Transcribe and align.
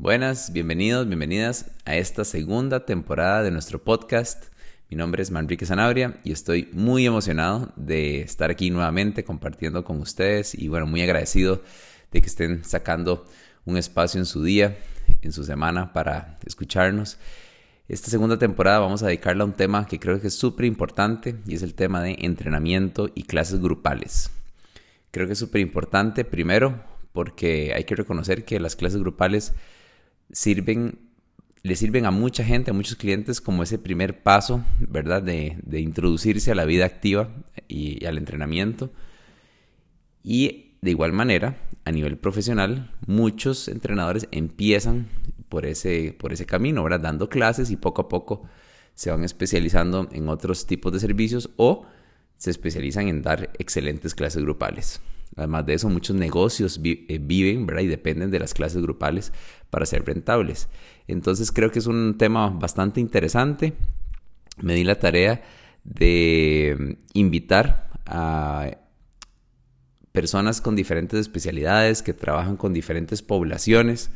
Buenas, 0.00 0.52
bienvenidos, 0.52 1.08
bienvenidas 1.08 1.72
a 1.84 1.96
esta 1.96 2.24
segunda 2.24 2.86
temporada 2.86 3.42
de 3.42 3.50
nuestro 3.50 3.82
podcast. 3.82 4.44
Mi 4.90 4.96
nombre 4.96 5.24
es 5.24 5.32
Manrique 5.32 5.66
Zanabria 5.66 6.20
y 6.22 6.30
estoy 6.30 6.68
muy 6.72 7.04
emocionado 7.04 7.72
de 7.74 8.20
estar 8.20 8.48
aquí 8.48 8.70
nuevamente 8.70 9.24
compartiendo 9.24 9.82
con 9.82 9.98
ustedes 10.00 10.54
y 10.54 10.68
bueno, 10.68 10.86
muy 10.86 11.02
agradecido 11.02 11.64
de 12.12 12.20
que 12.20 12.28
estén 12.28 12.62
sacando 12.62 13.26
un 13.64 13.76
espacio 13.76 14.20
en 14.20 14.26
su 14.26 14.44
día, 14.44 14.78
en 15.20 15.32
su 15.32 15.42
semana 15.42 15.92
para 15.92 16.38
escucharnos. 16.46 17.18
Esta 17.88 18.08
segunda 18.08 18.38
temporada 18.38 18.78
vamos 18.78 19.02
a 19.02 19.06
dedicarla 19.06 19.42
a 19.42 19.48
un 19.48 19.54
tema 19.54 19.88
que 19.88 19.98
creo 19.98 20.20
que 20.20 20.28
es 20.28 20.34
súper 20.34 20.66
importante 20.66 21.34
y 21.44 21.56
es 21.56 21.64
el 21.64 21.74
tema 21.74 22.04
de 22.04 22.18
entrenamiento 22.20 23.10
y 23.16 23.24
clases 23.24 23.60
grupales. 23.60 24.30
Creo 25.10 25.26
que 25.26 25.32
es 25.32 25.40
súper 25.40 25.60
importante 25.60 26.24
primero 26.24 26.84
porque 27.12 27.72
hay 27.74 27.82
que 27.82 27.96
reconocer 27.96 28.44
que 28.44 28.60
las 28.60 28.76
clases 28.76 29.00
grupales 29.00 29.54
sirven, 30.32 30.98
le 31.62 31.76
sirven 31.76 32.06
a 32.06 32.10
mucha 32.10 32.44
gente, 32.44 32.70
a 32.70 32.74
muchos 32.74 32.96
clientes 32.96 33.40
como 33.40 33.62
ese 33.62 33.78
primer 33.78 34.22
paso, 34.22 34.64
¿verdad? 34.80 35.22
De, 35.22 35.56
introducirse 35.80 36.50
a 36.50 36.54
la 36.54 36.64
vida 36.64 36.84
activa 36.84 37.30
y, 37.68 38.04
al 38.04 38.18
entrenamiento. 38.18 38.90
Y 40.22 40.76
de 40.80 40.90
igual 40.90 41.12
manera, 41.12 41.58
a 41.84 41.92
nivel 41.92 42.18
profesional, 42.18 42.94
muchos 43.06 43.68
entrenadores 43.68 44.28
empiezan 44.30 45.08
por 45.48 45.66
ese, 45.66 46.14
por 46.18 46.32
ese 46.32 46.46
camino, 46.46 46.82
¿verdad? 46.82 47.00
Dando 47.00 47.28
clases 47.28 47.70
y 47.70 47.76
poco 47.76 48.02
a 48.02 48.08
poco 48.08 48.42
se 48.94 49.10
van 49.10 49.24
especializando 49.24 50.08
en 50.12 50.28
otros 50.28 50.66
tipos 50.66 50.92
de 50.92 51.00
servicios 51.00 51.50
o 51.56 51.86
se 52.36 52.50
especializan 52.50 53.08
en 53.08 53.22
dar 53.22 53.50
excelentes 53.58 54.14
clases 54.14 54.42
grupales. 54.42 55.00
Además 55.36 55.66
de 55.66 55.74
eso, 55.74 55.88
muchos 55.88 56.16
negocios 56.16 56.80
eh, 56.82 57.18
viven 57.20 57.66
¿verdad? 57.66 57.82
y 57.82 57.86
dependen 57.86 58.30
de 58.30 58.38
las 58.38 58.54
clases 58.54 58.82
grupales 58.82 59.32
para 59.70 59.86
ser 59.86 60.04
rentables. 60.04 60.68
Entonces 61.06 61.52
creo 61.52 61.70
que 61.70 61.78
es 61.78 61.86
un 61.86 62.16
tema 62.18 62.50
bastante 62.50 63.00
interesante. 63.00 63.74
Me 64.60 64.74
di 64.74 64.84
la 64.84 64.98
tarea 64.98 65.42
de 65.84 66.76
mm, 66.78 66.92
invitar 67.14 67.90
a 68.06 68.70
personas 70.12 70.60
con 70.60 70.74
diferentes 70.74 71.20
especialidades 71.20 72.02
que 72.02 72.14
trabajan 72.14 72.56
con 72.56 72.72
diferentes 72.72 73.22
poblaciones. 73.22 74.10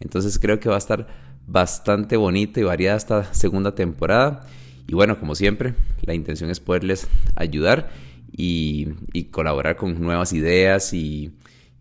Entonces 0.00 0.38
creo 0.38 0.60
que 0.60 0.68
va 0.68 0.76
a 0.76 0.78
estar 0.78 1.08
bastante 1.46 2.16
bonita 2.16 2.60
y 2.60 2.62
variada 2.62 2.96
esta 2.96 3.34
segunda 3.34 3.74
temporada. 3.74 4.46
Y 4.86 4.94
bueno, 4.94 5.18
como 5.18 5.34
siempre, 5.34 5.74
la 6.02 6.14
intención 6.14 6.50
es 6.50 6.60
poderles 6.60 7.08
ayudar 7.34 7.90
y, 8.30 8.86
colaborar 9.30 9.76
con 9.76 10.00
nuevas 10.00 10.32
ideas 10.32 10.92
y 10.92 11.32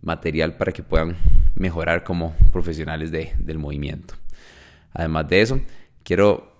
material 0.02 0.58
para 0.58 0.72
que 0.72 0.84
puedan 0.84 1.18
mejorar 1.56 2.04
como 2.04 2.36
profesionales 2.52 3.12
del 3.12 3.58
movimiento. 3.58 4.16
Además 4.94 5.28
de 5.28 5.42
eso, 5.42 5.62
quiero 6.04 6.58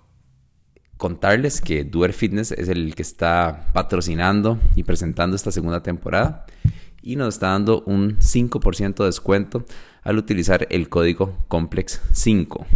contarles 0.96 1.60
que 1.60 1.84
Duer 1.84 2.12
Fitness 2.12 2.52
es 2.52 2.68
el 2.68 2.94
que 2.94 3.02
está 3.02 3.68
patrocinando 3.72 4.58
y 4.74 4.82
presentando 4.82 5.36
esta 5.36 5.52
segunda 5.52 5.82
temporada 5.82 6.44
y 7.02 7.16
nos 7.16 7.34
está 7.34 7.48
dando 7.48 7.82
un 7.82 8.18
5% 8.18 8.96
de 8.96 9.04
descuento 9.04 9.64
al 10.02 10.18
utilizar 10.18 10.66
el 10.70 10.88
código 10.88 11.36
Complex 11.48 12.00
5. 12.12 12.66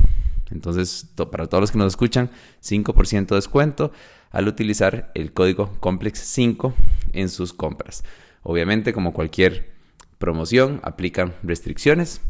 Entonces, 0.50 1.06
para 1.30 1.46
todos 1.46 1.62
los 1.62 1.70
que 1.72 1.78
nos 1.78 1.92
escuchan, 1.92 2.30
5% 2.62 3.26
de 3.26 3.34
descuento 3.36 3.92
al 4.32 4.48
utilizar 4.48 5.12
el 5.14 5.32
código 5.32 5.72
Complex5 5.80 6.74
en 7.12 7.28
sus 7.28 7.52
compras. 7.52 8.02
Obviamente, 8.42 8.92
como 8.92 9.12
cualquier 9.12 9.70
promoción, 10.18 10.80
aplican 10.82 11.34
restricciones 11.42 12.20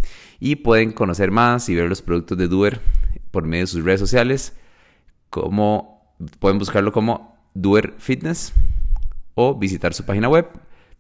y 0.41 0.57
pueden 0.57 0.93
conocer 0.93 1.31
más 1.31 1.69
y 1.69 1.75
ver 1.75 1.89
los 1.89 2.03
productos 2.03 2.37
de 2.39 2.49
Duer 2.49 2.81
por 3.31 3.45
medio 3.45 3.63
de 3.63 3.69
sus 3.69 3.85
redes 3.85 4.01
sociales, 4.01 4.57
como 5.31 6.17
pueden 6.39 6.59
buscarlo 6.59 6.93
como 6.93 7.39
Duer 7.55 7.95
Fitness 7.99 8.53
o 9.35 9.59
visitar 9.59 9.95
su 9.95 10.05
página 10.05 10.29
web 10.29 10.47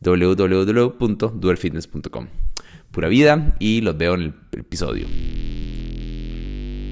www.duerfitness.com. 0.00 2.26
Pura 2.90 3.08
vida 3.08 3.54
y 3.58 3.80
los 3.80 3.96
veo 3.96 4.14
en 4.14 4.22
el 4.22 4.34
episodio. 4.52 5.06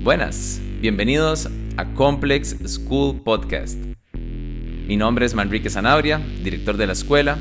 Buenas, 0.02 0.60
bienvenidos 0.80 1.48
a 1.76 1.84
Complex 1.94 2.56
School 2.66 3.20
Podcast. 3.22 3.99
Mi 4.90 4.96
nombre 4.96 5.24
es 5.24 5.34
Manrique 5.34 5.70
Zanabria, 5.70 6.20
director 6.42 6.76
de 6.76 6.88
la 6.88 6.94
escuela, 6.94 7.38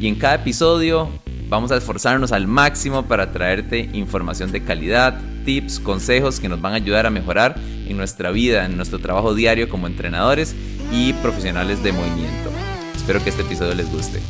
y 0.00 0.06
en 0.06 0.14
cada 0.14 0.36
episodio 0.36 1.08
vamos 1.48 1.72
a 1.72 1.76
esforzarnos 1.76 2.30
al 2.30 2.46
máximo 2.46 3.08
para 3.08 3.32
traerte 3.32 3.90
información 3.94 4.52
de 4.52 4.62
calidad, 4.62 5.20
tips, 5.44 5.80
consejos 5.80 6.38
que 6.38 6.48
nos 6.48 6.60
van 6.60 6.74
a 6.74 6.76
ayudar 6.76 7.04
a 7.06 7.10
mejorar 7.10 7.56
en 7.88 7.96
nuestra 7.96 8.30
vida, 8.30 8.64
en 8.64 8.76
nuestro 8.76 9.00
trabajo 9.00 9.34
diario 9.34 9.68
como 9.68 9.88
entrenadores 9.88 10.54
y 10.92 11.14
profesionales 11.14 11.82
de 11.82 11.90
movimiento. 11.90 12.52
Espero 12.94 13.24
que 13.24 13.30
este 13.30 13.42
episodio 13.42 13.74
les 13.74 13.90
guste. 13.90 14.20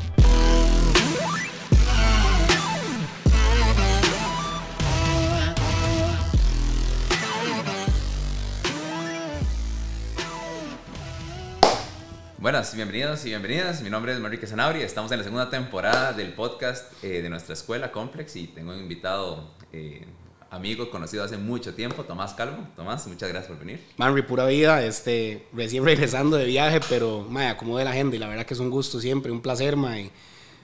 Buenas, 12.41 12.73
bienvenidos 12.77 13.27
y 13.27 13.31
bienvenidas. 13.31 13.83
Mi 13.83 13.91
nombre 13.91 14.13
es 14.13 14.19
Enrique 14.19 14.47
Zanabri. 14.47 14.81
Estamos 14.83 15.11
en 15.11 15.19
la 15.19 15.25
segunda 15.25 15.51
temporada 15.51 16.13
del 16.13 16.35
podcast 16.35 16.93
eh, 17.03 17.21
de 17.21 17.29
nuestra 17.29 17.55
escuela 17.55 17.91
Complex 17.91 18.37
y 18.37 18.47
tengo 18.47 18.71
un 18.71 18.79
invitado 18.79 19.51
eh, 19.73 20.07
amigo 20.49 20.89
conocido 20.89 21.25
hace 21.25 21.37
mucho 21.37 21.75
tiempo, 21.75 22.05
Tomás 22.05 22.35
Calvo. 22.35 22.65
Tomás, 22.77 23.09
muchas 23.09 23.29
gracias 23.29 23.51
por 23.51 23.59
venir. 23.59 23.85
Manri, 23.97 24.23
pura 24.23 24.47
vida. 24.47 24.85
Este, 24.85 25.49
recién 25.53 25.85
regresando 25.85 26.37
de 26.37 26.45
viaje, 26.45 26.79
pero 26.89 27.27
me 27.29 27.49
acomodé 27.49 27.83
la 27.83 27.91
agenda 27.91 28.15
y 28.15 28.21
la 28.21 28.29
verdad 28.29 28.47
que 28.47 28.55
es 28.55 28.61
un 28.61 28.71
gusto 28.71 29.01
siempre, 29.01 29.33
un 29.33 29.43
placer, 29.43 29.75
mae. 29.75 30.13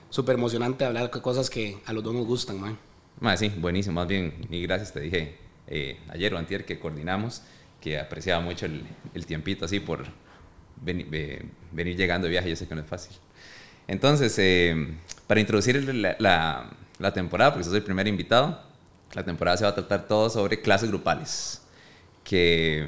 Súper 0.09 0.35
emocionante 0.35 0.85
hablar 0.85 1.11
de 1.11 1.21
cosas 1.21 1.49
que 1.49 1.79
a 1.85 1.91
los 1.91 2.05
dos 2.05 2.13
nos 2.13 2.25
gustan. 2.25 2.77
Mae, 3.19 3.35
sí, 3.35 3.49
buenísimo. 3.49 3.95
Más 3.95 4.07
bien, 4.07 4.47
y 4.49 4.61
gracias, 4.61 4.93
te 4.93 5.01
dije 5.01 5.35
eh, 5.67 5.99
ayer 6.07 6.33
o 6.35 6.37
antier 6.37 6.63
que 6.63 6.79
coordinamos, 6.79 7.41
que 7.81 7.99
apreciaba 7.99 8.39
mucho 8.39 8.65
el, 8.65 8.85
el 9.13 9.25
tiempito 9.25 9.65
así 9.65 9.81
por 9.81 10.05
venir, 10.81 11.95
llegando 11.95 12.25
de 12.25 12.31
viaje, 12.31 12.49
yo 12.49 12.55
sé 12.55 12.67
que 12.67 12.75
no 12.75 12.81
es 12.81 12.87
fácil. 12.87 13.15
Entonces, 13.87 14.35
eh, 14.39 14.95
para 15.27 15.39
introducir 15.39 15.81
la, 15.93 16.69
la, 16.99 17.13
temporada, 17.13 17.51
porque 17.51 17.65
soy 17.65 17.77
el 17.77 17.83
primer 17.83 18.07
invitado, 18.07 18.59
la 19.13 19.23
temporada 19.23 19.57
se 19.57 19.63
va 19.63 19.71
a 19.71 19.75
tratar 19.75 20.07
todo 20.07 20.29
sobre 20.29 20.61
clases 20.61 20.89
grupales. 20.89 21.61
Que 22.23 22.87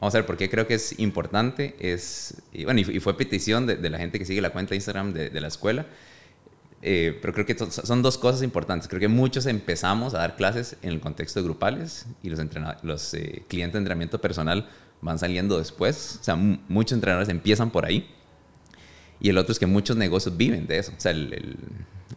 vamos 0.00 0.14
a 0.14 0.18
ver 0.18 0.26
por 0.26 0.36
qué 0.36 0.50
creo 0.50 0.66
que 0.66 0.74
es 0.74 0.98
importante. 0.98 1.76
Es, 1.78 2.42
y, 2.52 2.64
bueno, 2.64 2.80
y, 2.80 3.00
fue 3.00 3.16
petición 3.16 3.66
de, 3.66 3.90
la 3.90 3.98
gente 3.98 4.18
que 4.18 4.24
sigue 4.24 4.40
la 4.40 4.50
cuenta 4.50 4.70
de 4.70 4.76
Instagram 4.76 5.12
de, 5.12 5.30
de 5.30 5.40
la 5.40 5.48
escuela. 5.48 5.86
Eh, 6.82 7.18
pero 7.20 7.32
creo 7.32 7.46
que 7.46 7.56
son 7.58 8.02
dos 8.02 8.18
cosas 8.18 8.42
importantes. 8.42 8.86
Creo 8.88 9.00
que 9.00 9.08
muchos 9.08 9.46
empezamos 9.46 10.14
a 10.14 10.18
dar 10.18 10.36
clases 10.36 10.76
en 10.82 10.90
el 10.90 11.00
contexto 11.00 11.40
de 11.40 11.44
grupales 11.44 12.06
y 12.22 12.30
los, 12.30 12.38
los 12.82 13.14
eh, 13.14 13.42
clientes 13.48 13.72
de 13.72 13.78
entrenamiento 13.78 14.20
personal 14.20 14.68
van 15.00 15.18
saliendo 15.18 15.58
después. 15.58 16.18
O 16.20 16.24
sea, 16.24 16.36
muchos 16.36 16.92
entrenadores 16.92 17.28
empiezan 17.28 17.70
por 17.70 17.84
ahí. 17.84 18.08
Y 19.20 19.30
el 19.30 19.38
otro 19.38 19.52
es 19.52 19.58
que 19.58 19.66
muchos 19.66 19.96
negocios 19.96 20.36
viven 20.36 20.66
de 20.66 20.78
eso. 20.78 20.92
O 20.96 21.00
sea, 21.00 21.12
el, 21.12 21.56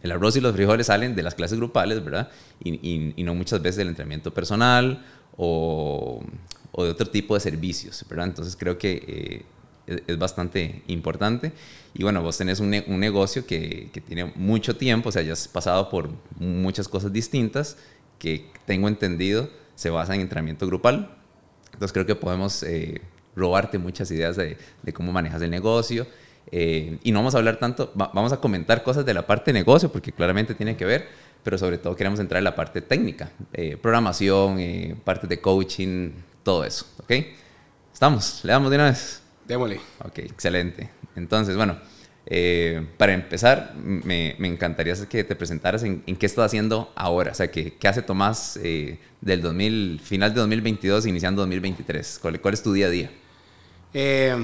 el, 0.02 0.12
arroz 0.12 0.36
y 0.36 0.40
los 0.40 0.54
frijoles 0.54 0.86
salen 0.86 1.14
de 1.14 1.22
las 1.22 1.34
clases 1.34 1.58
grupales, 1.58 2.04
¿verdad? 2.04 2.30
Y, 2.62 3.14
y, 3.16 3.22
no 3.24 3.34
muchas 3.34 3.62
veces 3.62 3.76
del 3.78 3.88
entrenamiento 3.88 4.34
personal 4.34 5.04
o, 5.36 6.22
o, 6.72 6.84
de 6.84 6.90
otro 6.90 7.06
tipo 7.06 7.34
de 7.34 7.40
servicios, 7.40 8.04
¿verdad? 8.08 8.26
Entonces 8.26 8.56
creo 8.56 8.76
que 8.76 9.44
eh, 9.86 10.02
es, 10.06 10.18
bastante 10.18 10.82
importante. 10.88 11.52
Y 11.94 12.02
bueno, 12.02 12.22
vos 12.22 12.36
tenés 12.36 12.60
un, 12.60 12.74
un 12.86 13.00
negocio 13.00 13.46
que, 13.46 13.88
que, 13.92 14.00
tiene 14.00 14.26
mucho 14.36 14.76
tiempo, 14.76 15.08
o 15.08 15.12
sea, 15.12 15.22
ya 15.22 15.32
has 15.32 15.48
pasado 15.48 15.88
por 15.88 16.10
muchas 16.38 16.86
cosas 16.86 17.12
distintas 17.12 17.78
que 18.18 18.50
tengo 18.66 18.88
entendido 18.88 19.48
se 19.80 19.88
basa 19.88 20.14
en 20.14 20.20
entrenamiento 20.20 20.66
grupal, 20.66 21.16
entonces 21.80 21.94
creo 21.94 22.04
que 22.04 22.14
podemos 22.14 22.62
eh, 22.62 23.00
robarte 23.34 23.78
muchas 23.78 24.10
ideas 24.10 24.36
de, 24.36 24.58
cómo 24.92 25.12
manejas 25.12 25.40
el 25.40 25.50
negocio. 25.50 26.06
Eh, 26.52 26.98
y 27.02 27.10
no 27.10 27.20
vamos 27.20 27.34
a 27.34 27.38
hablar 27.38 27.56
tanto, 27.56 27.90
vamos 27.94 28.34
a 28.34 28.36
comentar 28.36 28.82
cosas 28.82 29.06
de 29.06 29.14
la 29.14 29.26
parte 29.26 29.50
de 29.50 29.60
negocio, 29.60 29.90
porque 29.90 30.12
claramente 30.12 30.54
tiene 30.54 30.76
que 30.76 30.84
ver, 30.84 31.08
pero 31.42 31.56
sobre 31.56 31.78
todo 31.78 31.96
queremos 31.96 32.20
entrar 32.20 32.36
en 32.36 32.44
la 32.44 32.54
parte 32.54 32.82
técnica, 32.82 33.30
eh, 33.54 33.78
programación, 33.80 34.58
parte 35.04 35.26
de 35.26 35.40
coaching, 35.40 36.10
todo 36.42 36.64
eso. 36.64 36.84
¿Ok? 36.98 37.12
¿Estamos? 37.94 38.40
¿Le 38.44 38.52
damos 38.52 38.68
de 38.70 38.76
una 38.76 38.90
vez? 38.90 39.22
Démosle. 39.48 39.80
Ok, 40.04 40.18
excelente. 40.18 40.90
Entonces, 41.16 41.56
bueno, 41.56 41.78
eh, 42.32 42.86
para 42.96 43.12
empezar, 43.12 43.74
me, 43.74 44.36
me, 44.38 44.46
encantaría 44.46 44.94
que 45.08 45.24
te 45.24 45.34
presentaras 45.34 45.82
en, 45.82 46.00
qué 46.02 46.26
estás 46.26 46.46
haciendo 46.46 46.92
ahora. 46.94 47.32
O 47.32 47.34
sea, 47.34 47.50
qué, 47.50 47.74
qué 47.74 47.88
hace 47.88 48.02
Tomás 48.02 48.56
eh, 48.62 49.00
del 49.20 49.42
2000, 49.42 50.00
final 50.00 50.32
de 50.32 50.38
2022, 50.38 51.06
iniciando 51.06 51.42
2023. 51.42 52.20
¿Cuál, 52.22 52.40
cuál 52.40 52.54
es 52.54 52.62
tu 52.62 52.72
día 52.72 52.86
a 52.86 52.90
día? 52.90 53.10
Eh, 53.92 54.36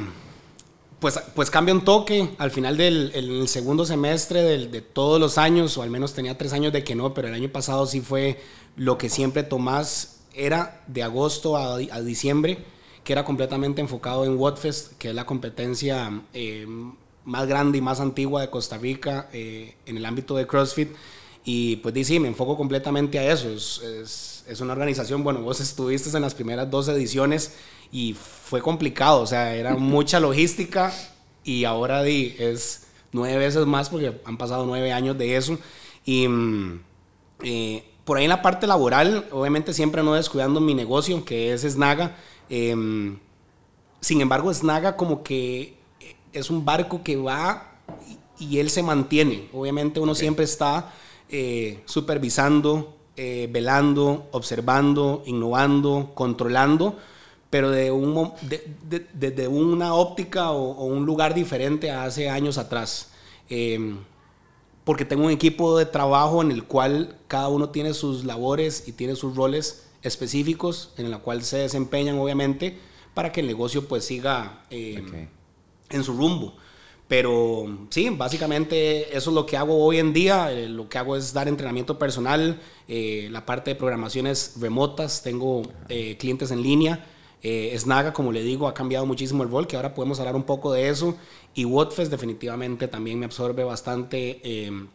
pues, 0.98 1.20
pues 1.36 1.48
cambia 1.48 1.72
un 1.74 1.84
toque. 1.84 2.30
Al 2.38 2.50
final 2.50 2.76
del 2.76 3.12
el 3.14 3.46
segundo 3.46 3.84
semestre 3.84 4.42
de 4.42 4.80
todos 4.80 5.20
los 5.20 5.38
años, 5.38 5.78
o 5.78 5.82
al 5.82 5.90
menos 5.90 6.12
tenía 6.12 6.36
tres 6.36 6.52
años 6.52 6.72
de 6.72 6.82
que 6.82 6.96
no, 6.96 7.14
pero 7.14 7.28
el 7.28 7.34
año 7.34 7.50
pasado 7.50 7.86
sí 7.86 8.00
fue 8.00 8.40
lo 8.74 8.98
que 8.98 9.08
siempre 9.08 9.44
Tomás 9.44 10.24
era 10.34 10.82
de 10.88 11.04
agosto 11.04 11.56
a, 11.56 11.78
diciembre, 11.78 12.58
que 13.04 13.12
era 13.12 13.24
completamente 13.24 13.80
enfocado 13.80 14.24
en 14.24 14.36
Whatfest, 14.36 14.98
que 14.98 15.10
es 15.10 15.14
la 15.14 15.24
competencia 15.24 16.22
eh, 16.34 16.66
más 17.26 17.46
grande 17.46 17.78
y 17.78 17.80
más 17.82 18.00
antigua 18.00 18.40
de 18.40 18.48
Costa 18.48 18.78
Rica 18.78 19.28
eh, 19.32 19.74
en 19.84 19.98
el 19.98 20.06
ámbito 20.06 20.36
de 20.36 20.46
CrossFit. 20.46 20.90
Y 21.44 21.76
pues 21.76 22.06
sí, 22.06 22.18
me 22.18 22.28
enfoco 22.28 22.56
completamente 22.56 23.18
a 23.18 23.32
eso. 23.32 23.50
Es, 23.50 23.82
es, 23.82 24.44
es, 24.48 24.60
una 24.60 24.72
organización, 24.72 25.22
bueno, 25.22 25.42
vos 25.42 25.60
estuviste 25.60 26.16
en 26.16 26.22
las 26.22 26.34
primeras 26.34 26.70
dos 26.70 26.88
ediciones 26.88 27.54
y 27.92 28.14
fue 28.14 28.62
complicado, 28.62 29.20
o 29.20 29.26
sea, 29.26 29.54
era 29.54 29.74
mucha 29.76 30.18
logística 30.18 30.92
y 31.44 31.64
ahora 31.64 32.02
di, 32.02 32.34
es 32.38 32.86
nueve 33.12 33.38
veces 33.38 33.66
más 33.66 33.90
porque 33.90 34.20
han 34.24 34.36
pasado 34.38 34.64
nueve 34.64 34.92
años 34.92 35.18
de 35.18 35.36
eso. 35.36 35.58
Y 36.04 36.26
mm, 36.28 36.80
eh, 37.42 37.84
por 38.04 38.18
ahí 38.18 38.24
en 38.24 38.30
la 38.30 38.42
parte 38.42 38.68
laboral, 38.68 39.26
obviamente 39.32 39.72
siempre 39.72 40.02
no 40.02 40.14
descuidando 40.14 40.60
mi 40.60 40.74
negocio, 40.74 41.24
que 41.24 41.52
es 41.52 41.62
Snaga. 41.62 42.16
Eh, 42.48 42.74
sin 44.00 44.20
embargo, 44.20 44.52
Snaga 44.54 44.96
como 44.96 45.24
que 45.24 45.75
es 46.32 46.50
un 46.50 46.64
barco 46.64 47.02
que 47.02 47.16
va 47.16 47.72
y, 48.38 48.44
y 48.44 48.58
él 48.58 48.70
se 48.70 48.82
mantiene. 48.82 49.48
Obviamente 49.52 50.00
uno 50.00 50.12
okay. 50.12 50.20
siempre 50.20 50.44
está 50.44 50.92
eh, 51.28 51.82
supervisando, 51.86 52.96
eh, 53.16 53.48
velando, 53.50 54.28
observando, 54.30 55.22
innovando, 55.26 56.12
controlando, 56.14 56.98
pero 57.50 57.70
de, 57.70 57.90
un, 57.90 58.32
de, 58.42 59.08
de, 59.12 59.30
de 59.30 59.48
una 59.48 59.94
óptica 59.94 60.50
o, 60.50 60.72
o, 60.72 60.84
un 60.84 61.04
lugar 61.04 61.34
diferente 61.34 61.90
a 61.90 62.04
hace 62.04 62.28
años 62.28 62.58
atrás. 62.58 63.10
Eh, 63.48 63.96
porque 64.84 65.04
tengo 65.04 65.24
un 65.24 65.32
equipo 65.32 65.76
de 65.78 65.86
trabajo 65.86 66.42
en 66.42 66.52
el 66.52 66.62
cual 66.62 67.18
cada 67.26 67.48
uno 67.48 67.70
tiene 67.70 67.92
sus 67.92 68.24
labores 68.24 68.86
y 68.86 68.92
tiene 68.92 69.16
sus 69.16 69.34
roles 69.34 69.86
específicos 70.02 70.92
en 70.96 71.10
la 71.10 71.18
cual 71.18 71.42
se 71.42 71.58
desempeñan 71.58 72.18
obviamente 72.18 72.78
para 73.14 73.32
que 73.32 73.40
el 73.40 73.48
negocio 73.48 73.88
pues 73.88 74.04
siga 74.04 74.62
okay. 74.66 75.28
En 75.90 76.04
su 76.04 76.12
rumbo. 76.12 76.54
Pero 77.08 77.86
sí, 77.90 78.10
básicamente 78.10 79.16
eso 79.16 79.30
es 79.30 79.34
lo 79.34 79.46
que 79.46 79.56
hago 79.56 79.84
hoy 79.84 79.98
en 79.98 80.12
día. 80.12 80.50
Eh, 80.52 80.68
lo 80.68 80.88
que 80.88 80.98
hago 80.98 81.16
es 81.16 81.32
dar 81.32 81.46
entrenamiento 81.46 81.98
personal, 81.98 82.60
eh, 82.88 83.28
la 83.30 83.46
parte 83.46 83.70
de 83.70 83.74
programaciones 83.76 84.54
remotas, 84.60 85.22
tengo 85.22 85.62
eh, 85.88 86.16
clientes 86.18 86.50
en 86.50 86.62
línea. 86.62 87.06
Snaga, 87.76 88.12
como 88.12 88.32
le 88.32 88.42
digo, 88.42 88.66
ha 88.66 88.74
cambiado 88.74 89.06
muchísimo 89.06 89.44
el 89.44 89.50
rol, 89.50 89.68
que 89.68 89.76
ahora 89.76 89.94
podemos 89.94 90.18
hablar 90.18 90.34
un 90.34 90.42
poco 90.42 90.72
de 90.72 90.88
eso. 90.88 91.16
Y 91.54 91.64
Wotfest 91.64 92.10
definitivamente 92.10 92.88
también 92.88 93.20
me 93.20 93.26
absorbe 93.26 93.62
bastante 93.62 94.40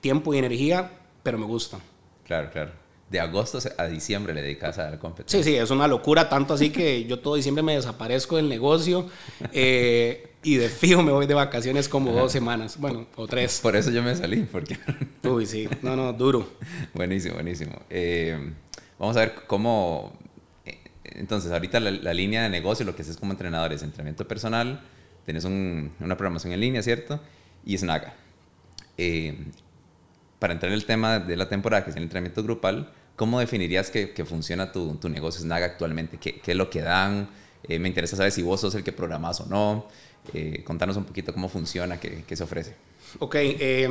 tiempo 0.02 0.34
y 0.34 0.40
energía, 0.40 0.92
pero 1.24 1.38
me 1.38 1.46
gusta. 1.46 1.80
Claro, 2.26 2.50
claro. 2.52 2.72
De 3.10 3.22
agosto 3.22 3.60
a 3.78 3.86
diciembre 3.88 4.34
le 4.34 4.42
dedicas 4.42 4.80
a 4.80 4.90
la 4.90 5.00
competencia. 5.00 5.42
Sí, 5.42 5.50
sí, 5.50 5.56
es 5.56 5.70
una 5.70 5.88
locura, 5.88 6.28
tanto 6.28 6.54
así 6.54 6.72
que 6.72 7.06
yo 7.06 7.20
todo 7.20 7.36
diciembre 7.36 7.64
me 7.64 7.76
desaparezco 7.76 8.36
del 8.36 8.50
negocio. 8.50 9.08
Eh, 9.54 10.31
y 10.44 10.56
de 10.56 10.70
fijo 10.70 11.04
me 11.04 11.12
voy 11.12 11.28
de 11.28 11.34
vacaciones 11.34 11.88
como 11.88 12.12
dos 12.12 12.32
semanas, 12.32 12.78
bueno, 12.80 13.06
o 13.16 13.28
tres. 13.28 13.60
Por 13.62 13.76
eso 13.76 13.92
yo 13.92 14.02
me 14.02 14.16
salí, 14.16 14.44
porque... 14.52 14.78
Uy, 15.24 15.46
sí, 15.46 15.68
no, 15.82 15.96
no, 15.96 16.14
duro. 16.14 16.50
buenísimo, 16.94 17.36
buenísimo. 17.36 17.74
Eh, 17.90 18.54
vamos 18.98 19.16
a 19.18 19.20
ver 19.22 19.36
cómo... 19.48 20.18
eh, 20.66 20.80
Entonces, 21.04 21.52
ahorita 21.52 21.80
la, 21.80 21.92
la, 21.92 22.14
línea 22.14 22.44
de 22.44 22.50
negocio, 22.50 22.86
lo 22.86 22.96
que 22.96 23.04
haces 23.04 23.18
como 23.18 23.34
entrenador 23.34 23.72
es 23.72 23.84
entrenamiento 23.84 24.28
personal, 24.28 24.82
tienes 25.26 25.44
un, 25.44 25.92
una 26.00 26.18
programación 26.18 26.54
en 26.54 26.60
línea, 26.60 26.82
¿cierto? 26.82 27.22
Y 27.64 27.78
Snaga. 27.78 28.16
Eh, 28.98 29.38
para 30.40 30.54
entrar 30.54 30.72
en 30.72 30.76
el 30.76 30.86
tema 30.86 31.20
de 31.20 31.38
la 31.38 31.50
temporada, 31.50 31.84
que 31.84 31.92
es 31.92 31.96
el 31.96 32.04
entrenamiento 32.04 32.42
grupal, 32.42 32.92
¿cómo 33.16 33.40
definirías 33.40 33.92
que, 33.92 34.12
que 34.12 34.26
funciona 34.26 34.72
tu, 34.72 34.96
tu, 34.96 35.08
negocio 35.08 35.42
Snaga 35.42 35.68
actualmente? 35.68 36.18
¿Qué, 36.18 36.40
¿Qué, 36.40 36.52
es 36.52 36.58
lo 36.58 36.72
que 36.72 36.82
dan? 36.82 37.30
Eh, 37.64 37.78
me 37.78 37.88
interesa 37.88 38.16
saber 38.18 38.32
si 38.32 38.42
vos 38.42 38.60
sos 38.60 38.74
el 38.74 38.84
que 38.84 38.92
programas 38.92 39.40
o 39.42 39.46
no. 39.46 39.86
Eh, 40.34 40.64
contanos 40.64 40.98
un 40.98 41.06
poquito 41.06 41.34
cómo 41.34 41.50
funciona, 41.50 42.00
qué, 42.00 42.24
qué 42.28 42.36
se 42.36 42.44
ofrece. 42.44 42.76
Ok, 43.20 43.36
eh, 43.36 43.90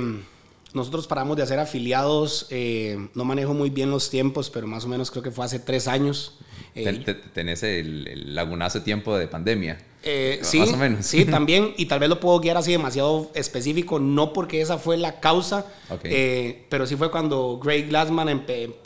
nosotros 0.72 1.06
paramos 1.06 1.36
de 1.36 1.42
hacer 1.42 1.58
afiliados, 1.58 2.46
eh, 2.50 3.08
no 3.14 3.24
manejo 3.24 3.54
muy 3.54 3.70
bien 3.70 3.90
los 3.90 4.08
tiempos, 4.08 4.50
pero 4.50 4.66
más 4.66 4.84
o 4.84 4.88
menos 4.88 5.10
creo 5.10 5.22
que 5.22 5.30
fue 5.30 5.44
hace 5.44 5.58
tres 5.58 5.88
años. 5.88 6.38
Ten, 6.74 7.04
tenés 7.34 7.62
el, 7.64 8.06
el, 8.06 8.34
lagunazo 8.34 8.78
de 8.78 8.84
tiempo 8.84 9.16
de 9.18 9.26
pandemia. 9.26 9.78
Eh, 10.04 10.38
sí, 10.42 10.60
más 10.60 10.72
o 10.72 10.76
menos. 10.76 11.04
Sí, 11.04 11.24
también, 11.30 11.74
y 11.76 11.86
tal 11.86 11.98
vez 11.98 12.08
lo 12.08 12.20
puedo 12.20 12.38
guiar 12.38 12.56
así 12.56 12.70
demasiado 12.70 13.32
específico, 13.34 13.98
no 13.98 14.32
porque 14.32 14.60
esa 14.60 14.78
fue 14.78 14.96
la 14.96 15.18
causa, 15.18 15.66
okay. 15.88 16.12
eh, 16.14 16.66
pero 16.68 16.86
sí 16.86 16.94
fue 16.94 17.10
cuando 17.10 17.58
Greg 17.62 17.88
Glassman 17.88 18.44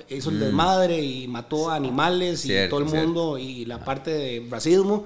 hizo 0.08 0.31
el 0.31 0.37
mm. 0.37 0.41
desmadre 0.41 1.00
y 1.00 1.29
mató 1.29 1.70
a 1.70 1.76
animales 1.76 2.41
cierto, 2.41 2.64
y 2.64 2.70
todo 2.70 2.96
el 2.96 3.05
mundo 3.05 3.37
cierto. 3.37 3.38
y 3.38 3.64
la 3.67 3.76
ah. 3.76 3.85
parte 3.85 4.11
de 4.11 4.46
racismo 4.50 5.05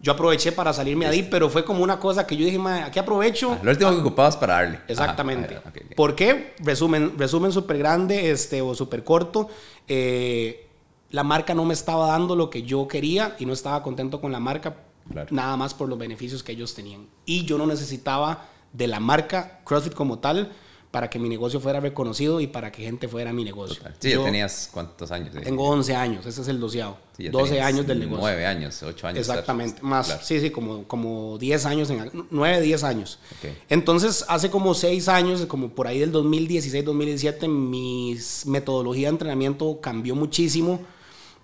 yo 0.00 0.12
aproveché 0.12 0.52
para 0.52 0.72
salirme 0.72 1.06
ahí, 1.06 1.24
pero 1.24 1.50
fue 1.50 1.64
como 1.64 1.82
una 1.82 1.98
cosa 1.98 2.26
que 2.26 2.36
yo 2.36 2.44
dije, 2.44 2.58
aquí 2.84 2.98
aprovecho. 2.98 3.52
Ah, 3.52 3.58
lo 3.62 3.70
último 3.72 3.90
que 3.90 3.96
ocupabas 3.96 4.36
para 4.36 4.54
darle. 4.54 4.80
Exactamente. 4.86 5.56
Ajá, 5.56 5.68
okay, 5.68 5.82
okay. 5.82 5.96
¿Por 5.96 6.14
qué? 6.14 6.54
Resumen, 6.60 7.14
resumen 7.18 7.50
súper 7.50 7.78
grande 7.78 8.30
este, 8.30 8.62
o 8.62 8.74
súper 8.74 9.02
corto. 9.02 9.48
Eh, 9.88 10.68
la 11.10 11.24
marca 11.24 11.54
no 11.54 11.64
me 11.64 11.74
estaba 11.74 12.08
dando 12.08 12.36
lo 12.36 12.48
que 12.48 12.62
yo 12.62 12.86
quería 12.86 13.34
y 13.38 13.46
no 13.46 13.52
estaba 13.52 13.82
contento 13.82 14.20
con 14.20 14.30
la 14.30 14.38
marca, 14.38 14.76
claro. 15.10 15.28
nada 15.30 15.56
más 15.56 15.74
por 15.74 15.88
los 15.88 15.98
beneficios 15.98 16.42
que 16.42 16.52
ellos 16.52 16.74
tenían. 16.74 17.06
Y 17.24 17.44
yo 17.44 17.58
no 17.58 17.66
necesitaba 17.66 18.46
de 18.72 18.86
la 18.86 19.00
marca 19.00 19.60
CrossFit 19.64 19.94
como 19.94 20.18
tal 20.18 20.52
para 20.90 21.10
que 21.10 21.18
mi 21.18 21.28
negocio 21.28 21.60
fuera 21.60 21.80
reconocido 21.80 22.40
y 22.40 22.46
para 22.46 22.72
que 22.72 22.82
gente 22.82 23.08
fuera 23.08 23.30
a 23.30 23.32
mi 23.32 23.44
negocio. 23.44 23.76
Total. 23.76 23.94
Sí, 23.98 24.10
yo, 24.10 24.20
ya 24.20 24.24
tenías 24.24 24.70
cuántos 24.72 25.10
años. 25.10 25.34
Tengo 25.42 25.68
11 25.68 25.94
años, 25.94 26.26
ese 26.26 26.40
es 26.40 26.48
el 26.48 26.58
doceavo. 26.58 26.96
Sí, 27.16 27.28
12 27.28 27.60
años 27.60 27.86
del 27.86 28.00
negocio. 28.00 28.22
9 28.22 28.46
años, 28.46 28.82
8 28.82 29.06
años. 29.08 29.18
Exactamente, 29.18 29.82
más, 29.82 30.06
claro. 30.06 30.22
sí, 30.24 30.40
sí, 30.40 30.50
como, 30.50 30.84
como 30.84 31.36
10 31.38 31.66
años, 31.66 31.90
en, 31.90 32.26
9, 32.30 32.60
10 32.62 32.84
años. 32.84 33.18
Okay. 33.38 33.58
Entonces, 33.68 34.24
hace 34.28 34.50
como 34.50 34.72
6 34.72 35.08
años, 35.08 35.44
como 35.46 35.70
por 35.70 35.86
ahí 35.86 35.98
del 35.98 36.12
2016, 36.12 36.84
2017, 36.84 37.48
mi 37.48 38.16
metodología 38.46 39.08
de 39.08 39.12
entrenamiento 39.12 39.80
cambió 39.82 40.14
muchísimo. 40.14 40.80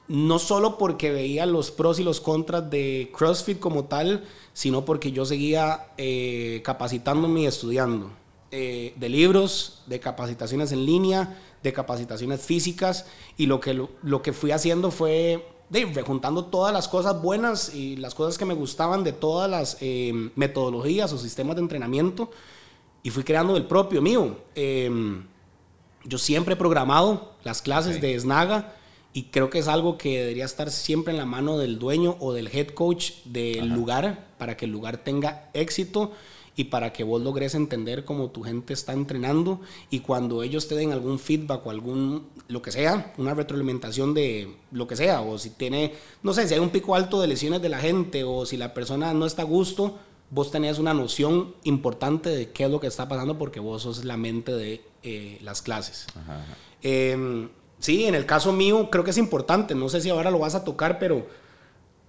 No 0.07 0.39
solo 0.39 0.79
porque 0.79 1.13
veía 1.13 1.47
los 1.47 1.71
pros 1.71 1.99
y 1.99 2.05
los 2.05 2.21
contras 2.21 2.69
de 2.71 3.11
CrossFit 3.17 3.59
como 3.59 3.85
tal, 3.85 4.25
sino 4.53 4.85
porque 4.85 5.13
yo 5.13 5.25
seguía 5.25 5.87
eh, 5.97 6.61
capacitándome 6.63 7.43
y 7.43 7.47
estudiando 7.47 8.11
eh, 8.57 8.95
de 8.95 9.09
libros, 9.09 9.83
de 9.87 9.99
capacitaciones 9.99 10.71
en 10.71 10.87
línea, 10.87 11.37
de 11.61 11.73
capacitaciones 11.73 12.41
físicas 12.41 13.07
y 13.37 13.47
lo 13.47 13.59
que, 13.59 13.75
lo, 13.75 13.91
lo 14.03 14.23
que 14.23 14.33
fui 14.33 14.53
haciendo 14.53 14.93
fue 14.93 15.45
de, 15.71 16.03
juntando 16.03 16.45
todas 16.45 16.73
las 16.73 16.87
cosas 16.87 17.21
buenas 17.21 17.75
y 17.75 17.97
las 17.97 18.15
cosas 18.15 18.39
que 18.39 18.45
me 18.45 18.55
gustaban 18.55 19.03
de 19.03 19.13
todas 19.13 19.51
las 19.51 19.79
eh, 19.81 20.31
metodologías 20.37 21.13
o 21.13 21.19
sistemas 21.19 21.57
de 21.57 21.63
entrenamiento 21.63 22.31
y 23.03 23.11
fui 23.11 23.25
creando 23.25 23.57
el 23.57 23.67
propio 23.67 24.01
mío. 24.01 24.39
Eh, 24.55 24.89
yo 26.05 26.19
siempre 26.19 26.55
he 26.55 26.57
programado 26.57 27.33
las 27.43 27.61
clases 27.61 27.97
okay. 27.97 28.13
de 28.13 28.21
Snaga 28.21 28.75
y 29.13 29.25
creo 29.25 29.51
que 29.51 29.59
es 29.59 29.67
algo 29.67 29.99
que 29.99 30.21
debería 30.21 30.45
estar 30.45 30.71
siempre 30.71 31.13
en 31.13 31.19
la 31.19 31.27
mano 31.27 31.59
del 31.59 31.81
dueño 31.81 32.17
o 32.21 32.33
del 32.33 32.49
head 32.49 32.69
coach 32.69 33.13
del 33.25 33.67
Ajá. 33.67 33.75
lugar 33.75 34.29
para 34.39 34.57
que 34.57 34.67
el 34.67 34.71
lugar 34.71 34.99
tenga 34.99 35.51
éxito 35.55 36.13
y 36.57 36.65
para 36.65 36.93
que 36.93 37.03
vos 37.05 37.21
logres 37.21 37.55
entender 37.55 38.05
cómo 38.05 38.31
tu 38.31 38.43
gente 38.43 38.73
está 38.75 38.93
entrenando 38.93 39.61
y 39.91 40.01
cuando 40.01 40.43
ellos 40.43 40.69
te 40.69 40.77
den 40.77 40.93
algún 40.93 41.19
feedback 41.19 41.67
o 41.67 41.71
algún, 41.71 42.29
lo 42.49 42.63
que 42.63 42.71
sea, 42.71 43.13
una 43.19 43.35
retroalimentación 43.35 44.15
de 44.15 44.55
lo 44.71 44.87
que 44.87 44.97
sea, 44.97 45.21
o 45.23 45.39
si 45.39 45.51
tiene, 45.51 45.95
no 46.23 46.33
sé, 46.33 46.47
si 46.47 46.55
hay 46.55 46.61
un 46.61 46.71
pico 46.71 46.95
alto 46.95 47.21
de 47.21 47.27
lesiones 47.27 47.61
de 47.61 47.69
la 47.69 47.81
gente 47.81 48.23
o 48.25 48.47
si 48.47 48.57
la 48.57 48.73
persona 48.73 49.13
no 49.15 49.27
está 49.27 49.43
a 49.43 49.47
gusto, 49.47 49.99
vos 50.31 50.51
tenés 50.51 50.79
una 50.79 50.95
noción 50.95 51.55
importante 51.65 52.31
de 52.31 52.51
qué 52.51 52.65
es 52.65 52.71
lo 52.71 52.81
que 52.81 52.87
está 52.87 53.09
pasando 53.09 53.37
porque 53.37 53.61
vos 53.61 53.83
sos 53.83 54.05
la 54.05 54.17
mente 54.17 54.53
de 54.53 54.83
eh, 55.03 55.39
las 55.43 55.61
clases. 55.61 56.07
Ajá, 56.15 56.43
ajá. 56.43 56.57
Eh, 56.83 57.49
sí, 57.81 58.05
en 58.05 58.15
el 58.15 58.27
caso 58.27 58.53
mío 58.53 58.91
creo 58.91 59.03
que 59.03 59.11
es 59.11 59.19
importante, 59.19 59.75
no 59.75 59.89
sé 59.89 60.01
si 60.01 60.11
ahora 60.11 60.31
lo 60.31 60.39
vas 60.39 60.55
a 60.55 60.63
tocar, 60.63 61.01
pero 61.01 61.27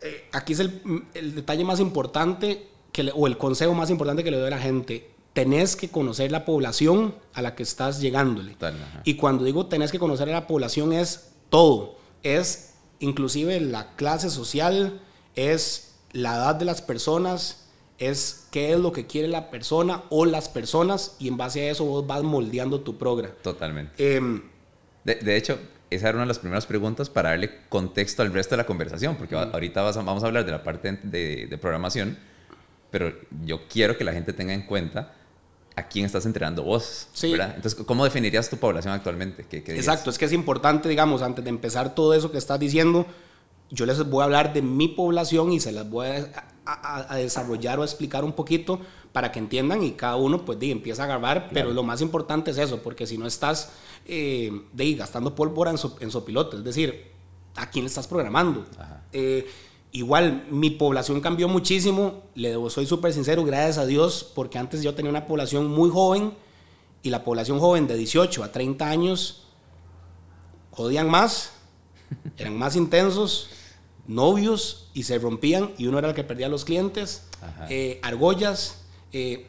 eh, 0.02 0.26
aquí 0.32 0.54
es 0.54 0.60
el, 0.60 1.04
el 1.16 1.34
detalle 1.34 1.64
más 1.64 1.80
importante 1.80 2.75
que 2.96 3.04
le, 3.04 3.12
o 3.14 3.28
el 3.28 3.38
consejo 3.38 3.74
más 3.74 3.90
importante 3.90 4.24
que 4.24 4.32
le 4.32 4.38
doy 4.38 4.48
a 4.48 4.52
la 4.52 4.58
gente, 4.58 5.12
tenés 5.34 5.76
que 5.76 5.90
conocer 5.90 6.32
la 6.32 6.46
población 6.46 7.14
a 7.34 7.42
la 7.42 7.54
que 7.54 7.62
estás 7.62 8.00
llegándole. 8.00 8.56
Y 9.04 9.16
cuando 9.16 9.44
digo 9.44 9.66
tenés 9.66 9.92
que 9.92 10.00
conocer 10.00 10.30
a 10.30 10.32
la 10.32 10.48
población 10.48 10.94
es 10.94 11.34
todo, 11.50 11.98
es 12.24 12.76
inclusive 13.00 13.60
la 13.60 13.98
clase 13.98 14.30
social, 14.30 15.02
es 15.36 15.96
la 16.14 16.36
edad 16.36 16.56
de 16.56 16.64
las 16.64 16.82
personas, 16.82 17.68
es 17.98 18.48
qué 18.50 18.72
es 18.72 18.80
lo 18.80 18.94
que 18.94 19.08
quiere 19.08 19.28
la 19.28 19.52
persona 19.52 20.04
o 20.10 20.26
las 20.26 20.48
personas 20.48 21.18
y 21.20 21.28
en 21.28 21.36
base 21.36 21.68
a 21.68 21.72
eso 21.72 21.84
vos 21.84 22.08
vas 22.08 22.24
moldeando 22.24 22.80
tu 22.80 22.98
programa. 22.98 23.36
Totalmente. 23.42 23.92
Eh, 23.98 24.42
de, 25.04 25.16
de, 25.16 25.36
hecho, 25.36 25.60
esa 25.90 26.08
era 26.08 26.16
una 26.16 26.24
de 26.24 26.30
las 26.30 26.40
primeras 26.40 26.66
preguntas 26.66 27.10
para 27.10 27.32
darle 27.32 27.68
contexto 27.68 28.22
al 28.22 28.32
resto 28.32 28.56
de 28.56 28.58
la 28.60 28.66
conversación, 28.66 29.18
porque 29.18 29.36
mm. 29.36 29.50
ahorita 29.52 29.82
vas 29.82 29.98
a, 29.98 30.02
vamos 30.02 30.24
a 30.24 30.28
hablar 30.28 30.46
de 30.46 30.54
la 30.54 30.64
parte 30.64 30.98
de, 31.04 31.48
de 31.48 31.58
programación 31.58 32.18
pero 32.96 33.12
yo 33.44 33.68
quiero 33.68 33.98
que 33.98 34.06
la 34.06 34.14
gente 34.14 34.32
tenga 34.32 34.54
en 34.54 34.62
cuenta 34.62 35.12
a 35.76 35.86
quién 35.86 36.06
estás 36.06 36.26
entrenando 36.26 36.64
vos. 36.64 37.10
Sí. 37.12 37.32
¿verdad? 37.34 37.52
Entonces, 37.58 37.84
¿cómo 37.86 38.06
definirías 38.06 38.50
tu 38.50 38.56
población 38.56 38.94
actualmente? 38.94 39.46
¿Qué, 39.50 39.64
qué 39.64 39.76
Exacto, 39.76 40.10
es 40.10 40.18
que 40.18 40.24
es 40.24 40.32
importante, 40.32 40.88
digamos, 40.88 41.22
antes 41.22 41.44
de 41.44 41.50
empezar 41.50 41.94
todo 41.94 42.14
eso 42.14 42.32
que 42.32 42.38
estás 42.38 42.58
diciendo, 42.58 43.06
yo 43.70 43.86
les 43.86 44.02
voy 44.10 44.22
a 44.22 44.24
hablar 44.24 44.54
de 44.54 44.62
mi 44.62 44.88
población 44.88 45.52
y 45.52 45.60
se 45.60 45.74
las 45.74 45.90
voy 45.90 46.08
a, 46.66 47.16
desarrollar 47.18 47.80
o 47.80 47.84
explicar 47.84 48.24
un 48.24 48.32
poquito 48.32 48.80
para 49.12 49.30
que 49.30 49.40
entiendan 49.40 49.84
y 49.84 49.92
cada 49.92 50.16
uno 50.16 50.46
pues 50.46 50.58
di, 50.58 50.72
empieza 50.72 51.04
a 51.04 51.08
grabar, 51.08 51.50
pero 51.52 51.74
lo 51.74 51.84
más 51.84 52.00
importante 52.00 52.52
es 52.52 52.58
eso, 52.58 52.82
porque 52.82 53.06
si 53.06 53.18
no 53.18 53.28
estás 53.28 53.74
eh, 54.06 54.62
de, 54.72 54.94
gastando 54.94 55.36
pólvora 55.36 55.70
en, 55.70 55.78
so, 55.78 55.98
en 56.00 56.12
sopilote, 56.12 56.56
es 56.56 56.64
decir, 56.64 57.12
¿a 57.56 57.70
quién 57.70 57.84
le 57.84 57.90
estás 57.90 58.08
programando? 58.08 58.66
Eh, 59.12 59.46
igual, 59.96 60.46
mi 60.52 60.72
población 60.72 61.22
cambió 61.22 61.48
muchísimo, 61.48 62.24
le 62.36 62.50
debo, 62.50 62.70
soy 62.70 62.86
súper 62.86 63.14
sincero, 63.14 63.46
gracias 63.46 63.78
a 63.78 63.86
Dios, 63.86 64.30
porque 64.36 64.58
antes 64.58 64.84
yo 64.84 64.94
tenía 64.94 65.10
una 65.10 65.26
población 65.26 65.68
muy 65.68 65.90
joven 65.90 66.34
y 67.02 67.12
la 67.12 67.24
población 67.24 67.60
joven 67.60 67.88
de 67.88 67.96
18 67.96 68.44
a 68.44 68.52
30 68.52 68.90
años 68.90 69.48
jodían 70.72 71.10
más, 71.10 71.54
eran 72.38 72.58
más 72.58 72.76
intensos, 72.76 73.48
novios 74.06 74.90
y 74.94 75.04
se 75.04 75.18
rompían 75.18 75.72
y 75.78 75.88
uno 75.88 75.98
era 75.98 76.10
el 76.10 76.14
que 76.14 76.26
perdía 76.26 76.48
a 76.48 76.50
los 76.50 76.66
clientes, 76.66 77.30
eh, 77.70 78.02
argollas, 78.04 78.84
eh, 79.14 79.48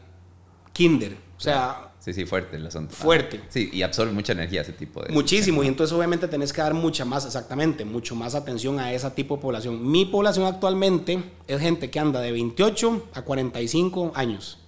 kinder, 0.73 1.17
o 1.37 1.41
sea... 1.41 1.93
Sí, 2.07 2.13
sí, 2.13 2.25
fuerte 2.25 2.55
el 2.55 2.65
asunto. 2.65 2.95
Fuerte. 2.95 3.41
sí, 3.49 3.69
y 3.73 3.83
absorbe 3.83 4.13
mucha 4.13 4.33
energía 4.33 4.61
ese 4.61 4.73
tipo 4.73 5.03
de... 5.03 5.13
Muchísimo, 5.13 5.65
y 5.65 5.67
entonces 5.67 5.93
obviamente 5.93 6.29
tenés 6.29 6.53
que 6.53 6.63
dar 6.63 6.73
mucha 6.73 7.05
más, 7.05 7.27
exactamente, 7.27 7.85
mucho 7.85 8.15
más 8.15 8.37
atención 8.37 8.79
a 8.79 8.93
ese 8.93 9.11
tipo 9.11 9.35
de 9.35 9.43
población. 9.43 9.91
Mi 9.91 10.05
población 10.05 10.47
actualmente 10.47 11.21
es 11.49 11.61
gente 11.61 11.91
que 11.91 11.99
anda 11.99 12.21
de 12.21 12.31
28 12.31 13.09
a 13.13 13.23
45 13.23 14.13
años. 14.15 14.61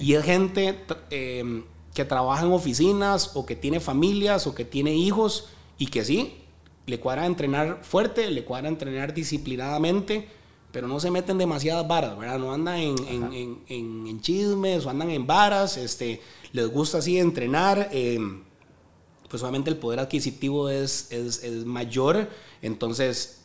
Y 0.00 0.14
es 0.14 0.24
gente 0.24 0.80
eh, 1.10 1.62
que 1.94 2.04
trabaja 2.04 2.44
en 2.44 2.50
oficinas 2.50 3.30
o 3.34 3.46
que 3.46 3.54
tiene 3.54 3.78
familias 3.78 4.48
o 4.48 4.54
que 4.56 4.64
tiene 4.64 4.92
hijos 4.92 5.50
y 5.78 5.86
que 5.86 6.04
sí, 6.04 6.38
le 6.86 6.98
cuadra 6.98 7.24
entrenar 7.24 7.78
fuerte, 7.82 8.28
le 8.32 8.44
cuadra 8.44 8.66
entrenar 8.66 9.14
disciplinadamente, 9.14 10.28
pero 10.72 10.88
no 10.88 11.00
se 11.00 11.10
meten 11.10 11.38
demasiadas 11.38 11.86
varas, 11.86 12.18
¿verdad? 12.18 12.38
No 12.38 12.52
andan 12.52 12.76
en, 12.76 12.96
en, 13.08 13.58
en, 13.68 14.20
chismes 14.20 14.86
o 14.86 14.90
andan 14.90 15.10
en 15.10 15.26
varas, 15.26 15.76
este, 15.76 16.20
les 16.52 16.68
gusta 16.68 16.98
así 16.98 17.18
entrenar. 17.18 17.88
Em, 17.92 18.42
pues 19.28 19.42
obviamente 19.42 19.70
el 19.70 19.76
poder 19.76 20.00
adquisitivo 20.00 20.68
es, 20.68 21.10
es, 21.12 21.44
es 21.44 21.64
mayor, 21.64 22.28
entonces, 22.62 23.42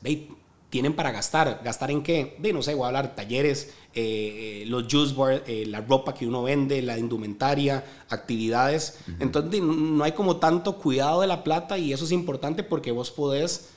tienen 0.69 0.93
para 0.93 1.11
gastar. 1.11 1.61
¿Gastar 1.63 1.91
en 1.91 2.03
qué? 2.03 2.37
no 2.53 2.61
sé, 2.61 2.73
voy 2.73 2.83
a 2.83 2.87
hablar 2.87 3.15
talleres, 3.15 3.73
eh, 3.93 4.63
eh, 4.63 4.65
los 4.67 4.91
juice 4.91 5.13
bars, 5.13 5.43
eh, 5.47 5.65
la 5.67 5.81
ropa 5.81 6.13
que 6.13 6.27
uno 6.27 6.43
vende, 6.43 6.81
la 6.81 6.97
indumentaria, 6.97 7.85
actividades. 8.09 8.99
Entonces, 9.19 9.61
no 9.61 10.03
hay 10.03 10.13
como 10.13 10.37
tanto 10.37 10.77
cuidado 10.77 11.21
de 11.21 11.27
la 11.27 11.43
plata 11.43 11.77
y 11.77 11.93
eso 11.93 12.03
es 12.03 12.11
importante 12.11 12.63
porque 12.63 12.91
vos 12.91 13.11
podés 13.11 13.69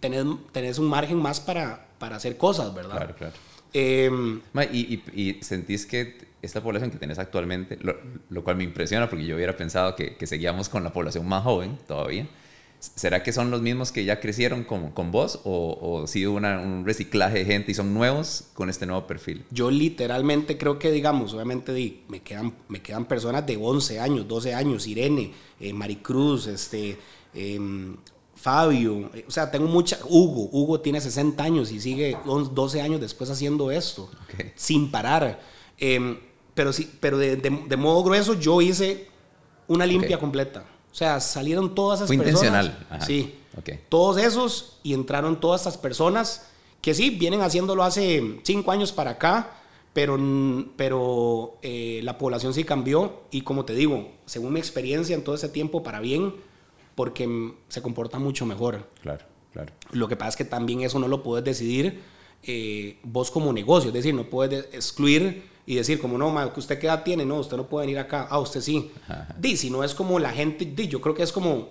tener, 0.00 0.26
tenés 0.52 0.78
un 0.78 0.86
margen 0.86 1.18
más 1.18 1.40
para, 1.40 1.87
para 1.98 2.16
hacer 2.16 2.36
cosas, 2.36 2.74
¿verdad? 2.74 2.96
Claro, 2.96 3.14
claro. 3.16 3.34
Em, 3.72 4.40
y, 4.72 5.02
y, 5.14 5.42
sentís 5.42 5.84
que 5.84 6.28
esta 6.40 6.62
población 6.62 6.90
que 6.90 6.96
tenés 6.96 7.18
actualmente, 7.18 7.78
lo, 7.80 8.44
cual 8.44 8.56
me 8.56 8.64
impresiona 8.64 9.10
porque 9.10 9.26
yo 9.26 9.36
hubiera 9.36 9.56
pensado 9.56 9.94
que, 9.94 10.16
que 10.16 10.26
seguíamos 10.26 10.68
con 10.68 10.84
la 10.84 10.92
población 10.92 11.26
más 11.26 11.42
joven 11.42 11.76
todavía, 11.86 12.26
¿Será 12.80 13.24
que 13.24 13.32
son 13.32 13.50
los 13.50 13.60
mismos 13.60 13.90
que 13.90 14.04
ya 14.04 14.20
crecieron 14.20 14.62
con, 14.62 14.92
con 14.92 15.10
vos 15.10 15.40
o, 15.42 15.76
o 15.80 16.06
si 16.06 16.24
hubo 16.26 16.36
un 16.36 16.84
reciclaje 16.86 17.38
de 17.38 17.44
gente 17.44 17.72
y 17.72 17.74
son 17.74 17.92
nuevos 17.92 18.50
con 18.54 18.70
este 18.70 18.86
nuevo 18.86 19.04
perfil? 19.04 19.44
Yo 19.50 19.68
literalmente 19.68 20.56
creo 20.56 20.78
que, 20.78 20.92
digamos, 20.92 21.34
obviamente 21.34 21.74
di, 21.74 22.04
me, 22.06 22.20
quedan, 22.20 22.54
me 22.68 22.80
quedan 22.80 23.06
personas 23.06 23.44
de 23.46 23.56
11 23.56 23.98
años, 23.98 24.28
12 24.28 24.54
años, 24.54 24.86
Irene, 24.86 25.32
eh, 25.58 25.72
Maricruz, 25.72 26.46
este, 26.46 26.96
em, 27.34 27.96
Fabio, 28.38 29.10
eh, 29.14 29.24
o 29.26 29.30
sea, 29.30 29.50
tengo 29.50 29.66
mucha, 29.66 29.98
Hugo, 30.08 30.48
Hugo 30.52 30.80
tiene 30.80 31.00
60 31.00 31.42
años 31.42 31.72
y 31.72 31.80
sigue 31.80 32.16
12 32.24 32.80
años 32.80 33.00
después 33.00 33.28
haciendo 33.30 33.70
esto, 33.70 34.08
sin 34.54 34.90
parar. 34.90 35.40
Em, 35.76 36.18
pero 36.54 36.72
sí, 36.72 36.90
pero 37.00 37.18
de, 37.18 37.36
de, 37.36 37.76
modo 37.76 38.02
grueso 38.02 38.34
yo 38.34 38.60
hice 38.60 39.08
una 39.66 39.86
limpia 39.86 40.18
completa. 40.18 40.64
O 40.90 40.94
sea, 40.94 41.20
salieron 41.20 41.74
todas 41.74 42.00
esas 42.00 42.08
Fue 42.08 42.16
personas. 42.16 42.66
intencional. 42.66 43.04
Sí. 43.06 43.34
Todos 43.88 44.18
esos 44.18 44.78
y 44.82 44.94
entraron 44.94 45.40
todas 45.40 45.62
estas 45.62 45.76
personas 45.76 46.46
que 46.80 46.94
sí, 46.94 47.10
vienen 47.10 47.40
haciéndolo 47.40 47.82
hace 47.82 48.40
cinco 48.44 48.70
años 48.70 48.92
para 48.92 49.12
acá, 49.12 49.56
pero, 49.92 50.18
pero 50.76 51.58
eh, 51.62 52.00
la 52.04 52.18
población 52.18 52.54
sí 52.54 52.64
cambió 52.64 53.22
y 53.30 53.40
como 53.40 53.64
te 53.64 53.74
digo, 53.74 54.12
según 54.26 54.52
mi 54.52 54.60
experiencia 54.60 55.14
en 55.14 55.24
todo 55.24 55.34
ese 55.34 55.48
tiempo, 55.48 55.82
para 55.82 56.00
bien, 56.00 56.34
porque 56.98 57.52
se 57.68 57.80
comporta 57.80 58.18
mucho 58.18 58.44
mejor. 58.44 58.88
Claro, 59.02 59.24
claro. 59.52 59.72
Lo 59.92 60.08
que 60.08 60.16
pasa 60.16 60.30
es 60.30 60.36
que 60.36 60.44
también 60.44 60.80
eso 60.80 60.98
no 60.98 61.06
lo 61.06 61.22
puedes 61.22 61.44
decidir 61.44 62.02
eh, 62.42 62.98
vos 63.04 63.30
como 63.30 63.52
negocio, 63.52 63.90
es 63.90 63.94
decir, 63.94 64.12
no 64.12 64.28
puedes 64.28 64.64
excluir 64.74 65.44
y 65.64 65.76
decir 65.76 66.00
como 66.00 66.18
no, 66.18 66.30
ma, 66.30 66.52
¿usted 66.56 66.76
qué 66.80 66.88
edad 66.88 67.04
tiene? 67.04 67.24
No, 67.24 67.36
usted 67.36 67.56
no 67.56 67.68
puede 67.68 67.86
venir 67.86 68.00
acá. 68.00 68.26
Ah, 68.28 68.40
usted 68.40 68.60
sí. 68.60 68.90
Di, 69.38 69.56
si 69.56 69.70
no 69.70 69.84
es 69.84 69.94
como 69.94 70.18
la 70.18 70.32
gente, 70.32 70.64
di, 70.64 70.88
yo 70.88 71.00
creo 71.00 71.14
que 71.14 71.22
es 71.22 71.30
como, 71.30 71.68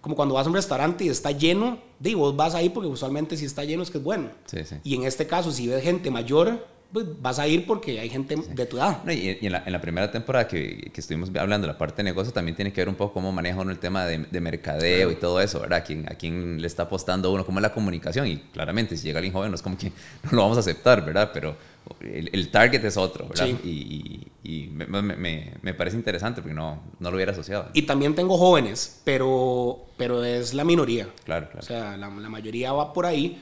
como 0.00 0.14
cuando 0.14 0.36
vas 0.36 0.46
a 0.46 0.50
un 0.50 0.54
restaurante 0.54 1.02
y 1.02 1.08
está 1.08 1.32
lleno, 1.32 1.80
di, 1.98 2.14
vos 2.14 2.36
vas 2.36 2.54
ahí 2.54 2.68
porque 2.68 2.88
usualmente 2.88 3.36
si 3.36 3.46
está 3.46 3.64
lleno 3.64 3.82
es 3.82 3.90
que 3.90 3.98
es 3.98 4.04
bueno. 4.04 4.30
Sí, 4.46 4.64
sí. 4.64 4.76
Y 4.84 4.94
en 4.94 5.02
este 5.02 5.26
caso, 5.26 5.50
si 5.50 5.66
ves 5.66 5.82
gente 5.82 6.12
mayor, 6.12 6.64
pues 6.92 7.06
vas 7.20 7.38
a 7.38 7.46
ir 7.46 7.66
porque 7.66 8.00
hay 8.00 8.08
gente 8.08 8.36
de 8.36 8.66
tu 8.66 8.76
edad. 8.76 9.06
y, 9.08 9.44
en, 9.46 9.52
la, 9.52 9.62
en, 9.64 9.72
la, 9.72 9.80
primera 9.80 10.10
temporada 10.10 10.48
que, 10.48 10.90
que, 10.92 11.00
estuvimos 11.00 11.30
hablando, 11.36 11.66
la 11.66 11.78
parte 11.78 11.98
de 11.98 12.04
negocio 12.04 12.32
también 12.32 12.56
tiene 12.56 12.72
que 12.72 12.80
ver 12.80 12.88
un 12.88 12.96
poco 12.96 13.14
cómo 13.14 13.30
maneja 13.32 13.60
uno 13.60 13.70
el 13.70 13.78
tema 13.78 14.04
de, 14.06 14.18
de 14.18 14.40
mercadeo 14.40 15.10
y 15.10 15.16
todo 15.16 15.40
eso, 15.40 15.60
¿verdad? 15.60 15.78
¿A 15.80 15.84
quién, 15.84 16.06
¿A 16.10 16.14
quién 16.14 16.60
le 16.60 16.66
está 16.66 16.84
apostando 16.84 17.32
uno? 17.32 17.46
¿Cómo 17.46 17.58
es 17.60 17.62
la 17.62 17.72
comunicación? 17.72 18.26
Y 18.26 18.38
claramente, 18.38 18.96
si 18.96 19.04
llega 19.04 19.18
alguien 19.18 19.32
joven, 19.32 19.50
no 19.50 19.54
es 19.54 19.62
como 19.62 19.78
que 19.78 19.92
no 20.24 20.30
lo 20.32 20.42
vamos 20.42 20.56
a 20.56 20.60
aceptar, 20.60 21.04
¿verdad? 21.04 21.30
Pero 21.32 21.56
el, 22.00 22.50
target 22.50 22.84
es 22.84 22.96
otro, 22.96 23.28
¿verdad? 23.28 23.48
Y, 23.64 24.26
y, 24.42 24.66
me, 24.68 24.86
me, 24.86 25.52
me, 25.62 25.74
parece 25.74 25.96
interesante 25.96 26.42
porque 26.42 26.54
no, 26.54 26.82
no 26.98 27.10
lo 27.10 27.16
hubiera 27.16 27.32
asociado. 27.32 27.68
Y 27.72 27.82
también 27.82 28.14
tengo 28.14 28.36
jóvenes, 28.36 29.00
pero, 29.04 29.86
pero 29.96 30.24
es 30.24 30.54
la 30.54 30.64
minoría. 30.64 31.08
Claro, 31.24 31.46
claro. 31.46 31.60
O 31.60 31.62
sea, 31.62 31.96
la, 31.96 32.08
la 32.08 32.28
mayoría 32.28 32.72
va 32.72 32.92
por 32.92 33.06
ahí. 33.06 33.40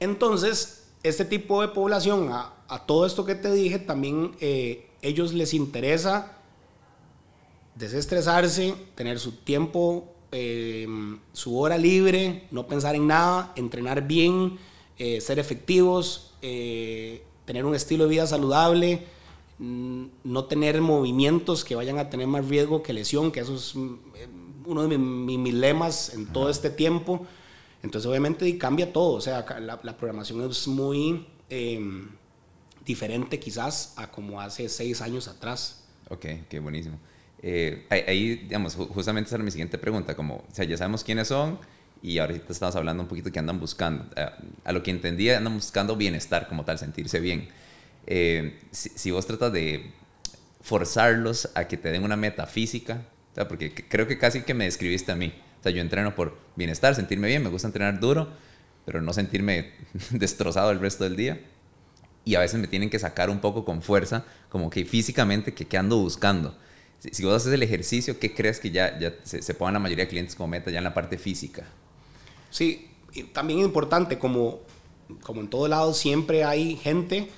Entonces, 0.00 0.77
este 1.02 1.24
tipo 1.24 1.60
de 1.62 1.68
población, 1.68 2.30
a, 2.32 2.52
a 2.68 2.84
todo 2.84 3.06
esto 3.06 3.24
que 3.24 3.34
te 3.34 3.50
dije, 3.50 3.78
también 3.78 4.36
eh, 4.40 4.88
ellos 5.00 5.32
les 5.32 5.54
interesa 5.54 6.34
desestresarse, 7.74 8.74
tener 8.94 9.18
su 9.18 9.32
tiempo, 9.32 10.12
eh, 10.32 10.86
su 11.32 11.58
hora 11.58 11.78
libre, 11.78 12.46
no 12.50 12.66
pensar 12.66 12.94
en 12.94 13.06
nada, 13.06 13.52
entrenar 13.56 14.06
bien, 14.06 14.58
eh, 14.98 15.20
ser 15.20 15.38
efectivos, 15.38 16.34
tener 16.40 17.64
un 17.64 17.74
estilo 17.74 18.04
de 18.04 18.10
vida 18.10 18.26
saludable, 18.26 19.06
mm, 19.58 20.04
no 20.24 20.44
tener 20.44 20.80
movimientos 20.82 21.64
que 21.64 21.74
vayan 21.74 21.98
a 21.98 22.10
tener 22.10 22.26
más 22.26 22.46
riesgo 22.48 22.82
que 22.82 22.92
lesión, 22.92 23.32
que 23.32 23.40
eso 23.40 23.54
es 23.54 23.74
mm, 23.74 23.94
uno 24.66 24.86
de 24.86 24.98
mis, 24.98 25.54
lemas 25.54 26.12
en 26.12 26.26
todo 26.26 26.50
este 26.50 26.68
tiempo. 26.68 27.26
Entonces 27.82 28.08
obviamente 28.08 28.58
cambia 28.58 28.92
todo, 28.92 29.14
o 29.14 29.20
sea, 29.20 29.44
la, 29.60 29.96
programación 29.96 30.48
es 30.50 30.66
muy 30.66 31.26
diferente 32.84 33.38
quizás 33.38 33.94
a 33.96 34.10
como 34.10 34.40
hace 34.40 34.68
seis 34.68 35.00
años 35.00 35.28
atrás. 35.28 35.84
Ok, 36.08 36.26
qué 36.48 36.58
buenísimo. 36.58 36.98
Eh, 37.40 37.86
ahí, 37.90 38.34
digamos, 38.36 38.74
justamente 38.74 39.28
esa 39.28 39.36
era 39.36 39.44
mi 39.44 39.50
siguiente 39.50 39.78
pregunta, 39.78 40.16
como, 40.16 40.36
o 40.36 40.46
sea, 40.52 40.64
ya 40.64 40.76
sabemos 40.76 41.04
quiénes 41.04 41.28
son 41.28 41.58
y 42.02 42.18
ahorita 42.18 42.52
estamos 42.52 42.76
hablando 42.76 43.02
un 43.02 43.08
poquito 43.08 43.30
que 43.32 43.38
andan 43.38 43.58
buscando. 43.58 44.06
Eh, 44.16 44.28
a 44.64 44.72
lo 44.72 44.82
que 44.82 44.90
entendía, 44.90 45.38
andan 45.38 45.54
buscando 45.54 45.96
bienestar 45.96 46.48
como 46.48 46.64
tal, 46.64 46.78
sentirse 46.78 47.20
bien. 47.20 47.48
Eh, 48.06 48.58
si, 48.70 49.10
vos 49.10 49.26
tratas 49.26 49.52
de 49.52 49.92
forzarlos 50.60 51.50
a 51.54 51.68
que 51.68 51.76
te 51.76 51.90
den 51.90 52.04
una 52.04 52.16
meta 52.16 52.46
física, 52.46 53.02
o 53.32 53.34
sea, 53.34 53.48
porque 53.48 53.74
creo 53.74 54.06
que 54.06 54.18
casi 54.18 54.42
que 54.42 54.54
me 54.54 54.64
describiste 54.64 55.12
a 55.12 55.16
mí. 55.16 55.32
O 55.60 55.62
sea, 55.62 55.72
yo 55.72 55.80
entreno 55.80 56.14
por 56.14 56.36
bienestar, 56.56 56.94
sentirme 56.94 57.28
bien, 57.28 57.42
me 57.42 57.50
gusta 57.50 57.68
entrenar 57.68 58.00
duro, 58.00 58.28
pero 58.84 59.02
no 59.02 59.12
sentirme 59.12 59.72
destrozado 60.10 60.70
el 60.70 60.80
resto 60.80 61.04
del 61.04 61.16
día 61.16 61.40
y 62.24 62.34
a 62.34 62.40
veces 62.40 62.60
me 62.60 62.66
tienen 62.68 62.90
que 62.90 62.98
sacar 62.98 63.30
un 63.30 63.40
poco 63.40 63.64
con 63.64 63.80
fuerza, 63.80 64.24
como 64.50 64.68
que 64.68 64.84
físicamente, 64.84 65.54
que, 65.54 65.66
que 65.66 65.78
ando 65.78 65.96
buscando. 65.96 66.54
Si, 66.98 67.24
vos 67.24 67.34
haces 67.34 67.52
el 67.54 67.62
ejercicio, 67.62 68.18
¿qué 68.18 68.34
crees 68.34 68.60
que 68.60 68.70
ya, 68.70 68.98
ya 68.98 69.14
se, 69.22 69.40
se 69.40 69.54
pongan 69.54 69.74
la 69.74 69.80
mayoría 69.80 70.04
de 70.04 70.10
clientes 70.10 70.34
como 70.34 70.48
meta 70.48 70.70
ya 70.70 70.76
en 70.76 70.84
la 70.84 70.92
parte 70.92 71.16
física? 71.16 71.64
Sí, 72.50 72.90
también 73.32 73.60
es 73.60 73.64
importante, 73.64 74.18
como, 74.18 74.60
como 75.22 75.40
en 75.40 75.48
todo 75.48 75.68
lado, 75.68 75.94
siempre 75.94 76.44
hay 76.44 76.76
gente 76.76 77.30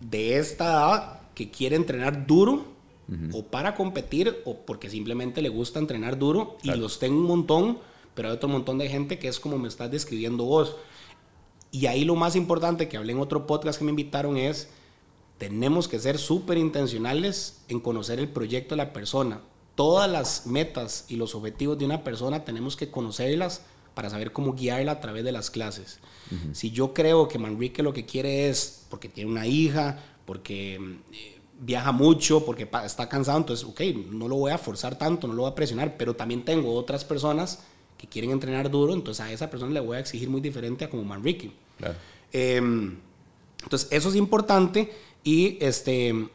de 0.00 0.38
esta 0.38 0.64
edad 0.64 1.20
que 1.34 1.50
quiere 1.50 1.76
entrenar 1.76 2.26
duro 2.26 2.66
o 3.32 3.44
para 3.44 3.74
competir 3.74 4.40
o 4.44 4.58
porque 4.58 4.88
simplemente 4.88 5.42
le 5.42 5.48
gusta 5.48 5.78
entrenar 5.78 6.18
duro 6.18 6.56
y 6.62 6.70
los 6.72 6.98
tengo 6.98 7.18
un 7.18 7.26
montón, 7.26 7.78
pero 8.14 8.28
hay 8.28 8.34
otro 8.34 8.48
montón 8.48 8.78
de 8.78 8.88
gente 8.88 9.18
que 9.18 9.28
es 9.28 9.40
como 9.40 9.58
me 9.58 9.68
estás 9.68 9.90
describiendo 9.90 10.44
vos. 10.44 10.76
Y 11.72 11.86
ahí 11.86 12.04
lo 12.04 12.16
más 12.16 12.36
importante 12.36 12.88
que 12.88 12.96
hablé 12.96 13.12
en 13.12 13.20
otro 13.20 13.46
podcast 13.46 13.78
que 13.78 13.84
me 13.84 13.90
invitaron 13.90 14.36
es, 14.36 14.68
tenemos 15.38 15.88
que 15.88 15.98
ser 15.98 16.18
súper 16.18 16.58
intencionales 16.58 17.62
en 17.68 17.80
conocer 17.80 18.18
el 18.18 18.28
proyecto 18.28 18.74
de 18.74 18.82
la 18.82 18.92
persona. 18.92 19.40
Todas 19.74 20.10
las 20.10 20.46
metas 20.46 21.06
y 21.08 21.16
los 21.16 21.34
objetivos 21.34 21.78
de 21.78 21.86
una 21.86 22.04
persona 22.04 22.44
tenemos 22.44 22.76
que 22.76 22.90
conocerlas 22.90 23.62
para 23.94 24.10
saber 24.10 24.32
cómo 24.32 24.54
guiarla 24.54 24.92
a 24.92 25.00
través 25.00 25.24
de 25.24 25.32
las 25.32 25.50
clases. 25.50 25.98
Si 26.52 26.70
yo 26.70 26.94
creo 26.94 27.26
que 27.26 27.38
Manrique 27.38 27.82
lo 27.82 27.92
que 27.92 28.06
quiere 28.06 28.48
es, 28.48 28.86
porque 28.88 29.08
tiene 29.08 29.30
una 29.30 29.46
hija, 29.46 29.98
porque 30.26 30.74
eh, 31.12 31.39
viaja 31.60 31.92
mucho, 31.92 32.44
porque 32.44 32.68
está 32.84 33.08
cansado, 33.08 33.38
entonces, 33.38 33.66
ok, 33.66 33.80
no 34.10 34.28
lo 34.28 34.36
voy 34.36 34.50
a 34.50 34.58
forzar 34.58 34.96
tanto, 34.96 35.28
no 35.28 35.34
lo 35.34 35.42
voy 35.42 35.50
a 35.52 35.54
presionar, 35.54 35.96
pero 35.96 36.16
también 36.16 36.44
tengo 36.44 36.74
otras 36.74 37.04
personas 37.04 37.60
que 37.98 38.06
quieren 38.06 38.30
entrenar 38.30 38.70
duro, 38.70 38.94
entonces 38.94 39.24
a 39.24 39.30
esa 39.30 39.50
persona 39.50 39.72
le 39.72 39.80
voy 39.80 39.98
a 39.98 40.00
exigir 40.00 40.30
muy 40.30 40.40
diferente 40.40 40.86
a 40.86 40.90
como 40.90 41.04
Manrique. 41.04 41.52
Em, 42.32 42.96
entonces, 43.62 43.88
eso 43.90 44.08
es 44.08 44.16
importante 44.16 44.90
y 45.22 45.58
este, 45.60 46.28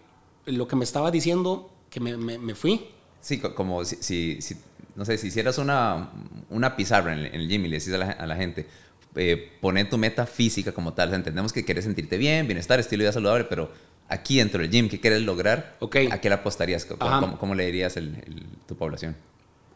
lo 0.45 0.67
que 0.67 0.75
me 0.75 0.83
estaba 0.83 1.09
diciendo, 1.09 1.71
que 1.89 1.99
me, 1.99 2.15
me, 2.17 2.53
fui. 2.53 2.87
Sí, 3.19 3.39
como 3.39 3.83
si, 3.83 4.41
si, 4.41 4.55
no 4.95 5.05
sé, 5.05 5.17
si 5.17 5.27
hicieras 5.27 5.57
una, 5.57 6.11
una 6.51 6.75
pizarra 6.75 7.13
en 7.13 7.33
el, 7.33 7.47
gym 7.47 7.65
y 7.65 7.69
le 7.69 7.79
decís 7.79 7.93
a 7.93 7.97
la, 7.97 8.11
a 8.11 8.27
la 8.27 8.35
gente, 8.35 8.67
eh, 9.15 9.53
poner 9.59 9.89
tu 9.89 9.97
meta 9.97 10.27
física 10.27 10.71
como 10.71 10.93
tal. 10.93 11.13
entendemos 11.15 11.51
que 11.51 11.65
quieres 11.65 11.85
sentirte 11.85 12.17
bien, 12.17 12.45
bienestar, 12.45 12.79
estilo 12.79 13.01
de 13.01 13.05
vida 13.05 13.13
saludable, 13.13 13.45
pero 13.45 13.71
aquí 14.07 14.37
dentro 14.37 14.61
del 14.61 14.69
gym, 14.69 14.89
¿qué 14.89 14.99
quieres 14.99 15.21
lograr? 15.21 15.77
Okay. 15.79 16.09
¿A 16.11 16.21
qué 16.21 16.29
le 16.29 16.35
apostarías? 16.35 16.85
¿Cómo, 16.85 17.37
cómo, 17.37 17.55
le 17.55 17.65
dirías 17.65 17.97
el, 17.97 18.45
tu 18.67 18.75
población? 18.75 19.15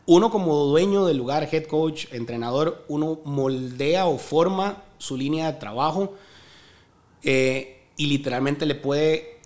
Uno 0.05 0.31
como 0.31 0.55
dueño 0.65 1.05
del 1.05 1.17
lugar, 1.17 1.47
head 1.51 1.65
coach, 1.65 2.05
entrenador, 2.11 2.85
uno 2.87 3.19
moldea 3.25 4.05
o 4.07 4.17
forma 4.17 4.83
su 4.97 5.15
línea 5.15 5.51
de 5.51 5.59
trabajo 5.59 6.15
eh, 7.23 7.83
y 7.95 8.07
literalmente 8.07 8.65
le 8.65 8.75
puede 8.75 9.39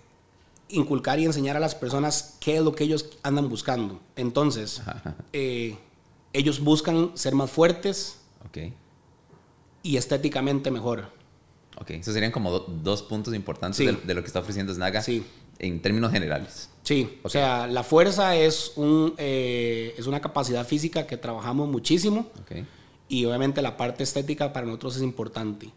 inculcar 0.68 1.18
y 1.18 1.24
enseñar 1.24 1.56
a 1.56 1.60
las 1.60 1.74
personas 1.74 2.36
qué 2.40 2.56
es 2.56 2.62
lo 2.62 2.74
que 2.74 2.84
ellos 2.84 3.10
andan 3.22 3.48
buscando. 3.48 4.00
Entonces, 4.16 4.82
eh, 5.32 5.76
ellos 6.32 6.60
buscan 6.60 7.12
ser 7.14 7.34
más 7.34 7.50
fuertes 7.50 8.20
y 9.82 9.96
estéticamente 9.96 10.70
mejor. 10.70 11.10
Ok, 11.80 11.90
esos 11.90 12.14
serían 12.14 12.32
como 12.32 12.50
dos 12.58 13.02
puntos 13.02 13.34
importantes 13.34 13.78
de, 13.78 14.14
lo 14.14 14.20
que 14.22 14.26
está 14.26 14.40
ofreciendo 14.40 14.72
Snaga 14.72 15.02
sí. 15.02 15.24
en 15.58 15.80
términos 15.82 16.12
generales. 16.12 16.70
Sí, 16.82 17.18
o 17.22 17.28
sea, 17.28 17.66
la 17.66 17.82
fuerza 17.82 18.36
es, 18.36 18.72
un, 18.76 19.14
eh, 19.16 19.94
es 19.98 20.06
una 20.06 20.20
capacidad 20.20 20.66
física 20.66 21.06
que 21.06 21.16
trabajamos 21.16 21.68
muchísimo 21.68 22.28
okay. 22.42 22.66
y 23.08 23.24
obviamente 23.24 23.62
la 23.62 23.76
parte 23.76 24.04
estética 24.04 24.52
para 24.52 24.66
nosotros 24.66 24.96
es 24.96 25.02
importante. 25.02 25.70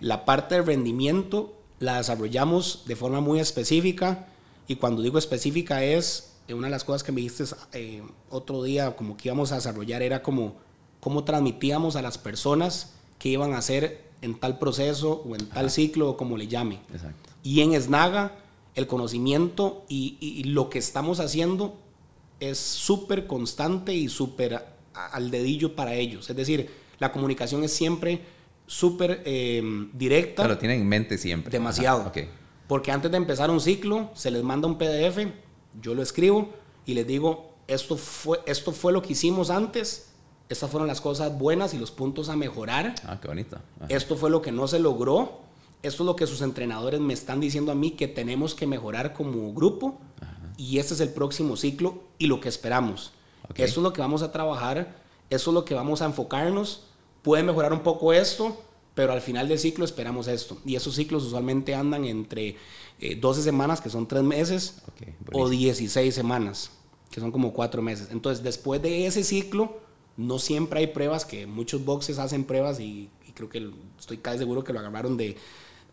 La 0.00 0.24
parte 0.24 0.54
de 0.54 0.62
rendimiento 0.62 1.52
la 1.80 1.96
desarrollamos 1.96 2.84
de 2.86 2.94
forma 2.94 3.20
muy 3.20 3.40
específica 3.40 4.28
y 4.68 4.76
cuando 4.76 5.02
digo 5.02 5.18
específica 5.18 5.82
es, 5.82 6.34
eh, 6.46 6.54
una 6.54 6.68
de 6.68 6.70
las 6.70 6.84
cosas 6.84 7.02
que 7.02 7.10
me 7.10 7.22
dijiste 7.22 7.44
eh, 7.72 8.02
otro 8.28 8.62
día 8.62 8.94
como 8.94 9.16
que 9.16 9.28
íbamos 9.28 9.50
a 9.50 9.56
desarrollar 9.56 10.02
era 10.02 10.22
como 10.22 10.54
cómo 11.00 11.24
transmitíamos 11.24 11.96
a 11.96 12.02
las 12.02 12.18
personas 12.18 12.92
que 13.18 13.30
iban 13.30 13.54
a 13.54 13.58
hacer 13.58 14.09
en 14.22 14.38
tal 14.38 14.58
proceso 14.58 15.22
o 15.26 15.34
en 15.34 15.48
tal 15.48 15.70
ciclo 15.70 16.10
o 16.10 16.16
como 16.16 16.36
le 16.36 16.46
llame. 16.46 16.80
Exacto. 16.92 17.30
Y 17.42 17.60
en 17.60 17.80
Snaga, 17.80 18.36
el 18.74 18.86
conocimiento 18.86 19.84
y, 19.88 20.44
lo 20.44 20.70
que 20.70 20.78
estamos 20.78 21.20
haciendo 21.20 21.76
es 22.38 22.58
súper 22.58 23.26
constante 23.26 23.94
y 23.94 24.08
súper 24.08 24.64
al 24.94 25.30
dedillo 25.30 25.74
para 25.74 25.94
ellos. 25.94 26.28
Es 26.30 26.36
decir, 26.36 26.70
la 26.98 27.12
comunicación 27.12 27.64
es 27.64 27.72
siempre 27.72 28.20
súper 28.66 29.22
eh, 29.24 29.62
directa. 29.92 30.46
Lo 30.46 30.58
tienen 30.58 30.82
en 30.82 30.88
mente 30.88 31.18
siempre. 31.18 31.50
Demasiado. 31.50 32.12
Porque 32.66 32.92
antes 32.92 33.10
de 33.10 33.16
empezar 33.16 33.50
un 33.50 33.60
ciclo, 33.60 34.10
se 34.14 34.30
les 34.30 34.42
manda 34.42 34.68
un 34.68 34.78
PDF, 34.78 35.26
yo 35.80 35.94
lo 35.94 36.02
escribo 36.02 36.50
y 36.86 36.94
les 36.94 37.06
digo, 37.06 37.54
esto 37.66 37.96
fue, 37.96 38.40
esto 38.46 38.72
fue 38.72 38.92
lo 38.92 39.02
que 39.02 39.12
hicimos 39.12 39.50
antes 39.50 40.09
estas 40.50 40.68
fueron 40.68 40.88
las 40.88 41.00
cosas 41.00 41.38
buenas 41.38 41.74
y 41.74 41.78
los 41.78 41.92
puntos 41.92 42.28
a 42.28 42.34
mejorar. 42.34 42.96
Ah, 43.06 43.18
qué 43.22 43.28
bonito. 43.28 43.56
Esto 43.88 44.16
fue 44.16 44.30
lo 44.30 44.42
que 44.42 44.50
no 44.50 44.66
se 44.66 44.80
logró. 44.80 45.42
Esto 45.84 46.02
es 46.02 46.06
lo 46.06 46.16
que 46.16 46.26
sus 46.26 46.42
entrenadores 46.42 47.00
me 47.00 47.14
están 47.14 47.38
diciendo 47.38 47.70
a 47.70 47.76
mí 47.76 47.92
que 47.92 48.08
tenemos 48.08 48.56
que 48.56 48.66
mejorar 48.66 49.14
como 49.14 49.54
grupo. 49.54 50.00
Y 50.56 50.78
este 50.78 50.94
es 50.94 51.00
el 51.00 51.10
próximo 51.10 51.56
ciclo 51.56 52.02
y 52.18 52.26
lo 52.26 52.40
que 52.40 52.48
esperamos. 52.48 53.12
Eso 53.54 53.80
es 53.80 53.82
lo 53.84 53.92
que 53.92 54.00
vamos 54.00 54.22
a 54.22 54.32
trabajar. 54.32 54.96
Eso 55.30 55.50
es 55.50 55.54
lo 55.54 55.64
que 55.64 55.74
vamos 55.74 56.02
a 56.02 56.06
enfocarnos. 56.06 56.82
Puede 57.22 57.44
mejorar 57.44 57.72
un 57.72 57.80
poco 57.80 58.12
esto, 58.12 58.60
pero 58.94 59.12
al 59.12 59.20
final 59.20 59.46
del 59.46 59.58
ciclo 59.60 59.84
esperamos 59.84 60.26
esto. 60.26 60.58
Y 60.66 60.74
esos 60.74 60.96
ciclos 60.96 61.22
usualmente 61.22 61.76
andan 61.76 62.04
entre 62.04 62.56
12 63.20 63.40
eh, 63.40 63.44
semanas, 63.44 63.80
que 63.80 63.88
son 63.88 64.08
3 64.08 64.24
meses, 64.24 64.82
o 65.32 65.48
16 65.48 66.12
semanas, 66.12 66.72
que 67.08 67.20
son 67.20 67.30
como 67.30 67.52
4 67.52 67.80
meses. 67.82 68.08
Entonces, 68.10 68.42
después 68.42 68.82
de 68.82 69.06
ese 69.06 69.22
ciclo 69.22 69.88
no 70.20 70.38
siempre 70.38 70.80
hay 70.80 70.86
pruebas, 70.88 71.24
que 71.24 71.46
muchos 71.46 71.84
boxes 71.84 72.18
hacen 72.18 72.44
pruebas 72.44 72.78
y, 72.80 73.10
creo 73.34 73.48
que 73.48 73.70
estoy 73.98 74.18
casi 74.18 74.38
seguro 74.38 74.64
que 74.64 74.72
lo 74.72 74.80
agarraron 74.80 75.16
de 75.16 75.36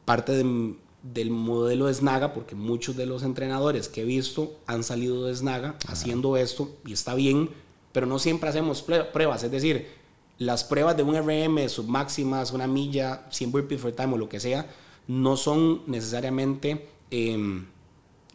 parte 0.04 0.34
del 0.34 1.30
modelo 1.30 1.86
de 1.86 1.94
Snaga, 1.94 2.34
porque 2.34 2.56
muchos 2.56 2.98
de 2.98 3.06
los 3.06 3.24
entrenadores 3.24 3.88
que 3.88 4.02
he 4.02 4.06
visto 4.06 4.58
han 4.66 4.84
salido 4.84 5.26
de 5.26 5.36
Snaga 5.36 5.78
haciendo 5.88 6.36
esto 6.36 6.76
y 6.86 6.92
está 6.92 7.16
bien, 7.16 7.50
pero 7.94 8.06
no 8.06 8.20
siempre 8.20 8.50
hacemos 8.50 8.82
pruebas. 8.82 9.44
Es 9.44 9.52
decir, 9.52 9.88
las 10.40 10.66
pruebas 10.66 10.98
de 10.98 11.04
un 11.04 11.16
RM, 11.16 11.70
submáximas, 11.70 12.52
una 12.52 12.68
milla, 12.68 13.26
100 13.32 13.52
burpees 13.52 13.80
for 13.80 13.94
time 13.94 14.14
o 14.14 14.18
lo 14.18 14.28
que 14.28 14.40
sea, 14.40 14.70
no 15.08 15.38
son 15.38 15.84
necesariamente... 15.88 16.90
Em, 17.12 17.66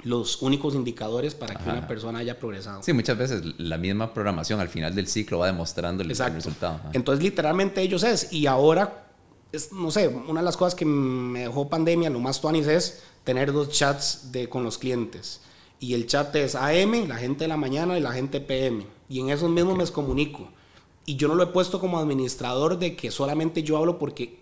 los 0.04 0.42
únicos 0.42 0.74
indicadores 0.74 1.34
para 1.34 1.54
que 1.54 1.68
una 1.68 1.86
persona 1.86 2.18
haya 2.18 2.38
progresado. 2.38 2.82
Sí, 2.82 2.92
muchas 2.92 3.16
veces 3.16 3.42
la 3.58 3.78
misma 3.78 4.12
programación 4.12 4.60
al 4.60 4.68
final 4.68 4.94
del 4.94 5.06
ciclo 5.06 5.38
va 5.38 5.46
demostrando 5.46 6.02
el, 6.02 6.10
resultado. 6.10 6.80
Entonces, 6.92 7.22
literalmente 7.22 7.80
ellos 7.80 8.02
es. 8.02 8.32
Y 8.32 8.46
ahora, 8.46 9.06
es, 9.52 9.72
no 9.72 9.90
sé, 9.90 10.08
una 10.08 10.40
de 10.40 10.44
las 10.44 10.56
cosas 10.56 10.74
que 10.74 10.84
me 10.84 11.40
dejó 11.40 11.68
pandemia, 11.68 12.10
lo 12.10 12.18
más 12.18 12.40
tuanis 12.40 12.66
es 12.66 13.02
tener 13.24 13.52
dos 13.52 13.70
chats 13.70 14.32
de, 14.32 14.48
con 14.48 14.64
los 14.64 14.78
clientes. 14.78 15.40
Y 15.78 15.94
el 15.94 16.06
chat 16.06 16.34
es 16.36 16.54
AM, 16.54 17.08
la 17.08 17.16
gente 17.16 17.44
de 17.44 17.48
la 17.48 17.56
mañana 17.56 17.96
y 17.98 18.00
la 18.00 18.12
gente 18.12 18.40
PM. 18.40 18.86
Y 19.08 19.20
en 19.20 19.30
esos 19.30 19.50
mismos 19.50 19.76
me 19.76 19.86
comunico. 19.86 20.48
Y 21.06 21.16
yo 21.16 21.28
no 21.28 21.34
lo 21.34 21.42
he 21.42 21.48
puesto 21.48 21.80
como 21.80 21.98
administrador 21.98 22.78
de 22.78 22.94
que 22.94 23.10
solamente 23.10 23.62
yo 23.62 23.76
hablo 23.76 23.98
porque 23.98 24.41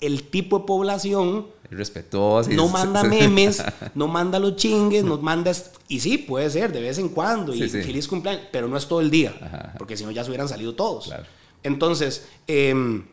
el 0.00 0.24
tipo 0.24 0.60
de 0.60 0.64
población 0.66 1.46
respetuoso. 1.70 2.50
No 2.50 2.68
manda 2.70 3.02
memes, 3.04 3.62
no 3.94 4.08
manda 4.08 4.38
los 4.38 4.56
chingues, 4.56 5.04
nos 5.04 5.22
manda... 5.22 5.52
Y 5.88 6.00
sí, 6.00 6.18
puede 6.18 6.50
ser, 6.50 6.72
de 6.72 6.80
vez 6.80 6.98
en 6.98 7.08
cuando, 7.08 7.54
y 7.54 7.68
feliz 7.68 8.08
cumpleaños, 8.08 8.44
pero 8.50 8.68
no 8.68 8.76
es 8.76 8.86
todo 8.86 9.00
el 9.00 9.10
día, 9.10 9.74
porque 9.78 9.96
si 9.96 10.04
no 10.04 10.10
ya 10.10 10.24
se 10.24 10.30
hubieran 10.30 10.48
salido 10.48 10.74
todos. 10.74 11.12
Entonces, 11.62 12.26
em, 12.46 13.06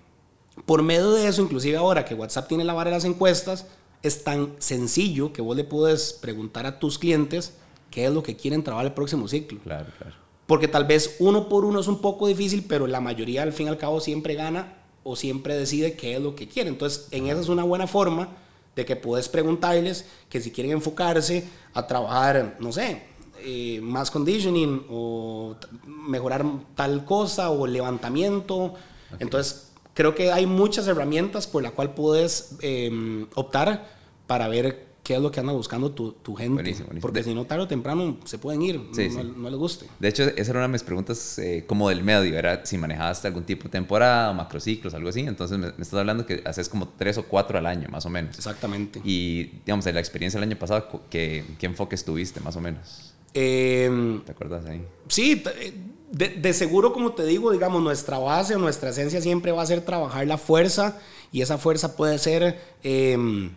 por 0.65 0.83
medio 0.83 1.11
de 1.11 1.27
eso, 1.27 1.41
inclusive 1.41 1.77
ahora 1.77 2.05
que 2.05 2.15
WhatsApp 2.15 2.47
tiene 2.47 2.63
la 2.63 2.73
barra 2.73 2.91
de 2.91 2.97
las 2.97 3.05
encuestas, 3.05 3.65
es 4.03 4.23
tan 4.23 4.53
sencillo 4.59 5.31
que 5.31 5.41
vos 5.41 5.55
le 5.55 5.63
puedes 5.63 6.13
preguntar 6.13 6.65
a 6.65 6.79
tus 6.79 6.97
clientes 6.97 7.53
qué 7.89 8.05
es 8.05 8.11
lo 8.11 8.23
que 8.23 8.35
quieren 8.35 8.63
trabajar 8.63 8.87
el 8.87 8.93
próximo 8.93 9.27
ciclo. 9.27 9.59
Claro, 9.59 9.87
claro. 9.97 10.15
Porque 10.47 10.67
tal 10.67 10.85
vez 10.85 11.17
uno 11.19 11.47
por 11.47 11.65
uno 11.65 11.79
es 11.79 11.87
un 11.87 12.01
poco 12.01 12.27
difícil, 12.27 12.65
pero 12.67 12.87
la 12.87 12.99
mayoría 12.99 13.43
al 13.43 13.53
fin 13.53 13.67
y 13.67 13.69
al 13.69 13.77
cabo 13.77 14.01
siempre 14.01 14.35
gana 14.35 14.80
o 15.03 15.15
siempre 15.15 15.55
decide 15.55 15.93
qué 15.93 16.15
es 16.15 16.21
lo 16.21 16.35
que 16.35 16.47
quiere. 16.47 16.69
Entonces, 16.69 17.07
en 17.11 17.27
esa 17.27 17.41
es 17.41 17.49
una 17.49 17.63
buena 17.63 17.87
forma 17.87 18.29
de 18.75 18.85
que 18.85 18.95
puedes 18.95 19.29
preguntarles 19.29 20.05
que 20.29 20.41
si 20.41 20.51
quieren 20.51 20.73
enfocarse 20.73 21.47
a 21.73 21.87
trabajar, 21.87 22.57
no 22.59 22.71
sé, 22.71 23.03
eh, 23.43 23.79
más 23.81 24.11
conditioning 24.11 24.85
o 24.89 25.55
mejorar 25.85 26.45
tal 26.75 27.05
cosa 27.05 27.49
o 27.49 27.65
levantamiento. 27.65 28.75
Entonces, 29.19 29.71
creo 29.93 30.15
que 30.15 30.31
hay 30.31 30.45
muchas 30.45 30.87
herramientas 30.87 31.47
por 31.47 31.63
las 31.63 31.71
cuales 31.71 31.93
puedes 31.95 32.55
em, 32.61 33.27
optar 33.35 33.87
para 34.27 34.47
ver 34.47 34.90
qué 35.03 35.15
es 35.15 35.21
lo 35.21 35.31
que 35.31 35.39
anda 35.39 35.53
buscando 35.53 35.91
tu, 35.91 36.11
tu 36.11 36.35
gente. 36.35 36.75
Porque 36.99 37.23
si 37.23 37.33
no, 37.33 37.45
tarde 37.45 37.63
o 37.63 37.67
temprano 37.67 38.17
se 38.23 38.37
pueden 38.37 38.61
ir, 38.61 38.79
no, 38.79 39.49
les 39.49 39.59
guste. 39.59 39.87
De 39.99 40.07
hecho, 40.07 40.23
esa 40.23 40.51
era 40.51 40.59
una 40.59 40.67
de 40.67 40.73
mis 40.73 40.83
preguntas 40.83 41.39
eh, 41.39 41.65
como 41.67 41.89
del 41.89 42.03
medio, 42.03 42.37
era 42.37 42.65
si 42.65 42.77
manejabas 42.77 43.23
algún 43.25 43.43
tipo 43.43 43.63
de 43.63 43.69
temporada, 43.69 44.31
macrociclos, 44.33 44.93
algo 44.93 45.09
así. 45.09 45.21
Entonces 45.21 45.57
me, 45.57 45.67
estás 45.67 45.95
hablando 45.95 46.25
que 46.25 46.41
haces 46.45 46.69
como 46.69 46.87
tres 46.89 47.17
o 47.17 47.23
cuatro 47.23 47.57
al 47.57 47.65
año, 47.65 47.89
más 47.89 48.05
o 48.05 48.09
menos. 48.09 48.37
Exactamente. 48.37 49.01
Y, 49.03 49.59
digamos, 49.65 49.85
de 49.85 49.93
la 49.93 49.99
experiencia 49.99 50.39
del 50.39 50.49
año 50.49 50.59
pasado, 50.59 50.87
¿qué, 51.09 51.45
qué 51.57 51.65
enfoques 51.65 52.05
tuviste, 52.05 52.39
más 52.39 52.55
o 52.55 52.61
menos? 52.61 53.13
Em, 53.33 54.21
¿Te 54.21 54.33
acuerdas 54.33 54.65
ahí? 54.65 54.85
Sí, 55.07 55.41
eh, 55.59 55.73
de, 56.11 56.29
de, 56.29 56.53
seguro, 56.53 56.93
como 56.93 57.13
te 57.13 57.23
digo, 57.23 57.51
digamos, 57.51 57.81
nuestra 57.81 58.19
base 58.19 58.55
o 58.55 58.59
nuestra 58.59 58.89
esencia 58.89 59.21
siempre 59.21 59.51
va 59.51 59.63
a 59.63 59.65
ser 59.65 59.81
trabajar 59.81 60.27
la 60.27 60.37
fuerza 60.37 60.99
y 61.31 61.41
esa 61.41 61.57
fuerza 61.57 61.95
puede 61.95 62.19
ser... 62.19 62.59
Eh, 62.83 63.49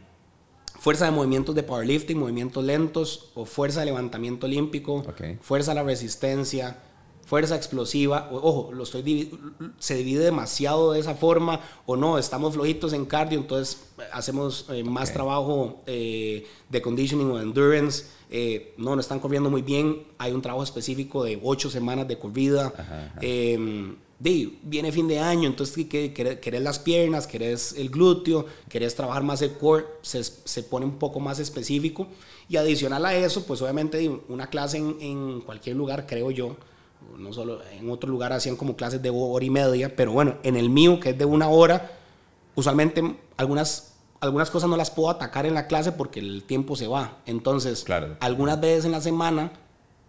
fuerza 0.85 1.07
de 1.07 1.13
movimientos 1.13 1.55
de 1.55 1.63
powerlifting, 1.63 2.19
movimientos 2.19 2.63
lentos 2.63 3.31
o 3.35 3.47
fuerza 3.47 3.81
de 3.81 3.87
levantamiento 3.87 4.45
olímpico, 4.45 5.03
fuerza 5.41 5.73
a 5.73 5.75
la 5.75 5.83
resistencia, 5.83 6.77
fuerza 7.25 7.57
explosiva. 7.57 8.29
ojo, 8.31 8.71
lo 8.71 8.83
estoy 8.83 9.31
se 9.79 9.95
divide 9.95 10.25
demasiado 10.25 10.93
de 10.93 11.01
esa 11.01 11.15
forma 11.15 11.61
o 11.87 11.97
no, 11.97 12.19
estamos 12.19 12.53
flojitos 12.53 12.93
en 12.93 13.07
cardio, 13.07 13.39
entonces 13.39 13.83
eh, 13.97 14.03
hacemos 14.13 14.67
eh, 14.69 14.85
más 14.85 15.11
trabajo 15.11 15.81
eh, 15.87 16.47
de 16.69 16.83
conditioning 16.83 17.31
o 17.31 17.41
endurance. 17.41 18.05
no, 18.77 18.95
no 18.95 19.01
están 19.01 19.21
corriendo 19.21 19.49
muy 19.49 19.63
bien, 19.63 20.07
hay 20.19 20.33
un 20.33 20.43
trabajo 20.43 20.65
específico 20.65 21.25
de 21.25 21.41
ocho 21.43 21.71
semanas 21.71 22.07
de 22.07 22.19
corrida. 22.19 22.75
Em, 23.23 23.97
de, 24.19 24.59
viene 24.63 24.93
fin 24.93 25.09
de 25.09 25.19
año, 25.19 25.49
entonces 25.49 25.87
que, 25.87 26.13
querés 26.13 26.63
las 26.63 26.79
piernas, 26.79 27.27
querés 27.27 27.75
el 27.77 27.91
glúteo, 27.91 28.47
querés 28.69 28.95
trabajar 28.95 29.23
más 29.23 29.43
el 29.43 29.53
core, 29.53 29.85
se, 30.03 30.23
se, 30.23 30.63
pone 30.63 30.87
un 30.87 30.99
poco 30.99 31.21
más 31.21 31.39
específico. 31.39 32.07
Y 32.49 32.57
adicional 32.57 33.05
a 33.07 33.15
eso, 33.15 33.45
pues 33.47 33.63
obviamente 33.63 34.11
una 34.29 34.49
clase 34.49 34.79
en, 34.79 34.97
en, 35.01 35.41
cualquier 35.41 35.77
lugar, 35.77 36.07
creo 36.07 36.31
yo, 36.31 36.57
no 37.19 37.33
solo 37.33 37.61
en 37.73 37.91
otro 37.91 38.11
lugar 38.11 38.33
hacían 38.33 38.57
como 38.57 38.77
clases 38.77 39.03
de 39.03 39.11
hora 39.11 39.45
y 39.45 39.51
media, 39.51 39.95
pero 39.95 40.13
bueno, 40.13 40.37
en 40.43 40.57
el 40.57 40.71
mío, 40.71 41.01
que 41.01 41.11
es 41.11 41.19
de 41.19 41.25
una 41.25 41.49
hora, 41.49 41.93
usualmente 42.55 43.17
algunas, 43.37 43.95
algunas 44.21 44.51
cosas 44.51 44.69
no 44.71 44.77
las 44.77 44.91
puedo 44.91 45.11
atacar 45.11 45.47
en 45.47 45.55
la 45.55 45.67
clase 45.67 45.93
porque 45.93 46.21
el 46.21 46.45
tiempo 46.45 46.77
se 46.77 46.87
va. 46.87 47.19
Entonces, 47.27 47.85
algunas 48.21 48.61
veces 48.61 48.85
en 48.85 48.93
la 48.93 49.01
semana, 49.01 49.53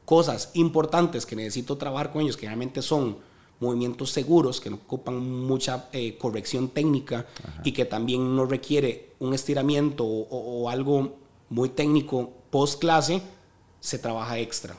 cosas 0.05 0.51
importantes 0.53 1.25
que 1.25 1.35
necesito 1.35 1.77
trabajar 1.77 2.11
con 2.11 2.21
ellos, 2.21 2.37
que 2.37 2.45
realmente 2.45 2.81
son 2.81 3.17
movimientos 3.59 4.11
seguros, 4.11 4.59
que 4.59 4.69
no 4.69 4.77
ocupan 4.77 5.19
mucha 5.19 5.87
eh, 5.93 6.17
corrección 6.17 6.69
técnica 6.69 7.25
y 7.63 7.71
que 7.71 7.85
también 7.85 8.35
no 8.35 8.45
requiere 8.45 9.13
un 9.19 9.33
estiramiento 9.33 10.05
o, 10.05 10.69
algo 10.69 11.15
muy 11.49 11.69
técnico 11.69 12.33
post 12.49 12.79
clase, 12.79 13.21
se 13.79 13.99
trabaja 13.99 14.39
extra. 14.39 14.75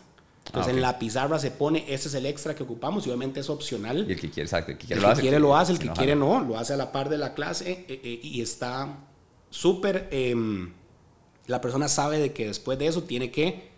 Entonces 0.46 0.72
ah, 0.72 0.76
en 0.76 0.82
la 0.82 0.98
pizarra 0.98 1.38
se 1.38 1.50
pone, 1.50 1.84
ese 1.88 2.08
es 2.08 2.14
el 2.14 2.26
extra 2.26 2.54
que 2.54 2.62
ocupamos 2.62 3.04
y 3.06 3.10
obviamente 3.10 3.40
es 3.40 3.50
opcional. 3.50 4.06
Y 4.08 4.12
el 4.12 4.20
que 4.20 4.30
quiere, 4.30 4.42
exacto, 4.42 4.72
el 4.72 4.78
que 4.78 4.86
quiere, 4.86 5.02
lo, 5.02 5.08
hace, 5.08 5.20
quiere 5.20 5.40
lo 5.40 5.56
hace, 5.56 5.72
el 5.72 5.78
que 5.78 5.90
quiere 5.90 6.14
no, 6.14 6.40
lo 6.40 6.56
hace 6.56 6.74
a 6.74 6.76
la 6.76 6.92
par 6.92 7.08
de 7.08 7.18
la 7.18 7.34
clase 7.34 7.70
eh, 7.70 7.86
eh, 7.88 8.20
y 8.22 8.40
está 8.40 8.96
súper, 9.50 10.08
em, 10.12 10.72
la 11.46 11.60
persona 11.60 11.88
sabe 11.88 12.18
de 12.18 12.32
que 12.32 12.46
después 12.46 12.78
de 12.78 12.86
eso 12.86 13.02
tiene 13.02 13.30
que 13.30 13.75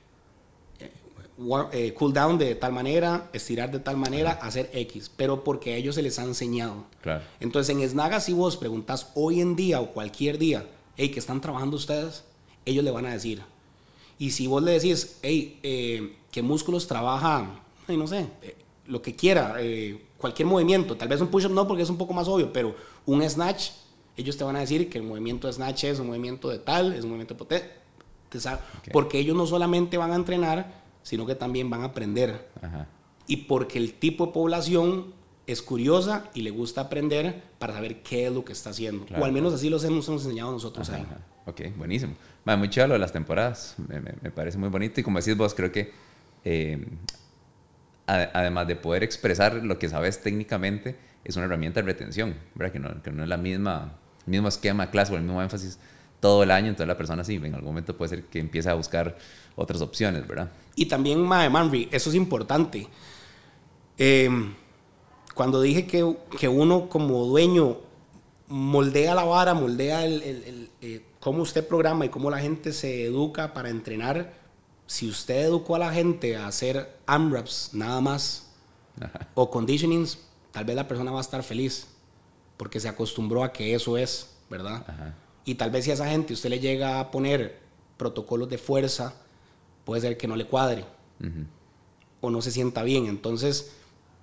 eh, 1.72 1.94
cool 1.94 2.12
down 2.12 2.36
de 2.36 2.56
tal 2.56 2.72
manera, 2.72 3.30
estirar 3.32 3.70
de 3.70 3.78
tal 3.78 3.96
manera, 3.96 4.32
hacer 4.42 4.70
X, 4.72 5.08
pero 5.16 5.44
porque 5.44 5.74
a 5.74 5.76
ellos 5.76 5.94
se 5.94 6.02
les 6.02 6.18
ha 6.18 6.24
enseñado. 6.24 6.84
Claro. 7.00 7.22
Entonces 7.38 7.76
en 7.76 7.88
Snaga 7.88 8.18
si 8.18 8.32
vos 8.32 8.56
preguntas 8.56 9.12
hoy 9.14 9.40
en 9.40 9.54
día 9.54 9.80
o 9.80 9.92
cualquier 9.92 10.38
día, 10.38 10.66
hey, 10.96 11.10
¿qué 11.10 11.20
están 11.20 11.40
trabajando 11.40 11.76
ustedes? 11.76 12.24
Ellos 12.64 12.84
le 12.84 12.90
van 12.90 13.06
a 13.06 13.12
decir. 13.12 13.42
Y 14.18 14.30
si 14.30 14.48
vos 14.48 14.62
le 14.62 14.72
decís, 14.72 15.18
hey, 15.22 15.60
eh, 15.62 16.16
¿qué 16.32 16.42
músculos 16.42 16.88
trabaja? 16.88 17.48
no 17.86 18.06
sé, 18.06 18.26
eh, 18.42 18.56
lo 18.86 19.00
que 19.00 19.14
quiera, 19.14 19.56
cualquier 20.18 20.46
movimiento, 20.46 20.96
tal 20.96 21.08
vez 21.08 21.20
un 21.20 21.28
push-up 21.28 21.52
no 21.52 21.68
porque 21.68 21.84
es 21.84 21.90
un 21.90 21.98
poco 21.98 22.12
más 22.14 22.26
obvio, 22.26 22.52
pero 22.52 22.74
un 23.06 23.22
snatch, 23.28 23.70
ellos 24.16 24.36
te 24.36 24.44
van 24.44 24.56
a 24.56 24.60
decir 24.60 24.90
que 24.90 24.98
el 24.98 25.04
movimiento 25.04 25.46
de 25.46 25.52
snatch 25.52 25.84
es 25.84 26.00
un 26.00 26.08
movimiento 26.08 26.48
de 26.48 26.58
tal, 26.58 26.92
es 26.92 27.04
un 27.04 27.10
movimiento 27.10 27.36
potente, 27.36 27.70
porque 28.92 29.18
ellos 29.18 29.36
no 29.36 29.46
solamente 29.46 29.96
van 29.96 30.12
a 30.12 30.16
entrenar, 30.16 30.77
sino 31.08 31.24
que 31.24 31.34
también 31.34 31.70
van 31.70 31.80
a 31.80 31.84
aprender. 31.84 32.50
Y 33.26 33.38
porque 33.48 33.78
el 33.78 33.94
tipo 33.94 34.26
de 34.26 34.32
población 34.32 35.14
es 35.46 35.62
curiosa 35.62 36.28
y 36.34 36.42
le 36.42 36.50
gusta 36.50 36.82
aprender 36.82 37.44
para 37.58 37.72
saber 37.72 38.02
qué 38.02 38.26
es 38.26 38.32
lo 38.32 38.44
que 38.44 38.52
está 38.52 38.68
haciendo. 38.68 39.06
O 39.18 39.24
al 39.24 39.32
menos 39.32 39.54
así 39.54 39.70
los 39.70 39.82
hemos, 39.84 40.06
enseñado 40.06 40.52
nosotros 40.52 40.90
ahí. 40.90 41.06
Ok, 41.46 41.62
buenísimo. 41.78 42.12
muy 42.44 42.68
chido 42.68 42.88
lo 42.88 42.92
de 42.92 42.98
las 42.98 43.12
temporadas. 43.12 43.76
Me, 43.88 44.30
parece 44.30 44.58
muy 44.58 44.68
bonito. 44.68 45.00
Y 45.00 45.02
como 45.02 45.18
decís 45.18 45.34
vos, 45.34 45.54
creo 45.54 45.72
que 45.72 45.94
eh, 46.44 46.86
además 48.06 48.68
de 48.68 48.76
poder 48.76 49.02
expresar 49.02 49.54
lo 49.54 49.78
que 49.78 49.88
sabes 49.88 50.20
técnicamente, 50.20 50.98
es 51.24 51.36
una 51.36 51.46
herramienta 51.46 51.80
de 51.80 51.86
retención, 51.86 52.34
¿verdad? 52.54 52.72
Que 52.74 52.80
no, 52.80 53.02
que 53.02 53.12
no 53.12 53.22
es 53.22 53.28
la 53.30 53.38
misma, 53.38 53.94
el 54.26 54.30
mismo 54.30 54.48
esquema 54.48 54.90
clase 54.90 55.14
o 55.14 55.16
el 55.16 55.22
mismo 55.22 55.40
énfasis 55.40 55.78
todo 56.20 56.42
el 56.42 56.50
año. 56.50 56.68
Entonces 56.68 56.88
la 56.88 56.96
persona 56.96 57.24
sí, 57.24 57.36
en 57.36 57.54
algún 57.54 57.70
momento 57.70 57.96
puede 57.96 58.10
ser 58.10 58.24
que 58.24 58.38
empiece 58.38 58.68
a 58.68 58.74
buscar 58.74 59.16
otras 59.56 59.80
opciones, 59.80 60.26
¿verdad? 60.26 60.50
Y 60.74 60.86
también, 60.86 61.20
Mae 61.20 61.50
Manry, 61.50 61.88
eso 61.90 62.10
es 62.10 62.16
importante. 62.16 62.88
Em, 63.96 64.54
cuando 65.34 65.60
dije 65.60 65.86
que, 65.86 66.16
que, 66.38 66.48
uno 66.48 66.88
como 66.88 67.24
dueño 67.26 67.78
moldea 68.48 69.14
la 69.14 69.24
vara, 69.24 69.54
moldea 69.54 70.04
el, 70.04 70.22
el, 70.22 70.70
eh, 70.80 71.04
cómo 71.20 71.42
usted 71.42 71.66
programa 71.66 72.06
y 72.06 72.08
cómo 72.08 72.30
la 72.30 72.38
gente 72.38 72.72
se 72.72 73.04
educa 73.04 73.52
para 73.52 73.68
entrenar, 73.68 74.34
si 74.86 75.08
usted 75.08 75.46
educó 75.46 75.76
a 75.76 75.78
la 75.80 75.92
gente 75.92 76.36
a 76.36 76.46
hacer 76.46 76.96
AMRAPs 77.06 77.70
nada 77.74 78.00
más 78.00 78.50
o 79.34 79.50
conditionings, 79.50 80.18
tal 80.50 80.64
vez 80.64 80.76
la 80.76 80.88
persona 80.88 81.10
va 81.10 81.18
a 81.18 81.20
estar 81.20 81.42
feliz 81.42 81.88
porque 82.56 82.80
se 82.80 82.88
acostumbró 82.88 83.44
a 83.44 83.52
que 83.52 83.74
eso 83.74 83.96
es, 83.96 84.30
¿verdad? 84.50 85.14
Y 85.48 85.54
tal 85.54 85.70
vez 85.70 85.86
si 85.86 85.90
a 85.90 85.94
esa 85.94 86.10
gente 86.10 86.34
usted 86.34 86.50
le 86.50 86.60
llega 86.60 87.00
a 87.00 87.10
poner 87.10 87.56
protocolos 87.96 88.50
de 88.50 88.58
fuerza, 88.58 89.14
puede 89.86 90.02
ser 90.02 90.18
que 90.18 90.28
no 90.28 90.36
le 90.36 90.44
cuadre 90.44 90.84
o 92.20 92.28
no 92.28 92.42
se 92.42 92.50
sienta 92.50 92.82
bien. 92.82 93.06
Entonces, 93.06 93.72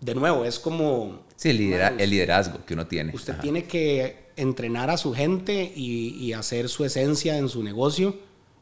de 0.02 0.14
nuevo, 0.14 0.46
es 0.46 0.60
como... 0.60 1.24
Sí, 1.36 1.50
el, 1.50 1.58
liderazgo 1.58 2.64
que 2.64 2.76
uno 2.76 2.86
tiene. 2.86 3.12
Usted 3.16 3.40
tiene 3.40 3.64
que 3.64 4.28
entrenar 4.36 4.92
a 4.92 4.98
su 4.98 5.16
gente 5.16 5.74
y, 5.76 6.32
hacer 6.34 6.70
su 6.70 6.86
esencia 6.86 7.40
en 7.40 7.50
su 7.50 7.64
negocio 7.64 8.16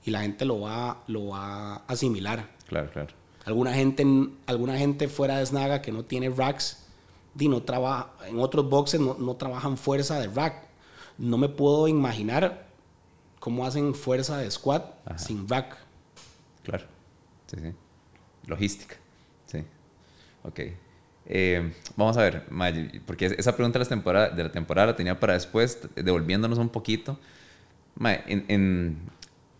y 0.06 0.12
la 0.12 0.22
gente 0.22 0.46
lo 0.46 0.62
va, 0.62 1.04
lo 1.08 1.28
va 1.28 1.74
a 1.74 1.84
asimilar. 1.88 2.50
Claro, 2.70 2.90
claro. 2.92 3.14
Alguna 3.44 3.74
gente, 3.74 4.06
alguna 4.46 4.78
gente 4.78 5.10
fuera 5.10 5.38
de 5.40 5.46
Snaga 5.46 5.82
que 5.82 5.92
no 5.92 6.06
tiene 6.06 6.30
racks, 6.30 6.86
no 7.36 7.62
trabaja, 7.64 8.14
en 8.26 8.40
otros 8.40 8.70
boxes 8.70 9.02
no, 9.02 9.18
no 9.20 9.36
trabajan 9.36 9.76
fuerza 9.76 10.18
de 10.18 10.28
rack. 10.28 10.72
No 11.18 11.38
me 11.38 11.50
puedo 11.50 11.88
imaginar 11.88 12.68
cómo 13.40 13.66
hacen 13.66 13.94
fuerza 13.94 14.38
de 14.38 14.50
squat 14.50 14.94
sin 15.18 15.48
rack. 15.48 15.78
Claro. 16.64 16.86
Sí, 17.48 17.58
sí. 17.62 17.74
Logística. 18.48 18.96
Sí. 19.46 19.64
Ok. 20.44 20.60
Eh, 21.26 21.74
vamos 21.96 22.18
a 22.18 22.22
ver, 22.22 22.46
porque 23.06 23.26
esa 23.38 23.56
pregunta 23.56 23.80
de 23.80 23.86
la, 23.86 23.90
temporada, 23.90 24.30
de 24.30 24.44
la 24.44 24.52
temporada 24.52 24.88
la 24.88 24.96
tenía 24.96 25.20
para 25.20 25.34
después, 25.34 25.80
devolviéndonos 25.96 26.58
un 26.58 26.70
poquito. 26.70 27.20
en, 28.00 29.10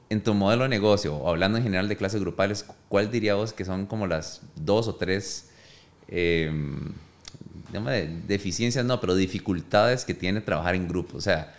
en, 0.10 0.22
tu 0.24 0.34
modelo 0.34 0.64
de 0.64 0.70
negocio, 0.70 1.16
o 1.16 1.30
hablando 1.30 1.58
en 1.58 1.64
general 1.64 1.88
de 1.88 1.98
clases 1.98 2.22
grupales, 2.22 2.66
¿cuál 2.88 3.10
diría 3.10 3.36
vos 3.36 3.54
que 3.54 3.66
son 3.66 3.86
como 3.86 4.06
las 4.06 4.42
dos 4.56 4.88
o 4.88 4.96
tres 4.96 5.50
eh, 6.08 6.52
deficiencias, 7.82 8.86
no, 8.86 9.00
pero 9.00 9.16
dificultades 9.16 10.06
que 10.06 10.14
tiene 10.14 10.42
trabajar 10.42 10.76
en 10.76 10.88
grupo? 10.88 11.18
O 11.18 11.22
sea, 11.22 11.56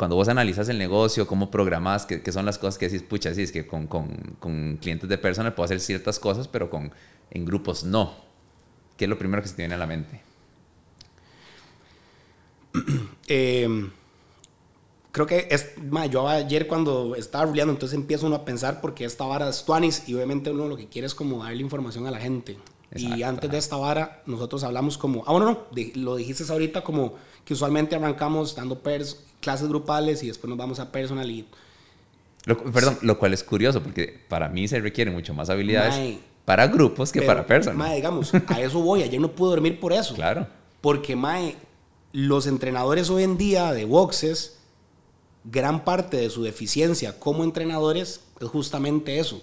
cuando 0.00 0.16
vos 0.16 0.28
analizas 0.28 0.68
el 0.70 0.78
negocio, 0.78 1.26
cómo 1.26 1.50
programás, 1.50 2.06
qué, 2.06 2.32
son 2.32 2.46
las 2.46 2.56
cosas 2.56 2.78
que 2.78 2.88
decís, 2.88 3.02
pucha, 3.02 3.34
sí, 3.34 3.42
es 3.42 3.52
que 3.52 3.66
con, 3.66 3.86
con, 3.86 4.08
con, 4.38 4.78
clientes 4.78 5.08
de 5.08 5.18
personal 5.18 5.52
puedo 5.52 5.66
hacer 5.66 5.78
ciertas 5.78 6.18
cosas, 6.18 6.48
pero 6.48 6.70
con, 6.70 6.90
en 7.30 7.44
grupos 7.44 7.84
no. 7.84 8.14
¿Qué 8.96 9.04
es 9.04 9.08
lo 9.10 9.18
primero 9.18 9.42
que 9.42 9.48
se 9.48 9.56
te 9.56 9.62
viene 9.62 9.74
a 9.74 9.78
la 9.78 9.86
mente? 9.86 10.22
Em, 13.28 13.90
creo 15.12 15.26
que 15.26 15.48
es, 15.50 15.72
yo 16.10 16.28
ayer 16.28 16.66
cuando 16.66 17.14
estaba 17.14 17.44
ruleando, 17.44 17.74
entonces 17.74 17.94
empiezo 17.94 18.26
uno 18.26 18.36
a 18.36 18.44
pensar 18.44 18.80
porque 18.80 19.04
esta 19.04 19.24
vara 19.24 19.48
es 19.50 19.64
Tuanis 19.64 20.08
y 20.08 20.14
obviamente 20.14 20.50
uno 20.50 20.66
lo 20.66 20.76
que 20.76 20.88
quiere 20.88 21.06
es 21.06 21.14
como 21.14 21.44
darle 21.44 21.60
información 21.60 22.06
a 22.06 22.10
la 22.10 22.18
gente. 22.18 22.56
Y 22.94 23.22
antes 23.22 23.50
de 23.50 23.58
esta 23.58 23.76
vara, 23.76 24.22
nosotros 24.26 24.64
hablamos 24.64 24.98
como, 24.98 25.22
ah, 25.26 25.32
bueno, 25.32 25.46
no, 25.46 25.58
lo 25.94 26.16
dijiste 26.16 26.50
ahorita 26.50 26.82
como 26.82 27.14
que 27.44 27.54
usualmente 27.54 27.94
arrancamos 27.94 28.54
dando 28.56 28.78
pers 28.80 29.24
clases 29.40 29.68
grupales 29.68 30.22
y 30.22 30.28
después 30.28 30.48
nos 30.48 30.58
vamos 30.58 30.80
a 30.80 30.90
personal 30.90 31.30
y... 31.30 31.46
perdón, 32.72 32.98
lo 33.02 33.18
cual 33.18 33.32
es 33.32 33.44
curioso 33.44 33.82
porque 33.82 34.20
para 34.28 34.48
mí 34.48 34.66
se 34.66 34.80
requiere 34.80 35.10
mucho 35.10 35.34
más 35.34 35.50
habilidades 35.50 36.18
para 36.44 36.66
grupos 36.66 37.12
que 37.12 37.22
para 37.22 37.46
personas. 37.46 37.78
Mae, 37.78 37.96
digamos, 37.96 38.32
a 38.34 38.60
eso 38.60 38.80
voy. 38.80 39.04
Ayer 39.04 39.20
no 39.20 39.30
pude 39.30 39.50
dormir 39.50 39.78
por 39.78 39.92
eso. 39.92 40.14
Claro. 40.14 40.48
Porque, 40.80 41.14
mae, 41.14 41.54
los 42.12 42.48
entrenadores 42.48 43.08
hoy 43.08 43.22
en 43.22 43.38
día 43.38 43.72
de 43.72 43.84
boxes, 43.84 44.58
gran 45.44 45.84
parte 45.84 46.16
de 46.16 46.28
su 46.28 46.42
deficiencia 46.42 47.20
como 47.20 47.44
entrenadores 47.44 48.22
es 48.40 48.48
justamente 48.48 49.20
eso. 49.20 49.40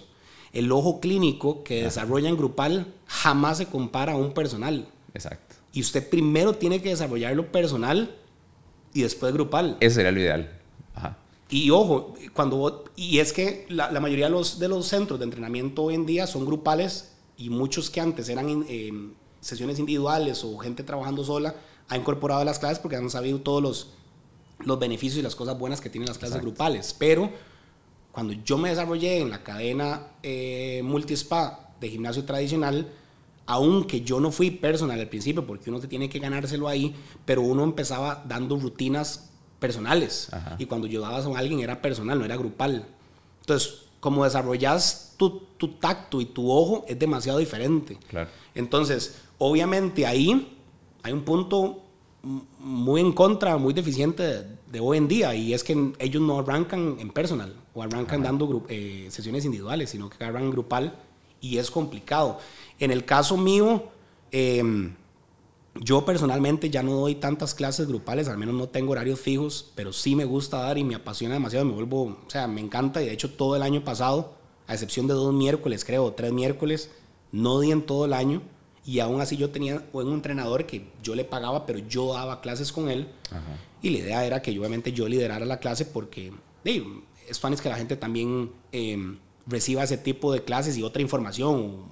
El 0.52 0.72
ojo 0.72 1.00
clínico 1.00 1.62
que 1.62 1.84
desarrolla 1.84 2.28
en 2.28 2.36
grupal 2.36 2.94
jamás 3.06 3.58
se 3.58 3.66
compara 3.66 4.12
a 4.12 4.16
un 4.16 4.32
personal. 4.32 4.88
Exacto. 5.14 5.56
Y 5.72 5.80
usted 5.80 6.08
primero 6.08 6.54
tiene 6.54 6.80
que 6.80 6.90
desarrollarlo 6.90 7.52
personal 7.52 8.14
y 8.94 9.02
después 9.02 9.32
grupal. 9.32 9.76
Eso 9.80 9.96
sería 9.96 10.12
lo 10.12 10.20
ideal. 10.20 10.58
Ajá. 10.94 11.18
Y 11.50 11.70
ojo, 11.70 12.14
cuando 12.34 12.84
y 12.96 13.18
es 13.20 13.32
que 13.32 13.66
la, 13.68 13.90
la, 13.90 14.00
mayoría 14.00 14.26
de 14.26 14.32
los, 14.32 14.58
de 14.58 14.68
los 14.68 14.86
centros 14.86 15.18
de 15.18 15.24
entrenamiento 15.24 15.84
hoy 15.84 15.94
en 15.94 16.04
día 16.04 16.26
son 16.26 16.44
grupales 16.44 17.12
y 17.38 17.48
muchos 17.48 17.88
que 17.88 18.00
antes 18.00 18.28
eran 18.28 18.66
eh, 18.68 18.92
sesiones 19.40 19.78
individuales 19.78 20.44
o 20.44 20.58
gente 20.58 20.82
trabajando 20.82 21.24
sola 21.24 21.54
ha 21.88 21.96
incorporado 21.96 22.44
las 22.44 22.58
clases 22.58 22.78
porque 22.78 22.96
han 22.96 23.08
sabido 23.08 23.40
todos 23.40 23.62
los, 23.62 23.88
los 24.60 24.78
beneficios 24.78 25.20
y 25.20 25.22
las 25.22 25.34
cosas 25.34 25.58
buenas 25.58 25.80
que 25.80 25.88
tienen 25.88 26.08
las 26.08 26.18
clases 26.18 26.40
grupales. 26.40 26.94
Pero 26.98 27.30
cuando 28.18 28.34
yo 28.44 28.58
me 28.58 28.70
desarrollé 28.70 29.20
en 29.20 29.30
la 29.30 29.44
cadena 29.44 30.08
eh, 30.24 30.80
multispa 30.82 31.70
de 31.80 31.88
gimnasio 31.88 32.24
tradicional, 32.24 32.88
aunque 33.46 34.00
yo 34.00 34.18
no 34.18 34.32
fui 34.32 34.50
personal 34.50 34.98
al 34.98 35.08
principio, 35.08 35.46
porque 35.46 35.70
uno 35.70 35.78
te 35.78 35.86
tiene 35.86 36.08
que 36.08 36.18
ganárselo 36.18 36.66
ahí, 36.66 36.96
pero 37.24 37.42
uno 37.42 37.62
empezaba 37.62 38.24
dando 38.26 38.58
rutinas 38.58 39.30
personales. 39.60 40.30
Y 40.58 40.66
cuando 40.66 40.88
ayudabas 40.88 41.26
a 41.26 41.38
alguien 41.38 41.60
era 41.60 41.80
personal, 41.80 42.18
no 42.18 42.24
era 42.24 42.36
grupal. 42.36 42.88
Entonces, 43.42 43.82
como 44.00 44.24
desarrollas 44.24 45.14
tu, 45.16 45.44
tu, 45.56 45.74
tacto 45.74 46.20
y 46.20 46.24
tu 46.24 46.50
ojo, 46.50 46.86
es 46.88 46.98
demasiado 46.98 47.38
diferente. 47.38 48.00
Claro. 48.08 48.30
Entonces, 48.52 49.20
obviamente 49.38 50.08
ahí 50.08 50.58
hay 51.04 51.12
un 51.12 51.22
punto 51.22 51.84
muy 52.58 53.00
en 53.00 53.12
contra, 53.12 53.58
muy 53.58 53.74
deficiente 53.74 54.44
de, 54.66 54.80
hoy 54.80 54.98
en 54.98 55.06
día, 55.06 55.36
y 55.36 55.54
es 55.54 55.62
que 55.62 55.92
ellos 56.00 56.20
no 56.20 56.40
arrancan 56.40 56.96
en 56.98 57.10
personal 57.10 57.54
o 57.78 57.82
arrancan 57.82 58.24
dando 58.24 58.66
eh, 58.68 59.06
sesiones 59.10 59.44
individuales, 59.44 59.90
sino 59.90 60.10
que 60.10 60.24
arrancan 60.24 60.50
grupal 60.50 60.98
y 61.40 61.58
es 61.58 61.70
complicado. 61.70 62.38
En 62.80 62.90
el 62.90 63.04
caso 63.04 63.36
mío, 63.36 63.84
em, 64.32 64.94
yo 65.76 66.04
personalmente 66.04 66.70
ya 66.70 66.82
no 66.82 66.94
doy 66.94 67.14
tantas 67.14 67.54
clases 67.54 67.86
grupales, 67.86 68.26
al 68.26 68.36
menos 68.36 68.56
no 68.56 68.68
tengo 68.68 68.92
horarios 68.92 69.20
fijos, 69.20 69.70
pero 69.76 69.92
sí 69.92 70.16
me 70.16 70.24
gusta 70.24 70.58
dar 70.58 70.76
y 70.76 70.82
me 70.82 70.96
apasiona 70.96 71.34
demasiado, 71.34 71.64
me 71.66 71.72
vuelvo, 71.72 72.02
o 72.02 72.30
sea, 72.30 72.48
me 72.48 72.60
encanta 72.60 73.00
y 73.00 73.06
de 73.06 73.12
hecho 73.12 73.30
todo 73.30 73.54
el 73.54 73.62
año 73.62 73.84
pasado, 73.84 74.34
a 74.66 74.72
excepción 74.72 75.06
de 75.06 75.14
dos 75.14 75.32
miércoles, 75.32 75.84
creo, 75.84 76.12
tres 76.14 76.32
miércoles, 76.32 76.90
no 77.30 77.60
di 77.60 77.70
en 77.70 77.82
todo 77.82 78.06
el 78.06 78.12
año 78.12 78.42
y 78.84 78.98
aún 78.98 79.20
así 79.20 79.36
yo 79.36 79.50
tenía 79.50 79.84
un 79.92 80.14
entrenador 80.14 80.66
que 80.66 80.88
yo 81.00 81.14
le 81.14 81.24
pagaba, 81.24 81.64
pero 81.64 81.78
yo 81.78 82.12
daba 82.12 82.40
clases 82.40 82.72
con 82.72 82.88
él. 82.88 83.06
Y 83.82 83.90
la 83.90 83.98
idea 83.98 84.24
era 84.24 84.42
que 84.42 84.52
yo, 84.52 84.62
obviamente 84.62 84.92
yo 84.92 85.06
liderara 85.06 85.46
la 85.46 85.60
clase 85.60 85.84
porque 85.84 86.32
es 87.28 87.40
fan 87.40 87.52
es 87.52 87.60
que 87.60 87.68
la 87.68 87.76
gente 87.76 87.96
también 87.96 88.50
em, 88.72 89.18
reciba 89.46 89.82
ese 89.82 89.98
tipo 89.98 90.32
de 90.32 90.42
clases 90.42 90.76
y 90.76 90.82
otra 90.82 91.02
información, 91.02 91.84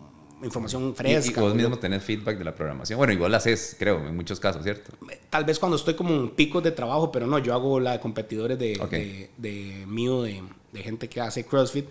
información 0.43 0.95
fresca. 0.95 1.41
Y, 1.41 1.43
vos 1.43 1.55
mismo 1.55 1.79
tenés 1.79 2.03
feedback 2.03 2.39
de 2.39 2.45
la 2.45 2.55
programación. 2.55 2.99
Bueno, 2.99 3.13
igual 3.13 3.33
la 3.33 3.39
haces, 3.39 3.77
creo, 3.79 4.07
en 4.07 4.15
muchos 4.15 4.41
casos, 4.41 4.63
¿cierto? 4.63 4.93
Tal 5.31 5.45
vez 5.45 5.59
cuando 5.59 5.77
estoy 5.77 5.95
como 5.95 6.15
en 6.15 6.31
picos 6.31 6.63
de 6.63 6.73
trabajo, 6.73 7.11
pero 7.11 7.27
no, 7.27 7.39
yo 7.39 7.55
hago 7.55 7.81
la 7.81 7.93
de 7.93 8.01
competidores 8.01 8.59
de, 8.59 9.29
de, 9.37 9.85
mío, 9.87 10.23
de, 10.23 10.43
gente 10.75 11.09
que 11.09 11.21
hace 11.21 11.45
CrossFit. 11.45 11.87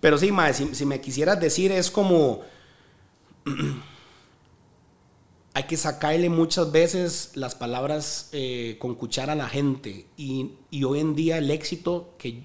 Pero 0.00 0.18
sí, 0.18 0.30
si, 0.52 0.74
si 0.74 0.86
me 0.86 1.00
quisieras 1.00 1.40
decir, 1.40 1.72
es 1.72 1.90
como... 1.90 2.42
hay 5.52 5.64
que 5.64 5.76
sacarle 5.76 6.28
muchas 6.28 6.70
veces 6.70 7.32
las 7.34 7.54
palabras 7.54 8.28
eh, 8.32 8.76
con 8.78 8.94
cuchara 8.94 9.32
a 9.32 9.36
la 9.36 9.48
gente 9.48 10.06
y, 10.16 10.52
y, 10.70 10.84
hoy 10.84 11.00
en 11.00 11.14
día 11.14 11.38
el 11.38 11.50
éxito 11.50 12.14
que 12.18 12.44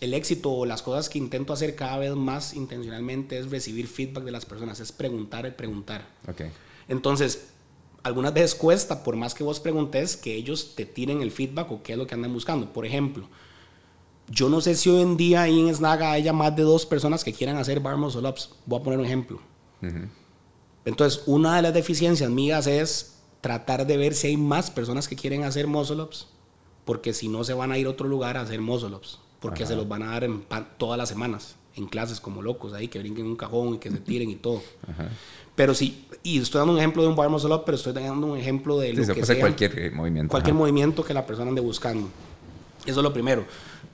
el 0.00 0.14
éxito 0.14 0.50
o 0.50 0.66
las 0.66 0.82
cosas 0.82 1.08
que 1.08 1.18
intento 1.18 1.52
hacer 1.52 1.74
cada 1.74 1.98
vez 1.98 2.14
más 2.14 2.54
intencionalmente 2.54 3.38
es 3.38 3.50
recibir 3.50 3.88
feedback 3.88 4.24
de 4.24 4.30
las 4.30 4.46
personas 4.46 4.80
es 4.80 4.92
preguntar 4.92 5.46
y 5.46 5.50
preguntar. 5.50 6.06
Okay. 6.28 6.50
entonces 6.88 7.48
algunas 8.02 8.32
veces 8.32 8.54
cuesta 8.54 9.02
por 9.02 9.16
más 9.16 9.34
que 9.34 9.42
vos 9.42 9.60
preguntes 9.60 10.16
que 10.16 10.34
ellos 10.34 10.74
te 10.76 10.86
tiren 10.86 11.20
el 11.20 11.30
feedback 11.30 11.70
o 11.72 11.82
qué 11.82 11.92
es 11.92 11.98
lo 11.98 12.06
que 12.06 12.14
andan 12.14 12.32
buscando. 12.32 12.72
Por 12.72 12.86
ejemplo 12.86 13.28
yo 14.30 14.48
no 14.48 14.60
sé 14.60 14.74
si 14.74 14.90
hoy 14.90 15.02
en 15.02 15.16
día 15.16 15.42
ahí 15.42 15.58
en 15.58 15.74
Snaga 15.74 16.12
haya 16.12 16.32
más 16.32 16.54
de 16.54 16.62
dos 16.62 16.86
personas 16.86 17.24
que 17.24 17.32
quieran 17.32 17.56
hacer 17.56 17.80
bar 17.80 17.96
muscle 17.96 18.28
ups. 18.28 18.50
Voy 18.66 18.80
a 18.80 18.82
poner 18.82 18.98
un 18.98 19.06
ejemplo. 19.06 19.40
Entonces, 20.84 21.22
una 21.26 21.56
de 21.56 21.62
las 21.62 21.74
deficiencias 21.74 22.30
mías 22.30 22.66
es 22.66 23.16
tratar 23.40 23.86
de 23.86 23.96
ver 23.96 24.14
si 24.14 24.28
hay 24.28 24.36
más 24.36 24.70
personas 24.70 25.08
que 25.08 25.16
quieren 25.16 25.44
hacer 25.44 25.66
muscle 25.66 26.02
ups, 26.02 26.26
porque 26.84 27.12
si 27.12 27.28
no 27.28 27.44
se 27.44 27.54
van 27.54 27.72
a 27.72 27.78
ir 27.78 27.86
a 27.86 27.90
otro 27.90 28.08
lugar 28.08 28.36
a 28.36 28.42
hacer 28.42 28.60
muscle 28.60 28.94
ups, 28.94 29.18
porque 29.40 29.66
se 29.66 29.76
los 29.76 29.88
van 29.88 30.02
a 30.02 30.12
dar 30.12 30.24
en 30.24 30.44
todas 30.76 30.98
las 30.98 31.08
semanas, 31.08 31.56
en 31.76 31.86
clases 31.86 32.20
como 32.20 32.42
locos, 32.42 32.72
ahí 32.72 32.88
que 32.88 32.98
brinquen 32.98 33.26
un 33.26 33.36
cajón 33.36 33.74
y 33.74 33.78
que 33.78 33.90
se 33.90 33.98
tiren 33.98 34.30
y 34.30 34.36
todo. 34.36 34.62
Pero 35.54 35.74
sí, 35.74 36.06
y 36.22 36.38
estoy 36.38 36.60
dando 36.60 36.72
un 36.72 36.78
ejemplo 36.78 37.02
de 37.02 37.08
un 37.08 37.16
bar 37.16 37.28
muscle 37.28 37.52
up, 37.52 37.62
pero 37.64 37.76
estoy 37.76 37.92
dando 37.92 38.28
un 38.28 38.38
ejemplo 38.38 38.78
de 38.78 38.92
lo 38.92 39.14
que 39.14 39.26
sea, 39.26 39.40
cualquier 39.40 39.78
eh, 39.78 39.90
movimiento. 39.90 40.30
Cualquier 40.30 40.54
movimiento 40.54 41.04
que 41.04 41.12
la 41.12 41.26
persona 41.26 41.48
ande 41.48 41.60
buscando. 41.60 42.08
Eso 42.86 43.00
es 43.00 43.02
lo 43.02 43.12
primero. 43.12 43.44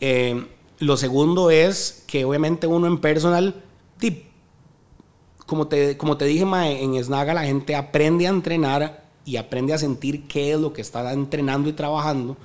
Eh, 0.00 0.46
lo 0.78 0.96
segundo 0.96 1.50
es 1.50 2.04
que 2.06 2.24
obviamente 2.24 2.66
uno 2.66 2.86
en 2.86 2.98
personal, 2.98 3.62
tip, 3.98 4.24
como 5.46 5.68
te, 5.68 5.96
como 5.96 6.16
te 6.16 6.24
dije, 6.26 6.44
en 6.44 7.02
Snaga 7.02 7.34
la 7.34 7.44
gente 7.44 7.74
aprende 7.74 8.26
a 8.26 8.30
entrenar 8.30 9.04
y 9.24 9.36
aprende 9.36 9.72
a 9.72 9.78
sentir 9.78 10.26
qué 10.26 10.52
es 10.52 10.60
lo 10.60 10.72
que 10.72 10.80
está 10.80 11.12
entrenando 11.12 11.68
y 11.68 11.72
trabajando. 11.72 12.36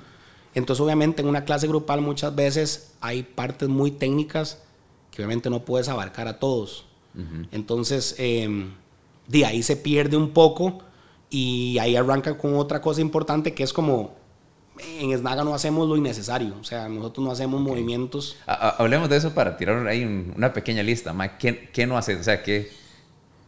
Entonces, 0.54 0.80
obviamente, 0.80 1.22
en 1.22 1.28
una 1.28 1.44
clase 1.44 1.68
grupal 1.68 2.00
muchas 2.00 2.34
veces 2.34 2.92
hay 3.00 3.22
partes 3.22 3.68
muy 3.68 3.90
técnicas 3.90 4.62
que 5.10 5.22
obviamente 5.22 5.50
no 5.50 5.64
puedes 5.64 5.88
abarcar 5.88 6.28
a 6.28 6.38
todos. 6.38 6.86
Entonces, 7.50 8.14
em, 8.18 8.70
de 9.26 9.44
ahí 9.44 9.62
se 9.64 9.76
pierde 9.76 10.16
un 10.16 10.30
poco 10.30 10.78
y 11.28 11.76
ahí 11.78 11.96
arranca 11.96 12.38
con 12.38 12.54
otra 12.54 12.80
cosa 12.80 13.00
importante 13.00 13.52
que 13.52 13.64
es 13.64 13.72
como 13.72 14.14
en 15.00 15.16
Snaga 15.18 15.44
no 15.44 15.54
hacemos 15.54 15.88
lo 15.88 15.96
innecesario, 15.96 16.54
o 16.58 16.64
sea, 16.64 16.88
nosotros 16.88 17.24
no 17.24 17.32
hacemos 17.32 17.60
movimientos. 17.60 18.36
hablemos 18.46 19.08
de 19.08 19.16
eso 19.16 19.34
para 19.34 19.56
tirar 19.56 19.86
ahí 19.86 20.04
una 20.36 20.52
pequeña 20.52 20.82
lista, 20.82 21.14
¿Qué, 21.38 21.68
¿Qué, 21.72 21.86
no 21.86 21.98
haces? 21.98 22.20
O 22.20 22.22
sea, 22.22 22.42
¿qué, 22.42 22.70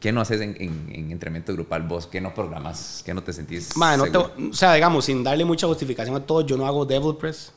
¿Qué 0.03 0.11
no 0.11 0.21
haces 0.21 0.41
en, 0.41 0.57
en, 0.59 1.13
entrenamiento 1.13 1.53
grupal 1.53 1.85
vos? 1.85 2.09
¿Qué 2.09 2.21
no 2.21 2.35
programas? 2.35 3.05
¿Qué 3.07 3.15
no 3.15 3.23
te 3.23 3.33
sentís 3.33 3.71
O 3.77 4.53
sea, 4.53 4.75
digamos, 4.75 5.05
sin 5.05 5.23
darle 5.23 5.45
mucha 5.45 5.69
justificación 5.69 6.17
a 6.17 6.27
todo, 6.27 6.45
yo 6.45 6.57
no 6.57 6.67
hago 6.67 6.85
devil 6.85 7.15
press. 7.15 7.53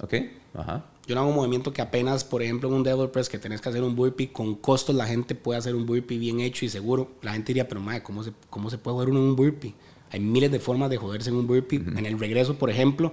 Ok, 0.00 0.14
ajá. 0.54 0.84
Yo 1.06 1.14
no 1.14 1.20
hago 1.20 1.30
un 1.30 1.36
movimiento 1.36 1.72
que 1.72 1.80
apenas, 1.80 2.24
por 2.24 2.42
ejemplo, 2.42 2.68
en 2.68 2.74
un 2.74 2.82
devil 2.82 3.10
press 3.10 3.28
que 3.28 3.38
tenés 3.38 3.60
que 3.60 3.68
hacer 3.68 3.80
un 3.84 3.94
burpee 3.94 4.32
con 4.32 4.56
costos, 4.56 4.96
la 4.96 5.06
gente 5.06 5.36
puede 5.36 5.60
hacer 5.60 5.76
un 5.76 5.86
burpee 5.86 6.18
bien 6.18 6.40
hecho 6.40 6.64
y 6.64 6.68
seguro. 6.68 7.12
La 7.22 7.32
gente 7.32 7.48
diría, 7.48 7.68
pero 7.68 7.80
madre, 7.80 8.02
¿cómo 8.02 8.24
se, 8.24 8.32
cómo 8.50 8.70
se 8.70 8.78
puede 8.78 8.96
joder 8.96 9.10
uno 9.10 9.20
en 9.20 9.26
un 9.26 9.36
burpee? 9.36 9.76
Hay 10.10 10.18
miles 10.18 10.50
de 10.50 10.58
formas 10.58 10.90
de 10.90 10.96
joderse 10.96 11.30
en 11.30 11.36
un 11.36 11.46
burpee. 11.46 11.76
En 11.76 12.06
el 12.06 12.18
regreso, 12.18 12.56
por 12.56 12.70
ejemplo. 12.70 13.12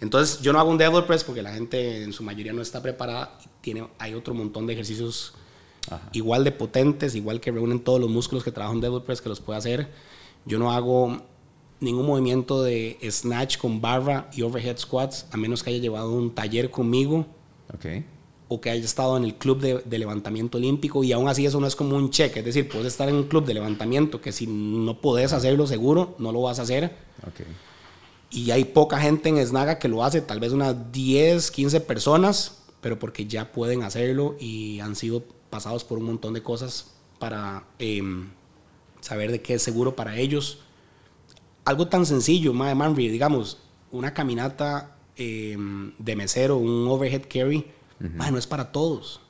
Entonces, 0.00 0.40
yo 0.40 0.54
no 0.54 0.58
hago 0.58 0.70
un 0.70 0.78
devil 0.78 1.04
press 1.04 1.22
porque 1.22 1.42
la 1.42 1.52
gente 1.52 2.02
en 2.02 2.14
su 2.14 2.22
mayoría 2.22 2.54
no 2.54 2.62
está 2.62 2.80
preparada. 2.80 3.38
Tiene, 3.60 3.86
hay 3.98 4.14
otro 4.14 4.32
montón 4.32 4.66
de 4.66 4.72
ejercicios 4.72 5.34
igual 6.12 6.44
de 6.44 6.52
potentes, 6.52 7.14
igual 7.14 7.40
que 7.40 7.50
reúnen 7.50 7.80
todos 7.80 8.00
los 8.00 8.10
músculos 8.10 8.44
que 8.44 8.52
trabaja 8.52 8.74
un 8.74 8.80
devil 8.80 9.02
press 9.02 9.20
que 9.20 9.28
los 9.28 9.40
puede 9.40 9.58
hacer. 9.58 9.88
Yo 10.44 10.58
no 10.58 10.72
hago 10.72 11.22
ningún 11.80 12.06
movimiento 12.06 12.62
de 12.62 12.98
snatch 13.10 13.58
con 13.58 13.80
barra 13.80 14.30
y 14.32 14.42
overhead 14.42 14.78
squats, 14.78 15.26
a 15.30 15.36
menos 15.36 15.62
que 15.62 15.70
haya 15.70 15.78
llevado 15.78 16.12
un 16.12 16.34
taller 16.34 16.70
conmigo. 16.70 17.26
O 18.48 18.60
que 18.60 18.70
haya 18.70 18.84
estado 18.84 19.16
en 19.16 19.24
el 19.24 19.34
club 19.34 19.60
de, 19.60 19.98
levantamiento 19.98 20.58
olímpico 20.58 21.02
y 21.02 21.12
aún 21.12 21.28
así 21.28 21.44
eso 21.44 21.60
no 21.60 21.66
es 21.66 21.74
como 21.74 21.96
un 21.96 22.10
check. 22.10 22.36
Es 22.36 22.44
decir, 22.44 22.68
puedes 22.68 22.86
estar 22.86 23.08
en 23.08 23.16
un 23.16 23.24
club 23.24 23.44
de 23.44 23.54
levantamiento 23.54 24.20
que 24.20 24.30
si 24.32 24.46
no 24.46 25.00
puedes 25.00 25.32
hacerlo 25.32 25.66
seguro, 25.66 26.14
no 26.18 26.30
lo 26.32 26.42
vas 26.42 26.60
a 26.60 26.62
hacer. 26.62 26.94
Y 28.30 28.50
hay 28.52 28.64
poca 28.64 28.98
gente 28.98 29.28
en 29.28 29.44
Snaga 29.44 29.78
que 29.78 29.88
lo 29.88 30.04
hace, 30.04 30.20
tal 30.20 30.40
vez 30.40 30.52
unas 30.52 30.92
10, 30.92 31.50
15 31.50 31.80
personas, 31.80 32.62
pero 32.80 32.98
porque 32.98 33.26
ya 33.26 33.50
pueden 33.50 33.82
hacerlo 33.82 34.36
y 34.38 34.78
han 34.80 34.94
sido 34.94 35.24
pasados 35.50 35.84
por 35.84 35.98
un 35.98 36.04
montón 36.04 36.34
de 36.34 36.42
cosas 36.42 36.92
para 37.18 37.64
em, 37.78 38.30
saber 39.00 39.30
de 39.30 39.42
qué 39.42 39.54
es 39.54 39.62
seguro 39.62 39.96
para 39.96 40.16
ellos. 40.16 40.60
Algo 41.64 41.88
tan 41.88 42.06
sencillo, 42.06 42.52
Manry, 42.52 43.08
digamos, 43.08 43.58
una 43.90 44.14
caminata 44.14 44.96
em, 45.16 45.92
de 45.98 46.16
mesero, 46.16 46.56
un 46.56 46.86
overhead 46.88 47.22
carry, 47.28 47.66
no 47.98 48.38
es 48.38 48.46
para 48.46 48.72
todos. 48.72 49.20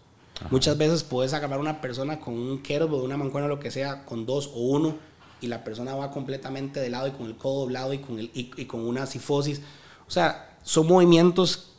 Muchas 0.51 0.77
veces 0.77 1.03
puedes 1.03 1.33
agarrar 1.33 1.59
a 1.59 1.63
una 1.63 1.81
persona 1.81 2.21
con 2.21 2.35
un 2.35 2.63
kettlebell, 2.63 3.01
una 3.01 3.17
mancuerna, 3.17 3.49
lo 3.49 3.59
que 3.59 3.71
sea, 3.71 4.05
con 4.05 4.27
dos 4.27 4.51
o 4.55 4.61
uno, 4.61 4.97
y 5.41 5.47
la 5.47 5.65
persona 5.65 5.95
va 5.95 6.11
completamente 6.11 6.81
de 6.81 6.91
lado 6.91 7.09
y 7.09 7.13
con 7.13 7.27
el 7.27 7.37
codo 7.37 7.61
doblado 7.61 7.93
y 7.93 7.99
con, 7.99 8.19
el, 8.19 8.31
y, 8.35 8.51
y 8.57 8.65
con 8.67 8.87
una 8.87 9.07
sifosis. 9.07 9.63
O 10.07 10.11
sea, 10.11 10.59
son 10.63 10.87
movimientos 10.89 11.76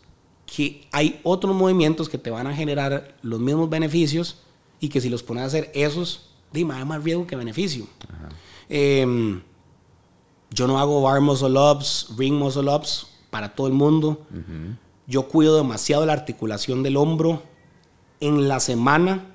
que 0.47 0.88
hay 0.91 1.19
otros 1.23 1.55
movimientos 1.55 2.10
que 2.10 2.17
te 2.17 2.31
van 2.31 2.47
a 2.47 2.55
generar 2.55 3.15
los 3.21 3.39
mismos 3.39 3.69
beneficios 3.69 4.38
y 4.79 4.89
que 4.89 5.01
si 5.01 5.10
los 5.10 5.21
pones 5.21 5.43
a 5.43 5.47
hacer 5.47 5.69
esos, 5.75 6.29
hay 6.53 6.65
más 6.65 7.03
riesgo 7.03 7.27
que 7.27 7.36
beneficio. 7.36 7.86
Em, 8.69 9.41
yo 10.49 10.67
no 10.67 10.79
hago 10.79 11.01
bar 11.01 11.21
muscle 11.21 11.60
ups, 11.60 12.13
ring 12.17 12.36
muscle 12.36 12.73
ups 12.73 13.07
para 13.29 13.53
todo 13.53 13.67
el 13.67 13.73
mundo. 13.73 14.25
Yo 15.05 15.27
cuido 15.27 15.57
demasiado 15.57 16.05
la 16.05 16.13
articulación 16.13 16.81
del 16.81 16.97
hombro 16.97 17.43
en 18.19 18.47
la 18.47 18.60
semana. 18.60 19.25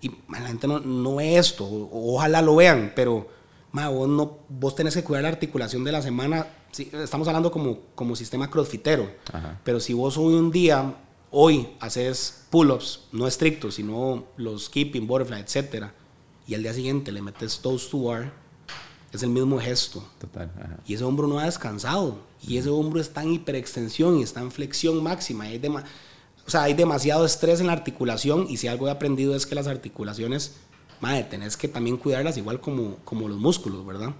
Y 0.00 0.10
la 0.30 0.48
gente 0.48 0.68
no, 0.68 0.80
no 0.80 1.16
ve 1.16 1.38
esto, 1.38 1.66
ojalá 1.90 2.42
lo 2.42 2.56
vean, 2.56 2.92
pero 2.94 3.26
vos, 3.72 4.08
no, 4.08 4.38
vos 4.50 4.74
tenés 4.74 4.94
que 4.94 5.02
cuidar 5.02 5.22
la 5.22 5.30
articulación 5.30 5.82
de 5.82 5.92
la 5.92 6.02
semana 6.02 6.46
estamos 6.78 7.28
hablando 7.28 7.50
como, 7.50 7.78
como 7.94 8.16
sistema 8.16 8.50
crossfitero, 8.50 9.10
pero 9.62 9.80
si 9.80 9.92
vos 9.92 10.16
hoy 10.16 10.34
un 10.34 10.50
día, 10.50 10.96
hoy 11.30 11.68
haces 11.80 12.44
pull-ups, 12.50 13.04
no 13.12 13.26
estrictos, 13.26 13.76
sino 13.76 14.24
los 14.36 14.68
keeping, 14.68 15.06
butterfly, 15.06 15.40
etc., 15.40 15.86
y 16.46 16.54
al 16.54 16.62
día 16.62 16.74
siguiente 16.74 17.10
le 17.10 17.22
metes 17.22 17.60
toes 17.60 17.88
to 17.88 18.02
bar, 18.02 18.32
es 19.12 19.22
el 19.22 19.30
mismo 19.30 19.58
gesto. 19.58 20.06
Total. 20.18 20.50
Y 20.86 20.94
ese 20.94 21.04
hombro 21.04 21.26
no 21.26 21.38
ha 21.38 21.44
descansado. 21.44 22.18
Y 22.42 22.58
ese 22.58 22.68
hombro 22.68 23.00
está 23.00 23.22
en 23.22 23.32
hiperextensión 23.32 24.18
y 24.18 24.22
está 24.22 24.40
en 24.40 24.50
flexión 24.50 25.02
máxima. 25.02 25.44
Hay 25.44 25.62
o 26.46 26.50
sea, 26.50 26.64
hay 26.64 26.74
demasiado 26.74 27.24
estrés 27.24 27.60
en 27.60 27.68
la 27.68 27.72
articulación 27.72 28.46
y 28.48 28.58
si 28.58 28.68
algo 28.68 28.88
he 28.88 28.90
aprendido 28.90 29.34
es 29.34 29.46
que 29.46 29.54
las 29.54 29.66
articulaciones, 29.66 30.56
madre, 31.00 31.24
tenés 31.24 31.56
que 31.56 31.68
también 31.68 31.96
cuidarlas 31.96 32.36
igual 32.36 32.60
como, 32.60 32.96
como 33.04 33.28
los 33.28 33.38
músculos, 33.38 33.86
¿verdad? 33.86 34.12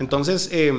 Entonces, 0.00 0.48
eh, 0.52 0.72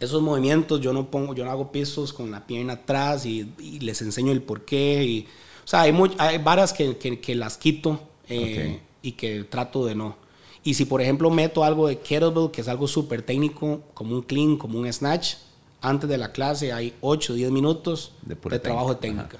esos 0.00 0.22
movimientos 0.22 0.80
yo 0.80 0.92
no 0.92 1.10
pongo, 1.10 1.34
yo 1.34 1.44
no 1.44 1.50
hago 1.50 1.72
pisos 1.72 2.12
con 2.12 2.30
la 2.30 2.46
pierna 2.46 2.74
atrás 2.74 3.26
y, 3.26 3.52
les 3.80 4.00
enseño 4.02 4.32
el 4.32 4.42
por 4.42 4.64
qué. 4.64 5.04
Y, 5.04 5.26
o 5.64 5.68
sea, 5.68 5.82
hay, 5.82 5.94
hay 6.18 6.38
varas 6.38 6.72
que, 6.72 6.96
que, 6.96 7.34
las 7.34 7.56
quito 7.56 8.00
eh, 8.28 8.80
y 9.02 9.12
que 9.12 9.44
trato 9.44 9.84
de 9.84 9.94
no. 9.94 10.16
Y 10.64 10.74
si, 10.74 10.84
por 10.84 11.00
ejemplo, 11.00 11.30
meto 11.30 11.64
algo 11.64 11.88
de 11.88 11.98
kettlebell, 11.98 12.50
que 12.50 12.60
es 12.60 12.68
algo 12.68 12.86
súper 12.86 13.22
técnico, 13.22 13.80
como 13.94 14.14
un 14.14 14.22
clean, 14.22 14.56
como 14.56 14.78
un 14.78 14.92
snatch, 14.92 15.34
antes 15.80 16.08
de 16.10 16.18
la 16.18 16.32
clase 16.32 16.72
hay 16.72 16.94
8 17.00 17.32
o 17.32 17.36
10 17.36 17.50
minutos 17.50 18.12
de, 18.22 18.36
trabajo 18.58 18.94
de 18.94 19.00
técnica. 19.00 19.38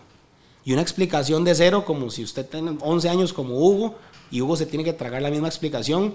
Y 0.65 0.73
una 0.73 0.83
explicación 0.83 1.45
de 1.45 1.55
cero, 1.55 1.85
como 1.85 2.11
si 2.11 2.23
usted 2.23 2.47
tiene 2.47 2.77
11 2.81 3.09
años 3.09 3.33
como 3.33 3.59
Hugo, 3.59 3.97
y 4.31 4.41
Hugo 4.43 4.57
se 4.57 4.67
tiene 4.67 4.85
que 4.85 4.93
tragar 4.93 5.23
la 5.23 5.31
misma 5.31 5.49
explicación, 5.49 6.15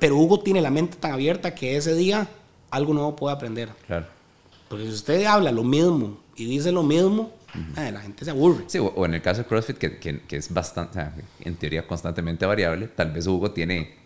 pero, 0.00 0.16
Hugo 0.16 0.40
tiene 0.40 0.60
la 0.60 0.70
mente 0.70 0.96
tan 0.96 1.12
abierta 1.12 1.54
que 1.54 1.76
ese 1.76 1.94
día 1.94 2.28
algo 2.70 2.94
nuevo 2.94 3.16
puede 3.16 3.34
aprender. 3.34 3.70
Claro. 3.86 4.06
Porque 4.68 4.84
si 4.84 4.90
usted 4.90 5.24
habla 5.24 5.50
lo 5.50 5.64
mismo 5.64 6.18
y 6.36 6.44
dice 6.44 6.70
lo 6.72 6.82
mismo, 6.82 7.32
eh, 7.76 7.90
la 7.90 8.00
gente 8.00 8.24
se 8.24 8.30
aburre. 8.30 8.64
Sí, 8.66 8.78
o, 8.78 9.04
en 9.04 9.14
el 9.14 9.22
caso 9.22 9.42
de 9.42 9.48
CrossFit, 9.48 9.78
que, 9.78 9.98
que, 9.98 10.36
es 10.36 10.52
bastante, 10.52 11.00
en 11.40 11.56
teoría 11.56 11.86
constantemente 11.86 12.44
variable, 12.44 12.88
tal 12.88 13.10
vez 13.10 13.26
Hugo 13.26 13.50
tiene 13.50 13.96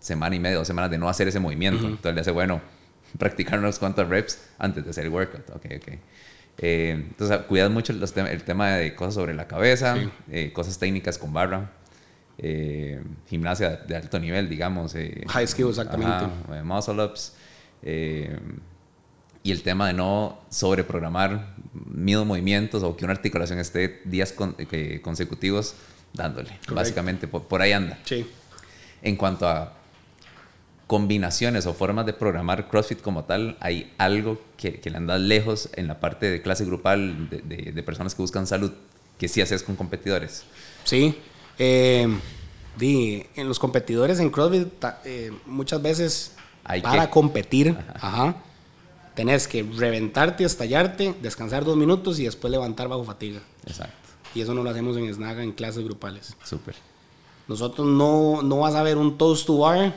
semana 0.00 0.34
y 0.34 0.40
media, 0.40 0.56
dos 0.56 0.66
semanas 0.66 0.90
de 0.90 0.98
no 0.98 1.08
hacer 1.08 1.28
ese 1.28 1.38
movimiento. 1.38 1.86
Entonces 1.86 2.14
le 2.14 2.20
hace, 2.22 2.30
bueno, 2.30 2.60
practicar 3.18 3.58
unos 3.58 3.78
cuantos 3.78 4.08
reps 4.08 4.40
antes 4.58 4.84
de 4.84 4.90
hacer 4.90 5.04
el 5.04 5.10
workout. 5.10 5.50
Ok, 5.50 5.66
ok. 5.76 5.98
Eh, 6.62 6.90
entonces, 6.92 7.38
cuidas 7.48 7.70
mucho 7.70 7.92
el 7.92 8.42
tema 8.44 8.70
de 8.72 8.94
cosas 8.94 9.14
sobre 9.14 9.34
la 9.34 9.46
cabeza, 9.46 9.96
eh, 10.30 10.52
cosas 10.52 10.78
técnicas 10.78 11.16
con 11.16 11.32
barra, 11.32 11.70
eh, 12.36 13.02
gimnasia 13.28 13.76
de 13.76 13.96
alto 13.96 14.18
nivel, 14.18 14.48
digamos. 14.48 14.94
High 14.94 15.46
skill, 15.46 15.68
exactamente. 15.68 16.26
muscle 16.64 17.02
ups. 17.02 17.34
Y 17.82 19.50
el 19.50 19.62
tema 19.62 19.86
de 19.86 19.94
no 19.94 20.38
sobreprogramar 20.50 21.54
mil 21.72 22.24
movimientos 22.24 22.82
o 22.82 22.96
que 22.96 23.04
una 23.04 23.14
articulación 23.14 23.58
esté 23.58 24.02
días 24.04 24.34
consecutivos 25.02 25.74
dándole. 26.12 26.58
Básicamente, 26.72 27.26
por, 27.28 27.62
ahí 27.62 27.72
anda. 27.72 27.98
Sí. 28.04 28.26
En 29.02 29.16
cuanto 29.16 29.48
a 29.48 29.74
combinaciones 30.86 31.66
o 31.66 31.74
formas 31.74 32.04
de 32.04 32.12
programar 32.12 32.68
CrossFit 32.68 33.00
como 33.00 33.24
tal, 33.24 33.56
hay 33.60 33.92
algo 33.96 34.40
que, 34.56 34.80
le 34.84 34.96
anda 34.96 35.18
lejos 35.18 35.70
en 35.74 35.86
la 35.86 36.00
parte 36.00 36.28
de 36.30 36.42
clase 36.42 36.64
grupal 36.64 37.28
de, 37.30 37.82
personas 37.82 38.14
que 38.14 38.22
buscan 38.22 38.46
salud, 38.46 38.72
que 39.16 39.28
sí 39.28 39.40
haces 39.40 39.62
con 39.62 39.76
competidores. 39.76 40.44
Sí. 40.84 41.16
Eh, 41.58 42.08
en 42.80 43.48
los 43.48 43.58
competidores 43.58 44.20
en 44.20 44.30
CrossFit 44.30 44.68
eh, 45.04 45.32
muchas 45.46 45.82
veces 45.82 46.32
para 46.82 47.10
competir, 47.10 47.76
ajá. 47.94 48.36
tenés 49.14 49.48
que 49.48 49.62
reventarte, 49.62 50.44
estallarte, 50.44 51.14
descansar 51.22 51.64
dos 51.64 51.76
minutos 51.76 52.18
y 52.18 52.24
después 52.24 52.50
levantar 52.50 52.88
bajo 52.88 53.04
fatiga. 53.04 53.40
Exacto. 53.66 53.94
Y 54.34 54.40
eso 54.40 54.54
no 54.54 54.62
lo 54.62 54.70
hacemos 54.70 54.96
en 54.96 55.12
Snaga 55.12 55.42
en 55.42 55.52
clases 55.52 55.84
grupales. 55.84 56.36
Súper. 56.44 56.76
Nosotros 57.48 57.86
no, 57.86 58.42
no 58.42 58.58
vas 58.58 58.74
a 58.74 58.82
ver 58.82 58.96
un 58.96 59.18
toast 59.18 59.46
to 59.46 59.58
bar 59.58 59.92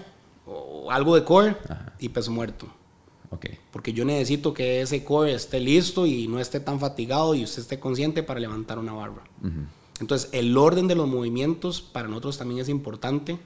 o 0.46 0.90
algo 0.92 1.16
de 1.16 1.24
core 1.24 1.56
y 2.00 2.10
peso 2.10 2.32
muerto. 2.32 2.68
Okay. 3.30 3.58
Porque 3.72 3.94
yo 3.94 4.06
necesito 4.06 4.54
que 4.54 4.82
ese 4.82 5.04
core 5.04 5.34
esté 5.34 5.60
listo 5.60 6.06
y 6.06 6.28
no 6.28 6.40
esté 6.40 6.60
tan 6.60 6.80
fatigado 6.80 7.34
y 7.36 7.44
usted 7.44 7.62
esté 7.62 7.80
consciente 7.80 8.24
para 8.24 8.40
levantar 8.40 8.80
una 8.80 8.94
barra. 8.94 9.24
Entonces, 10.00 10.30
el 10.32 10.58
orden 10.58 10.88
de 10.88 10.96
los 10.96 11.08
movimientos 11.08 11.82
para 11.82 12.08
nosotros 12.08 12.38
también 12.38 12.60
es 12.60 12.70
importante. 12.70 13.38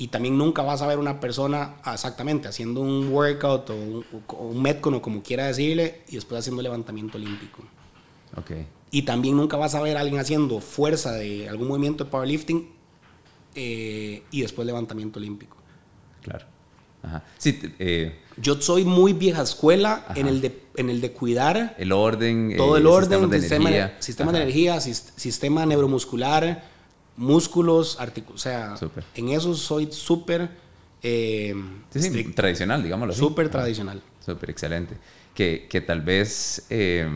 Y 0.00 0.08
también 0.08 0.38
nunca 0.38 0.62
vas 0.62 0.80
a 0.80 0.86
ver 0.86 0.98
una 0.98 1.18
persona 1.18 1.74
exactamente 1.92 2.46
haciendo 2.46 2.80
un 2.80 3.08
workout 3.12 3.70
o 3.70 3.74
un, 3.74 4.04
o 4.24 5.02
como 5.02 5.22
quiera 5.24 5.46
decirle 5.48 6.02
y 6.08 6.14
después 6.14 6.38
haciendo 6.38 6.62
levantamiento 6.62 7.18
olímpico. 7.18 7.64
Okay. 8.36 8.66
Y 8.92 9.02
también 9.02 9.36
nunca 9.36 9.56
vas 9.56 9.74
a 9.74 9.82
ver 9.82 9.96
a 9.96 10.00
alguien 10.00 10.20
haciendo 10.20 10.60
fuerza 10.60 11.12
de 11.12 11.48
algún 11.48 11.66
movimiento 11.66 12.04
de 12.04 12.10
powerlifting 12.10 12.68
eh, 13.56 14.22
y 14.30 14.42
después 14.42 14.64
levantamiento 14.64 15.18
olímpico. 15.18 15.56
Claro. 16.22 16.46
Ajá. 17.02 17.24
Sí, 17.36 17.60
eh, 17.80 18.20
Yo 18.36 18.60
soy 18.60 18.84
muy 18.84 19.12
vieja 19.12 19.42
escuela 19.42 20.06
en 20.14 20.28
el, 20.28 20.40
de, 20.40 20.62
en 20.76 20.90
el 20.90 21.00
de 21.00 21.10
cuidar. 21.12 21.74
El 21.76 21.90
orden. 21.90 22.54
Todo 22.56 22.76
el 22.76 22.86
orden, 22.86 23.28
de 23.28 23.40
sistema, 23.40 23.68
energía. 23.68 23.96
sistema 24.00 24.32
de 24.32 24.42
energía, 24.42 24.80
sistema 24.80 25.66
neuromuscular, 25.66 26.64
músculos. 27.18 27.98
O 28.34 28.38
sea, 28.38 28.76
en 29.14 29.28
eso 29.28 29.54
soy 29.54 29.92
súper. 29.92 30.48
Eh, 31.02 31.54
sí, 31.90 32.24
tradicional, 32.32 32.82
digámoslo 32.82 33.12
así. 33.12 33.20
Súper 33.20 33.48
tradicional. 33.50 34.02
Súper 34.24 34.50
excelente. 34.50 34.96
Que, 35.34 35.66
que, 35.68 35.80
tal 35.80 36.00
vez. 36.00 36.66
Eh, 36.70 37.06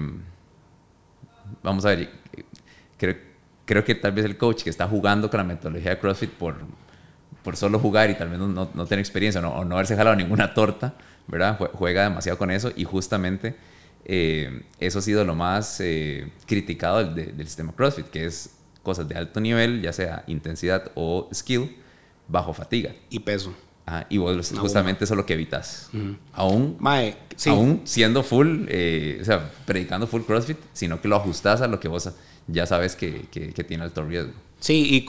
vamos 1.62 1.84
a 1.86 1.88
ver. 1.88 2.10
Creo, 2.98 3.16
creo 3.64 3.84
que 3.84 3.94
tal 3.94 4.12
vez 4.12 4.24
el 4.24 4.36
coach 4.36 4.62
que 4.62 4.70
está 4.70 4.86
jugando 4.86 5.30
con 5.30 5.38
la 5.38 5.44
metodología 5.44 5.90
de 5.92 5.98
CrossFit 5.98 6.30
por 6.30 6.56
por 7.42 7.56
solo 7.56 7.78
jugar 7.78 8.10
y 8.10 8.14
tal 8.14 8.28
vez 8.28 8.38
no, 8.38 8.46
no, 8.48 8.86
tener 8.86 9.00
experiencia 9.00 9.40
o 9.40 9.64
no 9.64 9.74
haberse 9.74 9.96
jalado 9.96 10.16
ninguna 10.16 10.54
torta, 10.54 10.94
¿verdad? 11.26 11.58
Juega 11.72 12.04
demasiado 12.04 12.38
con 12.38 12.50
eso 12.50 12.72
y 12.74 12.84
justamente 12.84 13.56
eh, 14.04 14.62
eso 14.78 14.98
ha 14.98 15.02
sido 15.02 15.24
lo 15.24 15.34
más 15.34 15.80
eh, 15.80 16.28
criticado 16.46 17.04
del, 17.04 17.46
sistema 17.46 17.72
CrossFit, 17.72 18.06
que 18.06 18.26
es 18.26 18.50
cosas 18.82 19.08
de 19.08 19.16
alto 19.16 19.40
nivel, 19.40 19.82
ya 19.82 19.92
sea 19.92 20.24
intensidad 20.26 20.90
o 20.94 21.28
skill, 21.32 21.76
bajo 22.28 22.52
fatiga. 22.52 22.94
Y 23.10 23.20
peso. 23.20 23.54
Ah, 23.86 24.06
y 24.08 24.18
vos 24.18 24.52
justamente 24.56 25.04
eso 25.04 25.14
es 25.14 25.18
lo 25.18 25.26
que 25.26 25.34
evitas. 25.34 25.90
aún, 26.32 26.78
aún 27.46 27.80
siendo 27.84 28.22
full, 28.22 28.66
eh, 28.68 29.18
o 29.20 29.24
sea, 29.24 29.50
predicando 29.66 30.06
full 30.06 30.22
CrossFit, 30.22 30.58
sino 30.72 31.00
que 31.00 31.08
lo 31.08 31.16
ajustas 31.16 31.62
a 31.62 31.66
lo 31.66 31.80
que 31.80 31.88
vos 31.88 32.08
ya 32.46 32.66
sabes 32.66 32.94
que, 32.94 33.26
que, 33.30 33.52
que 33.52 33.64
tiene 33.64 33.82
alto 33.84 34.04
riesgo. 34.04 34.32
Sí, 34.60 35.06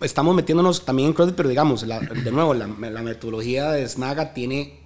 y 0.00 0.04
estamos 0.04 0.34
metiéndonos 0.34 0.84
también 0.84 1.08
en 1.08 1.14
CrossFit, 1.14 1.36
pero 1.36 1.48
digamos, 1.48 1.86
de 1.86 2.32
nuevo, 2.32 2.54
la, 2.54 2.66
metodología 2.66 3.70
de 3.70 3.88
Snaga 3.88 4.34
tiene 4.34 4.80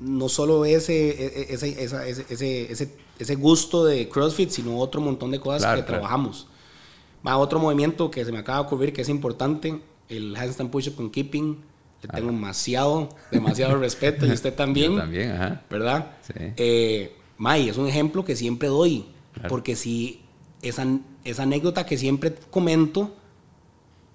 no 0.00 0.28
solo 0.28 0.64
ese, 0.64 1.10
e, 1.10 1.26
e, 1.26 1.54
ese, 1.54 1.84
ese, 1.84 2.72
ese, 2.72 2.96
ese, 3.20 3.34
gusto 3.36 3.84
de 3.84 4.08
CrossFit, 4.08 4.50
sino 4.50 4.76
otro 4.78 5.00
montón 5.00 5.30
de 5.30 5.38
cosas 5.38 5.76
que 5.76 5.82
trabajamos. 5.84 6.48
Va 7.26 7.36
otro 7.36 7.58
movimiento 7.58 8.10
que 8.10 8.24
se 8.24 8.32
me 8.32 8.38
acaba 8.38 8.58
de 8.58 8.64
ocurrir 8.66 8.92
que 8.92 9.02
es 9.02 9.08
importante, 9.08 9.80
el 10.08 10.36
handstand 10.36 10.70
push-up 10.70 10.96
con 10.96 11.10
keeping. 11.10 11.58
Le 12.02 12.08
tengo 12.08 12.32
demasiado, 12.32 13.10
demasiado 13.30 13.76
respeto 13.76 14.26
y 14.26 14.32
usted 14.32 14.52
también. 14.56 14.92
Yo 14.92 14.98
también, 14.98 15.30
ajá. 15.30 15.62
¿Verdad? 15.70 16.16
Sí. 16.22 16.34
Eh, 16.56 17.16
May, 17.36 17.68
es 17.68 17.76
un 17.76 17.86
ejemplo 17.86 18.24
que 18.24 18.34
siempre 18.34 18.68
doy, 18.68 19.06
porque 19.48 19.76
si 19.76 20.20
esa, 20.62 20.86
esa 21.24 21.42
anécdota 21.44 21.86
que 21.86 21.96
siempre 21.96 22.34
comento, 22.50 23.14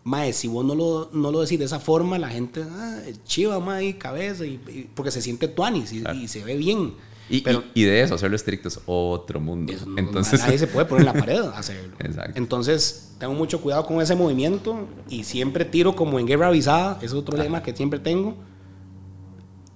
Mae, 0.07 0.31
si 0.31 0.47
vos 0.47 0.63
no 0.63 0.73
lo, 0.73 1.09
no 1.11 1.31
lo 1.31 1.41
decís 1.41 1.59
de 1.59 1.65
esa 1.65 1.81
forma, 1.81 2.17
la 2.17 2.29
gente, 2.29 2.63
ah, 2.63 3.01
chiva, 3.25 3.59
mae, 3.59 3.97
cabeza, 3.97 4.45
y, 4.45 4.89
porque 4.95 5.11
se 5.11 5.21
siente 5.21 5.49
tuanis 5.49 5.91
y, 5.91 6.27
se 6.29 6.45
ve 6.45 6.55
bien. 6.55 6.93
Y, 7.29 7.41
Pero, 7.41 7.63
y, 7.73 7.83
de 7.83 8.01
eso, 8.01 8.15
hacerlo 8.15 8.35
estricto 8.35 8.69
es 8.69 8.79
otro 8.85 9.39
mundo. 9.39 9.73
Entonces... 9.97 10.39
Nadie 10.39 10.57
se 10.57 10.67
puede 10.67 10.85
poner 10.85 11.07
en 11.07 11.13
la 11.13 11.19
pared 11.25 11.41
a 11.41 11.57
hacerlo. 11.57 11.95
Exacto. 11.99 12.33
Entonces, 12.35 13.15
tengo 13.19 13.33
mucho 13.33 13.61
cuidado 13.61 13.85
con 13.85 14.01
ese 14.01 14.15
movimiento 14.15 14.87
y 15.09 15.23
siempre 15.23 15.65
tiro 15.65 15.95
como 15.95 16.19
en 16.19 16.27
guerra 16.27 16.47
avisada, 16.47 16.99
es 17.01 17.13
otro 17.13 17.37
lema 17.37 17.61
que 17.63 17.75
siempre 17.75 17.99
tengo. 17.99 18.35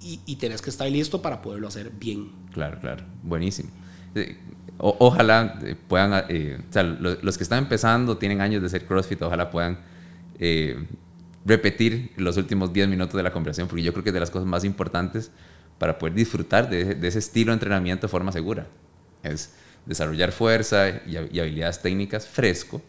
Y, 0.02 0.20
y 0.26 0.38
tenés 0.38 0.62
que 0.62 0.70
estar 0.70 0.90
listo 0.90 1.22
para 1.22 1.42
poderlo 1.42 1.68
hacer 1.68 1.92
bien. 1.92 2.32
Claro, 2.54 2.80
claro. 2.80 3.04
Buenísimo. 3.22 3.70
ojalá 4.78 5.60
eh, 5.64 5.76
puedan, 5.88 6.26
eh, 6.30 6.58
o 6.68 6.74
sea, 6.74 6.84
los, 6.84 7.24
los 7.24 7.38
que 7.38 7.44
están 7.44 7.60
empezando, 7.60 8.18
tienen 8.18 8.42
años 8.42 8.64
de 8.64 8.70
ser 8.70 8.86
CrossFit, 8.86 9.22
ojalá 9.22 9.52
puedan 9.52 9.78
eh, 10.40 10.88
repetir 11.46 12.12
los 12.18 12.38
últimos 12.38 12.74
10 12.74 12.88
minutos 12.88 13.16
de 13.16 13.24
la 13.24 13.32
conversación, 13.32 13.68
porque 13.68 13.84
yo 13.84 13.94
creo 13.94 14.04
que 14.04 14.10
es 14.10 14.14
de 14.14 14.20
las 14.20 14.32
cosas 14.32 14.48
más 14.48 14.64
importantes 14.64 15.32
para 15.82 15.98
poder 15.98 16.14
disfrutar 16.14 16.70
de, 16.70 16.96
ese 17.08 17.18
estilo 17.18 17.52
de 17.52 17.56
entrenamiento 17.56 18.06
de 18.06 18.12
forma 18.12 18.32
segura. 18.32 18.68
Es 19.24 19.52
desarrollar 19.84 20.32
fuerza 20.32 20.90
y, 21.08 21.18
habilidades 21.18 21.82
técnicas 21.82 22.28
fresco 22.28 22.80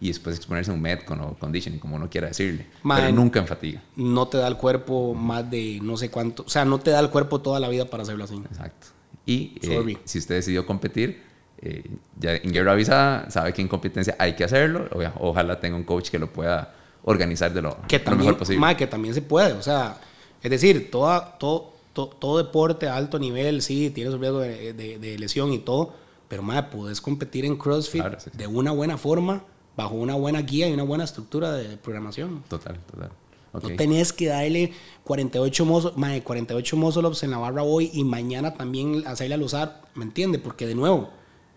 y 0.00 0.08
después 0.08 0.34
exponerse 0.34 0.70
a 0.70 0.74
un 0.74 0.80
metcon 0.80 1.20
o 1.20 1.34
conditioning, 1.34 1.78
como 1.78 1.96
uno 1.96 2.08
quiera 2.08 2.28
decirle. 2.28 2.68
pero 2.82 3.12
nunca 3.12 3.38
en 3.38 3.46
fatiga. 3.46 3.82
No 3.96 4.28
te 4.28 4.38
da 4.38 4.48
el 4.48 4.56
cuerpo 4.56 5.12
más 5.12 5.50
de 5.50 5.78
no 5.82 5.98
sé 5.98 6.10
cuánto, 6.10 6.44
o 6.44 6.48
sea, 6.48 6.64
no 6.64 6.78
te 6.78 6.90
da 6.90 7.00
el 7.00 7.10
cuerpo 7.10 7.42
toda 7.42 7.60
la 7.60 7.68
vida 7.68 7.84
para 7.84 8.02
hacerlo 8.02 8.24
así. 8.24 8.36
Exacto. 8.36 8.86
Y 9.26 9.58
eh, 9.60 9.98
si 10.04 10.18
usted 10.18 10.36
decidió 10.36 10.64
competir, 10.64 11.22
eh, 11.58 11.84
ya 12.18 12.34
en 12.36 12.50
guerra 12.50 12.72
avisada, 12.72 13.30
sabe 13.30 13.52
que 13.52 13.60
en 13.60 13.68
competencia 13.68 14.16
hay 14.18 14.34
que 14.34 14.44
hacerlo. 14.44 14.88
ojalá 15.20 15.60
tenga 15.60 15.76
un 15.76 15.84
coach 15.84 16.08
que 16.08 16.18
lo 16.18 16.32
pueda 16.32 16.74
organizar 17.04 17.52
de 17.52 17.60
lo, 17.60 17.76
que 17.86 17.98
también, 17.98 18.28
mejor 18.28 18.38
posible. 18.38 18.74
que 18.74 18.86
también 18.86 19.12
se 19.12 19.20
puede. 19.20 19.52
O 19.52 19.62
sea, 19.62 20.00
es 20.42 20.50
decir, 20.50 20.90
toda, 20.90 21.36
todo, 21.36 21.75
todo, 22.04 22.38
deporte 22.38 22.88
a 22.88 22.96
alto 22.96 23.18
nivel, 23.18 23.62
sí, 23.62 23.90
tiene 23.90 24.10
su 24.10 24.18
riesgo 24.18 24.40
de, 24.40 25.16
lesión 25.18 25.52
y 25.52 25.58
todo. 25.58 25.94
Pero, 26.28 26.42
más 26.42 26.66
puedes 26.66 27.00
competir 27.00 27.44
en 27.44 27.56
CrossFit 27.56 28.04
de 28.32 28.46
una 28.46 28.72
buena 28.72 28.98
forma, 28.98 29.44
bajo 29.76 29.94
una 29.94 30.14
buena 30.14 30.42
guía 30.42 30.68
y 30.68 30.72
una 30.72 30.82
buena 30.82 31.04
estructura 31.04 31.52
de 31.52 31.76
programación. 31.76 32.42
Total, 32.48 32.78
total. 32.90 33.10
No 33.52 33.60
tenés 33.60 34.12
que 34.12 34.26
darle 34.26 34.72
48 35.04 35.64
mozos, 35.64 35.94
48 36.24 36.76
muscle 36.76 37.08
en 37.22 37.30
la 37.30 37.38
barra 37.38 37.62
hoy 37.62 37.90
y 37.94 38.04
mañana 38.04 38.54
también 38.54 39.04
hacerle 39.06 39.34
al 39.34 39.42
usar, 39.42 39.82
¿me 39.94 40.04
entiendes? 40.04 40.42
Porque 40.42 40.66
de 40.66 40.74
nuevo, 40.74 41.10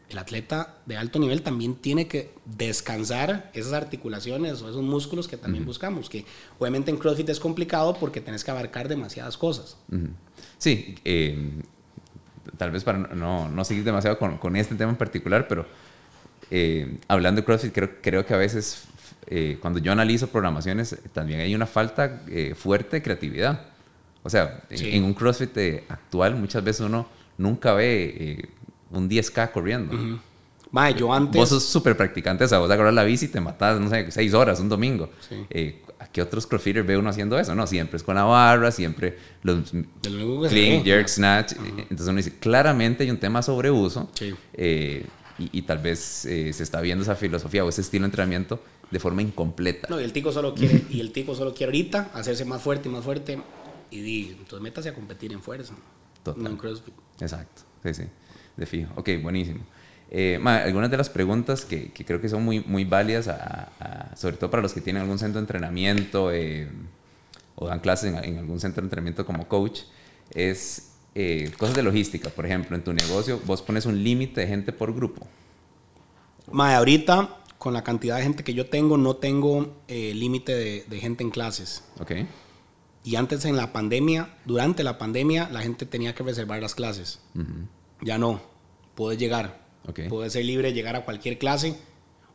el 0.10 0.18
atleta 0.18 0.78
de 0.86 0.98
alto 0.98 1.20
nivel 1.20 1.44
también 1.44 1.76
tiene 1.76 2.08
que 2.08 2.32
descansar 2.46 3.52
esas 3.54 3.74
articulaciones 3.74 4.62
o 4.62 4.70
esos 4.70 4.82
músculos 4.82 5.28
que 5.28 5.38
también 5.38 5.66
buscamos, 5.66 6.10
que 6.10 6.26
obviamente 6.58 6.90
en 6.90 6.98
CrossFit 6.98 7.30
es 7.30 7.40
complicado 7.40 7.94
porque 7.94 8.20
tenés 8.20 8.44
que 8.44 8.52
abarcar 8.52 8.88
demasiadas 8.88 9.38
cosas. 9.38 9.78
Sí, 10.60 10.96
eh, 11.04 11.38
tal 12.58 12.70
vez 12.70 12.84
para 12.84 13.00
no, 13.00 13.50
no 13.50 13.66
seguir 13.66 13.84
demasiado 13.84 14.20
con, 14.20 14.38
con, 14.38 14.56
este 14.56 14.76
tema 14.76 14.92
en 14.92 14.98
particular, 14.98 15.48
pero 15.48 15.66
eh, 16.52 16.98
hablando 17.08 17.42
de 17.42 17.46
CrossFit, 17.46 17.74
creo, 17.74 17.90
creo 18.02 18.26
que 18.26 18.34
a 18.36 18.38
veces 18.38 18.84
eh, 19.28 19.58
cuando 19.60 19.80
yo 19.80 19.92
analizo 19.92 20.28
programaciones 20.28 20.98
también 21.14 21.40
hay 21.40 21.56
una 21.56 21.66
falta 21.66 22.22
fuerte 22.56 22.98
de 22.98 23.02
creatividad. 23.02 23.66
O 24.22 24.30
sea, 24.30 24.64
en, 24.70 25.04
un 25.04 25.14
CrossFit 25.14 25.58
actual 25.88 26.36
muchas 26.36 26.64
veces 26.64 26.82
uno 26.82 27.08
nunca 27.38 27.74
ve 27.74 28.50
un 28.92 29.10
10K 29.10 29.52
corriendo. 29.52 30.20
yo 30.96 31.14
antes... 31.14 31.40
Vos 31.40 31.50
sos 31.50 31.64
súper 31.64 31.98
practicante, 31.98 32.44
o 32.44 32.48
sea, 32.48 32.60
vos 32.60 32.70
agarras 32.70 32.94
la 32.94 33.04
bici 33.04 33.26
y 33.26 33.30
te 33.30 33.42
matas, 33.42 33.80
no 33.80 33.90
sé, 33.90 34.12
6 34.12 34.34
horas 34.34 34.60
un 34.60 34.70
domingo. 34.70 35.10
Eh, 35.50 35.82
¿A 35.88 35.89
qué 36.12 36.22
otros 36.22 36.48
crossfitters 36.48 36.86
ve 36.86 36.98
uno 36.98 37.10
haciendo 37.10 37.38
eso? 37.40 37.56
No, 37.56 37.68
siempre 37.68 37.98
es 37.98 38.04
con 38.04 38.16
la 38.16 38.24
barra, 38.24 38.72
siempre 38.72 39.18
los 39.44 39.72
clean, 40.50 40.84
jerk, 40.84 41.08
snatch. 41.08 41.54
Entonces 41.54 42.08
uno 42.08 42.18
dice, 42.18 42.38
claramente 42.40 43.04
hay 43.04 43.12
un 43.12 43.18
tema 43.18 43.42
sobre 43.42 43.72
uso. 43.72 44.10
Eh, 44.54 45.06
y, 45.38 45.62
tal 45.62 45.78
vez 45.78 46.26
eh, 46.26 46.52
se 46.52 46.64
está 46.64 46.82
viendo 46.82 47.02
esa 47.02 47.16
filosofía 47.16 47.64
o 47.64 47.70
ese 47.70 47.80
estilo 47.80 48.04
de 48.04 48.08
entrenamiento 48.08 48.62
de 48.92 49.00
forma 49.00 49.22
incompleta. 49.22 49.88
No, 49.90 50.02
y 50.02 50.04
el 50.04 50.12
tico 50.12 50.34
solo 50.34 50.54
quiere, 50.54 50.84
y 50.90 51.00
el 51.00 51.14
tico 51.14 51.34
solo 51.34 51.54
quiere 51.54 51.72
ahorita 51.72 52.12
hacerse 52.14 52.44
más 52.44 52.62
fuerte 52.62 52.90
y 52.90 52.92
más 52.92 53.06
fuerte. 53.06 53.40
Y 53.90 54.02
di, 54.02 54.36
entonces 54.38 54.62
métase 54.62 54.90
a 54.90 54.94
competir 54.94 55.32
en 55.32 55.42
fuerza. 55.42 55.74
Total. 56.24 56.44
No 56.44 56.50
en 56.50 56.58
CrossFit. 56.58 56.94
Exacto. 57.22 57.62
Sí, 57.84 57.94
sí 57.94 58.04
de 58.60 58.66
fijo. 58.66 58.92
Ok, 58.96 59.10
buenísimo. 59.22 59.62
Eh, 60.12 60.40
algunas 60.44 60.90
de 60.90 60.98
las 60.98 61.10
preguntas 61.10 61.66
que, 61.66 61.92
que, 61.92 62.04
creo 62.04 62.20
que 62.20 62.30
son 62.30 62.44
muy, 62.44 62.62
muy 62.62 62.84
válidas, 62.84 63.30
sobre 64.16 64.38
todo 64.38 64.50
para 64.50 64.64
los 64.64 64.74
que 64.74 64.82
tienen 64.82 65.04
algún 65.04 65.20
centro 65.20 65.40
de 65.40 65.44
entrenamiento 65.44 66.32
eh, 66.32 66.68
o 67.56 67.68
dan 67.68 67.80
clases 67.80 68.14
en, 68.24 68.38
algún 68.38 68.60
centro 68.60 68.82
de 68.82 68.88
entrenamiento 68.88 69.26
como 69.26 69.48
coach, 69.48 69.82
es 70.32 70.94
eh, 71.14 71.52
cosas 71.58 71.76
de 71.76 71.84
logística. 71.84 72.30
Por 72.30 72.46
ejemplo, 72.46 72.76
en 72.76 72.84
tu 72.84 72.92
negocio, 72.92 73.40
vos 73.46 73.62
pones 73.62 73.86
un 73.86 74.04
límite 74.04 74.42
de 74.42 74.48
gente 74.48 74.74
por 74.74 74.96
grupo. 74.96 75.28
Mae, 76.52 76.74
ahorita, 76.74 77.38
con 77.60 77.74
la 77.74 77.84
cantidad 77.84 78.18
de 78.18 78.24
gente 78.24 78.44
que 78.44 78.56
yo 78.56 78.68
tengo, 78.68 78.98
no 78.98 79.18
tengo 79.18 79.76
límite 79.88 80.56
de, 80.56 80.86
de, 80.88 81.00
gente 81.00 81.24
en 81.24 81.30
clases. 81.30 81.84
Ok. 82.00 82.14
Y 83.04 83.16
antes 83.16 83.46
en 83.46 83.56
la 83.56 83.72
pandemia, 83.72 84.38
durante 84.46 84.84
la 84.84 84.98
pandemia, 84.98 85.50
la 85.52 85.62
gente 85.62 85.86
tenía 85.86 86.16
que 86.16 86.24
reservar 86.24 86.62
las 86.62 86.74
clases. 86.74 87.20
Ya 88.02 88.18
no 88.18 88.42
puedes 88.96 89.20
llegar. 89.20 89.69
Puedes 90.10 90.34
ser 90.34 90.46
libre 90.46 90.70
de 90.70 90.74
llegar 90.74 90.96
a 90.96 91.06
cualquier 91.06 91.38
clase. 91.38 91.76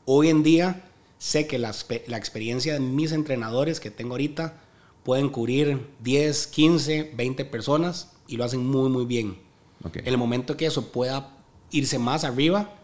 Hoy 0.05 0.29
en 0.29 0.43
día 0.43 0.83
sé 1.19 1.47
que 1.47 1.59
la, 1.59 1.71
experiencia 1.71 2.75
de 2.75 2.81
mis 2.81 3.13
entrenadores 3.13 3.81
que 3.81 3.91
tengo 3.91 4.13
ahorita 4.13 4.61
pueden 5.03 5.29
cubrir 5.29 5.87
10, 6.01 6.47
15, 6.49 7.13
20 7.17 7.45
personas 7.47 8.13
y 8.27 8.37
lo 8.37 8.45
hacen 8.45 8.67
muy, 8.67 8.91
muy 8.91 9.05
bien. 9.05 9.39
En 9.95 10.07
el 10.07 10.19
momento 10.19 10.57
que 10.57 10.67
eso 10.67 10.93
pueda 10.93 11.37
irse 11.71 11.99
más 11.99 12.25
arriba, 12.25 12.75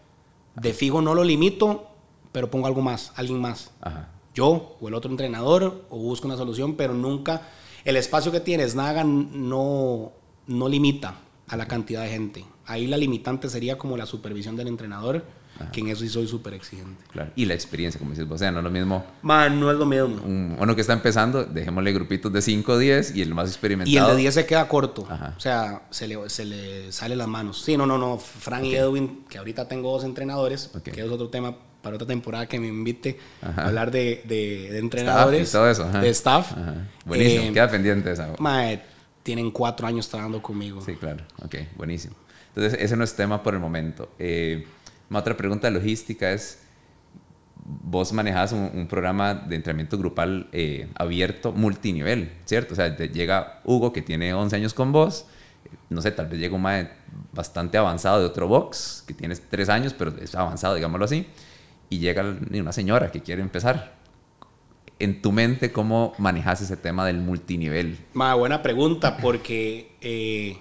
de 0.55 0.73
fijo 0.73 1.01
no 1.01 1.15
lo 1.15 1.23
limito, 1.23 1.87
pero 2.31 2.49
pongo 2.49 2.67
algo 2.67 2.81
más, 2.81 3.11
alguien 3.15 3.39
más. 3.39 3.71
Yo 4.33 4.77
o 4.79 4.87
el 4.87 4.93
otro 4.93 5.11
entrenador 5.11 5.85
o 5.89 5.97
busco 5.97 6.27
una 6.27 6.37
solución, 6.37 6.75
pero 6.75 6.93
nunca 6.93 7.47
el 7.83 7.95
espacio 7.95 8.31
que 8.31 8.39
tienes, 8.39 8.75
Naga, 8.75 9.03
no, 9.03 10.11
no 10.47 10.69
limita 10.69 11.19
a 11.47 11.57
la 11.57 11.67
cantidad 11.67 12.03
de 12.03 12.09
gente. 12.09 12.45
Ahí 12.71 12.87
la 12.87 12.97
limitante 12.97 13.49
sería 13.49 13.77
como 13.77 13.97
la 13.97 14.05
supervisión 14.05 14.55
del 14.55 14.67
entrenador, 14.67 15.23
que 15.71 15.81
en 15.81 15.89
eso 15.89 16.01
sí 16.01 16.09
soy 16.09 16.27
súper 16.27 16.53
exigente. 16.53 17.03
Claro. 17.11 17.31
Y 17.35 17.45
la 17.45 17.53
experiencia, 17.53 17.99
como 17.99 18.11
dices, 18.11 18.25
o 18.29 18.37
sea, 18.37 18.51
no 18.51 18.59
es 18.59 18.63
lo 18.63 18.71
mismo. 18.71 19.05
Man, 19.21 19.59
no 19.59 19.69
es 19.69 19.77
lo 19.77 19.85
mismo. 19.85 20.21
uno 20.25 20.75
que 20.75 20.81
está 20.81 20.93
empezando, 20.93 21.43
dejémosle 21.43 21.93
grupitos 21.93 22.31
de 22.31 22.41
5 22.41 22.71
o 22.71 22.77
10 22.77 23.15
y 23.15 23.21
el 23.21 23.33
más 23.35 23.49
experimentado. 23.49 23.93
Y 23.93 23.97
el 23.97 24.15
de 24.15 24.21
10 24.21 24.33
se 24.33 24.45
queda 24.45 24.67
corto. 24.67 25.07
O 25.37 25.39
sea, 25.39 25.83
se 25.89 26.07
le, 26.07 26.29
se 26.29 26.45
le 26.45 26.91
sale 26.91 27.15
las 27.15 27.27
manos. 27.27 27.61
Sí, 27.61 27.77
no, 27.77 27.85
no, 27.85 27.97
no. 27.97 28.17
Frank 28.17 28.63
y 28.63 28.75
Edwin, 28.75 29.25
que 29.29 29.37
ahorita 29.37 29.67
tengo 29.67 29.91
dos 29.91 30.03
entrenadores, 30.03 30.71
que 30.83 31.01
es 31.01 31.09
otro 31.09 31.29
tema 31.29 31.55
para 31.81 31.95
otra 31.95 32.07
temporada 32.07 32.47
que 32.47 32.59
me 32.59 32.67
invite 32.67 33.19
a 33.41 33.67
hablar 33.67 33.91
de, 33.91 34.21
de, 34.25 34.77
entrenadores. 34.77 35.51
todo 35.51 35.69
eso. 35.69 35.85
De 35.89 36.09
staff. 36.09 36.53
Buenísimo, 37.05 37.45
eh, 37.45 37.53
queda 37.53 37.69
pendiente 37.69 38.11
esa. 38.11 38.33
Mae, 38.39 38.81
tienen 39.23 39.51
cuatro 39.51 39.87
años 39.87 40.07
trabajando 40.07 40.41
conmigo. 40.41 40.81
Sí, 40.81 40.95
claro. 40.95 41.23
Ok, 41.43 41.55
buenísimo. 41.75 42.15
Entonces, 42.55 42.79
ese 42.81 42.97
no 42.97 43.03
es 43.03 43.15
tema 43.15 43.43
por 43.43 43.53
el 43.53 43.59
momento. 43.59 44.09
Eh, 44.19 44.65
otra 45.11 45.35
pregunta 45.35 45.67
de 45.67 45.73
logística 45.73 46.31
es, 46.31 46.59
vos 47.63 48.11
manejas 48.13 48.51
un, 48.51 48.87
programa 48.87 49.33
de 49.33 49.55
entrenamiento 49.55 49.97
grupal 49.97 50.47
eh, 50.51 50.89
abierto 50.95 51.51
multinivel, 51.51 52.31
¿cierto? 52.45 52.73
O 52.73 52.75
sea, 52.75 52.95
llega 52.95 53.61
Hugo 53.63 53.93
que 53.93 54.01
tiene 54.01 54.33
11 54.33 54.55
años 54.55 54.73
con 54.73 54.91
vos, 54.91 55.25
no 55.89 56.01
sé, 56.01 56.11
tal 56.11 56.27
vez 56.27 56.39
llega 56.39 56.55
un 56.55 56.61
mae 56.61 56.89
bastante 57.33 57.77
avanzado 57.77 58.19
de 58.19 58.25
otro 58.25 58.47
box, 58.47 59.03
que 59.07 59.13
tiene 59.13 59.35
3 59.35 59.69
años, 59.69 59.93
pero 59.93 60.13
es 60.21 60.33
avanzado, 60.35 60.75
digámoslo 60.75 61.05
así, 61.05 61.27
y 61.89 61.99
llega 61.99 62.23
una 62.53 62.71
señora 62.71 63.11
que 63.11 63.21
quiere 63.21 63.41
empezar 63.41 64.01
en 64.99 65.21
tu 65.21 65.31
mente, 65.31 65.71
¿cómo 65.71 66.13
manejas 66.17 66.61
ese 66.61 66.77
tema 66.77 67.05
del 67.05 67.17
multinivel? 67.17 67.97
Ma, 68.13 68.35
buena 68.35 68.61
pregunta, 68.61 69.17
porque, 69.17 69.95
eh, 69.99 70.57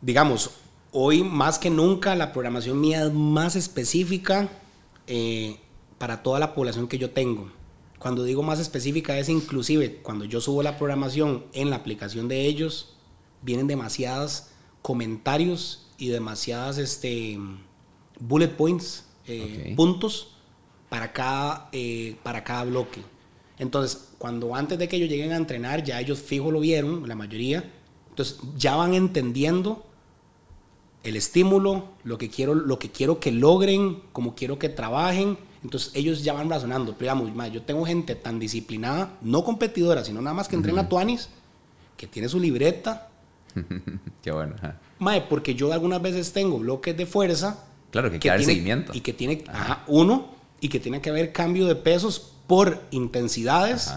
digamos, 0.00 0.50
hoy 0.92 1.22
más 1.22 1.58
que 1.58 1.70
nunca 1.70 2.14
la 2.14 2.32
programación 2.32 2.80
mía 2.80 3.04
es 3.04 3.12
más 3.12 3.56
específica 3.56 4.48
eh, 5.06 5.58
para 5.98 6.22
toda 6.22 6.38
la 6.38 6.54
población 6.54 6.88
que 6.88 6.98
yo 6.98 7.10
tengo. 7.10 7.50
Cuando 7.98 8.24
digo 8.24 8.42
más 8.42 8.60
específica 8.60 9.18
es 9.18 9.28
inclusive 9.28 9.96
cuando 10.02 10.24
yo 10.24 10.40
subo 10.40 10.62
la 10.62 10.78
programación 10.78 11.44
en 11.52 11.70
la 11.70 11.76
aplicación 11.76 12.28
de 12.28 12.46
ellos, 12.46 12.94
vienen 13.42 13.66
demasiados 13.66 14.48
comentarios 14.82 15.86
y 15.98 16.08
demasiadas 16.08 16.78
este, 16.78 17.38
bullet 18.20 18.56
points, 18.56 19.04
eh, 19.26 19.74
puntos 19.76 20.36
para 20.88 21.12
cada, 21.12 21.68
eh, 21.72 22.16
para 22.22 22.44
cada 22.44 22.64
bloque. 22.64 23.02
Entonces, 23.58 24.10
cuando 24.18 24.54
antes 24.54 24.78
de 24.78 24.88
que 24.88 24.96
ellos 24.96 25.08
lleguen 25.08 25.32
a 25.32 25.36
entrenar, 25.36 25.82
ya 25.82 26.00
ellos 26.00 26.20
fijo 26.20 26.50
lo 26.50 26.60
vieron, 26.60 27.08
la 27.08 27.14
mayoría, 27.14 27.72
entonces 28.16 28.38
ya 28.56 28.76
van 28.76 28.94
entendiendo 28.94 29.84
el 31.02 31.16
estímulo, 31.16 31.90
lo 32.02 32.16
que 32.16 32.30
quiero, 32.30 32.54
lo 32.54 32.78
que, 32.78 32.90
quiero 32.90 33.20
que 33.20 33.30
logren, 33.30 33.98
cómo 34.12 34.34
quiero 34.34 34.58
que 34.58 34.70
trabajen. 34.70 35.36
Entonces 35.62 35.90
ellos 35.94 36.24
ya 36.24 36.32
van 36.32 36.48
razonando. 36.48 36.94
Pero 36.98 37.14
digamos, 37.14 37.52
yo 37.52 37.60
tengo 37.60 37.84
gente 37.84 38.14
tan 38.14 38.38
disciplinada, 38.38 39.18
no 39.20 39.44
competidora, 39.44 40.02
sino 40.02 40.22
nada 40.22 40.32
más 40.32 40.48
que 40.48 40.56
entrena 40.56 40.80
a 40.80 40.88
Tuanis, 40.88 41.28
que 41.98 42.06
tiene 42.06 42.26
su 42.26 42.40
libreta. 42.40 43.10
Qué 44.22 44.32
bueno. 44.32 44.54
porque 45.28 45.54
yo 45.54 45.70
algunas 45.74 46.00
veces 46.00 46.32
tengo 46.32 46.58
bloques 46.58 46.96
de 46.96 47.04
fuerza. 47.04 47.66
Claro, 47.90 48.10
que, 48.10 48.18
que 48.18 48.42
seguimiento. 48.42 48.92
Y 48.94 49.02
que 49.02 49.12
tiene, 49.12 49.44
uno, 49.88 50.28
y 50.62 50.70
que 50.70 50.80
tiene 50.80 51.02
que 51.02 51.10
haber 51.10 51.34
cambio 51.34 51.66
de 51.66 51.76
pesos 51.76 52.32
por 52.46 52.82
intensidades 52.92 53.92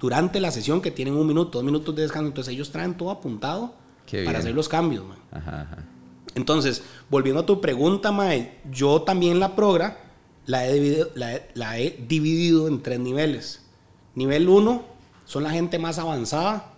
durante 0.00 0.40
la 0.40 0.50
sesión 0.50 0.80
que 0.80 0.90
tienen 0.90 1.14
un 1.14 1.26
minuto, 1.26 1.58
dos 1.58 1.64
minutos 1.64 1.94
de 1.94 2.02
descanso. 2.02 2.28
Entonces 2.28 2.54
ellos 2.54 2.70
traen 2.70 2.96
todo 2.96 3.10
apuntado 3.10 3.74
para 4.24 4.38
hacer 4.38 4.54
los 4.54 4.68
cambios. 4.68 5.04
Entonces, 6.34 6.82
volviendo 7.10 7.40
a 7.40 7.46
tu 7.46 7.60
pregunta, 7.60 8.12
Mae, 8.12 8.58
yo 8.70 9.02
también 9.02 9.40
la 9.40 9.56
progra 9.56 10.08
la 10.48 10.66
he, 10.66 10.72
dividido, 10.72 11.10
la, 11.14 11.78
he 11.78 11.90
dividido 12.08 12.68
en 12.68 12.82
tres 12.82 12.98
niveles. 12.98 13.60
Nivel 14.14 14.48
1 14.48 14.82
son 15.26 15.42
la 15.42 15.50
gente 15.50 15.78
más 15.78 15.98
avanzada 15.98 16.72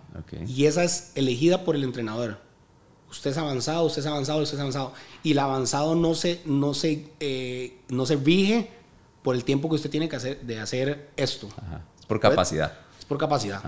y 0.45 0.65
esa 0.65 0.83
es 0.83 1.13
elegida 1.15 1.63
por 1.63 1.77
el 1.77 1.85
entrenador. 1.85 2.37
Usted 3.09 3.31
es 3.31 3.37
avanzado, 3.37 3.85
usted 3.85 4.01
es 4.01 4.07
avanzado, 4.07 4.41
usted 4.41 4.57
es 4.57 4.59
avanzado. 4.61 4.93
Y 5.23 5.31
el 5.31 5.39
avanzado 5.39 5.95
no 5.95 6.15
se, 6.15 6.41
no 6.45 6.73
se, 6.73 7.07
eh, 7.21 7.77
no 7.87 8.05
se 8.05 8.17
rige 8.17 8.69
por 9.21 9.35
el 9.35 9.45
tiempo 9.45 9.69
que 9.69 9.75
usted 9.75 9.89
tiene 9.89 10.09
que 10.09 10.17
hacer 10.17 10.41
de 10.41 10.59
hacer 10.59 11.09
esto. 11.15 11.47
Es 11.99 12.05
por 12.05 12.19
capacidad. 12.19 12.73
Por 13.11 13.17
capacidad. 13.17 13.61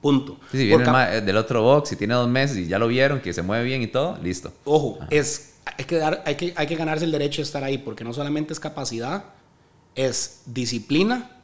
Punto. 0.00 0.40
si 0.50 0.66
viene 0.66 0.84
el 1.12 1.24
del 1.24 1.36
otro 1.36 1.62
box 1.62 1.92
y 1.92 1.96
tiene 1.96 2.14
dos 2.14 2.28
meses 2.28 2.56
y 2.56 2.66
ya 2.66 2.76
lo 2.76 2.88
vieron, 2.88 3.20
que 3.20 3.32
se 3.32 3.40
mueve 3.40 3.62
bien 3.62 3.82
y 3.82 3.86
todo, 3.86 4.18
listo. 4.20 4.52
Ojo, 4.64 4.98
es, 5.10 5.54
hay, 5.64 5.84
que 5.84 5.96
dar, 5.96 6.24
hay, 6.26 6.34
que, 6.34 6.52
hay 6.56 6.66
que 6.66 6.74
ganarse 6.74 7.04
el 7.04 7.12
derecho 7.12 7.36
de 7.40 7.44
estar 7.44 7.62
ahí, 7.62 7.78
porque 7.78 8.02
no 8.02 8.12
solamente 8.12 8.52
es 8.52 8.58
capacidad, 8.58 9.26
es 9.94 10.42
disciplina. 10.44 11.40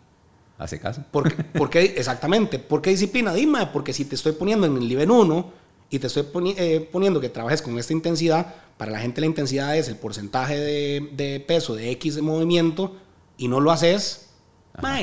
¿Hace 0.59 0.81
caso? 0.81 1.05
Porque, 1.13 1.37
porque, 1.57 1.85
exactamente. 1.97 2.59
¿Por 2.59 2.83
qué 2.83 2.91
disciplina? 2.91 3.33
Dime, 3.33 3.69
porque 3.73 3.93
si 3.93 4.05
te 4.07 4.17
estoy 4.17 4.33
poniendo 4.33 4.67
en 4.67 4.77
el 4.77 4.89
nivel 4.89 5.09
1 5.09 5.53
y 5.91 6.01
te 6.01 6.09
estoy 6.09 6.27
eh, 6.57 6.89
poniendo 6.91 7.21
que 7.21 7.29
trabajes 7.29 7.63
con 7.63 7.79
esta 7.79 7.93
intensidad, 7.93 8.55
para 8.77 8.91
la 8.91 8.99
gente 8.99 9.21
la 9.21 9.29
intensidad 9.29 9.77
es 9.77 9.87
el 9.87 9.97
porcentaje 9.99 10.59
de, 10.59 11.11
de 11.13 11.39
peso 11.39 11.77
de 11.77 11.93
X 11.93 12.17
de 12.17 12.23
movimiento, 12.23 12.97
y 13.39 13.47
no 13.47 13.61
lo 13.61 13.71
haces, 13.71 14.26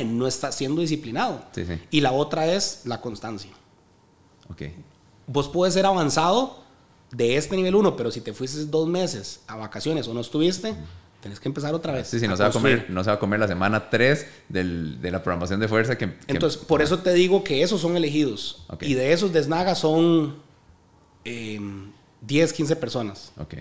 no 0.05 0.27
estás 0.27 0.55
siendo 0.55 0.81
disciplinado. 0.81 1.43
Y 1.91 2.01
la 2.01 2.11
otra 2.11 2.45
es 2.47 2.81
la 2.85 3.01
constancia. 3.01 3.51
Okay. 4.51 4.75
Vos 5.27 5.47
puedes 5.47 5.73
ser 5.73 5.85
avanzado 5.85 6.63
de 7.11 7.37
este 7.37 7.55
nivel 7.55 7.75
1, 7.75 7.95
pero 7.95 8.11
si 8.11 8.21
te 8.21 8.33
fuiste 8.33 8.65
dos 8.65 8.87
meses 8.87 9.41
a 9.47 9.55
vacaciones 9.55 10.07
o 10.07 10.13
no 10.13 10.21
estuviste, 10.21 10.75
Tienes 11.23 11.39
que 11.39 11.47
empezar 11.47 11.73
otra 11.73 11.93
vez. 11.93 12.09
Sí, 12.09 12.19
sí, 12.19 12.27
no 12.27 12.35
se, 12.35 12.43
va 12.43 12.49
a 12.49 12.51
comer, 12.51 12.87
no 12.89 13.01
se 13.01 13.09
va 13.09 13.15
a 13.15 13.19
comer 13.19 13.39
la 13.39 13.47
semana 13.47 13.89
3 13.89 14.27
de 14.49 15.09
la 15.09 15.23
programación 15.23 15.57
de 15.61 15.69
fuerza 15.69 15.97
que... 15.97 16.17
Entonces, 16.27 16.59
por 16.61 16.81
eso 16.81 16.99
te 16.99 17.13
digo 17.13 17.45
que 17.45 17.63
esos 17.63 17.79
son 17.79 17.95
elegidos. 17.95 18.65
Y 18.81 18.93
de 18.95 19.13
esos 19.13 19.31
desnagas 19.31 19.79
son 19.79 20.35
10, 21.23 22.53
15 22.53 22.75
personas. 22.75 23.31
Ok. 23.37 23.53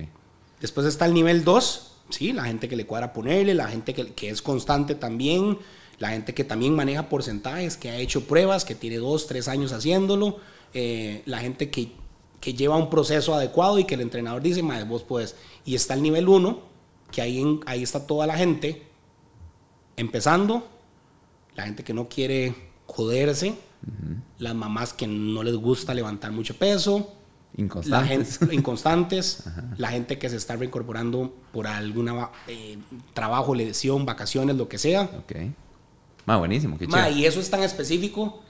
Después 0.60 0.88
está 0.88 1.06
el 1.06 1.14
nivel 1.14 1.44
2, 1.44 1.92
sí, 2.08 2.32
la 2.32 2.46
gente 2.46 2.68
que 2.68 2.74
le 2.74 2.84
cuadra 2.84 3.12
ponerle, 3.12 3.54
la 3.54 3.68
gente 3.68 3.94
que, 3.94 4.12
que 4.12 4.30
es 4.30 4.42
constante 4.42 4.96
también, 4.96 5.56
la 6.02 6.08
gente 6.08 6.34
que 6.34 6.42
también 6.42 6.74
maneja 6.74 7.08
porcentajes, 7.08 7.76
que 7.76 7.88
ha 7.88 7.96
hecho 7.96 8.24
pruebas, 8.26 8.64
que 8.64 8.74
tiene 8.74 8.96
2, 8.96 9.28
3 9.28 9.46
años 9.46 9.72
haciéndolo, 9.72 10.38
eh, 10.74 11.22
la 11.26 11.38
gente 11.38 11.70
que, 11.70 11.92
que, 12.40 12.54
lleva 12.54 12.76
un 12.76 12.90
proceso 12.90 13.36
adecuado 13.36 13.78
y 13.78 13.84
que 13.84 13.94
el 13.94 14.00
entrenador 14.00 14.42
dice, 14.42 14.64
madre, 14.64 14.82
vos 14.82 15.04
puedes. 15.04 15.36
Y 15.64 15.76
está 15.76 15.94
el 15.94 16.02
nivel 16.02 16.28
1, 16.28 16.58
que 17.12 17.22
ahí, 17.22 17.60
ahí 17.66 17.84
está 17.84 18.04
toda 18.04 18.26
la 18.26 18.36
gente 18.36 18.82
empezando, 19.96 20.66
la 21.54 21.66
gente 21.66 21.84
que 21.84 21.94
no 21.94 22.08
quiere 22.08 22.52
joderse, 22.86 23.54
las 24.40 24.56
mamás 24.56 24.92
que 24.92 25.06
no 25.06 25.44
les 25.44 25.54
gusta 25.54 25.94
levantar 25.94 26.32
mucho 26.32 26.56
peso, 26.56 27.12
inconstantes, 27.56 28.40
la 28.40 28.40
gente, 28.40 28.54
inconstantes 28.56 29.44
la 29.78 29.90
gente 29.90 30.18
que 30.18 30.28
se 30.28 30.34
está 30.34 30.56
reincorporando 30.56 31.32
por 31.52 31.68
alguna 31.68 32.30
eh, 32.48 32.76
trabajo, 33.14 33.54
lesión, 33.54 34.04
vacaciones, 34.04 34.56
lo 34.56 34.68
que 34.68 34.78
sea. 34.78 35.02
Ok. 35.02 35.36
Más 36.26 36.38
buenísimo, 36.38 36.78
qué 36.78 36.86
Y 37.14 37.24
eso 37.24 37.40
es 37.40 37.50
tan 37.50 37.62
específico. 37.62 38.42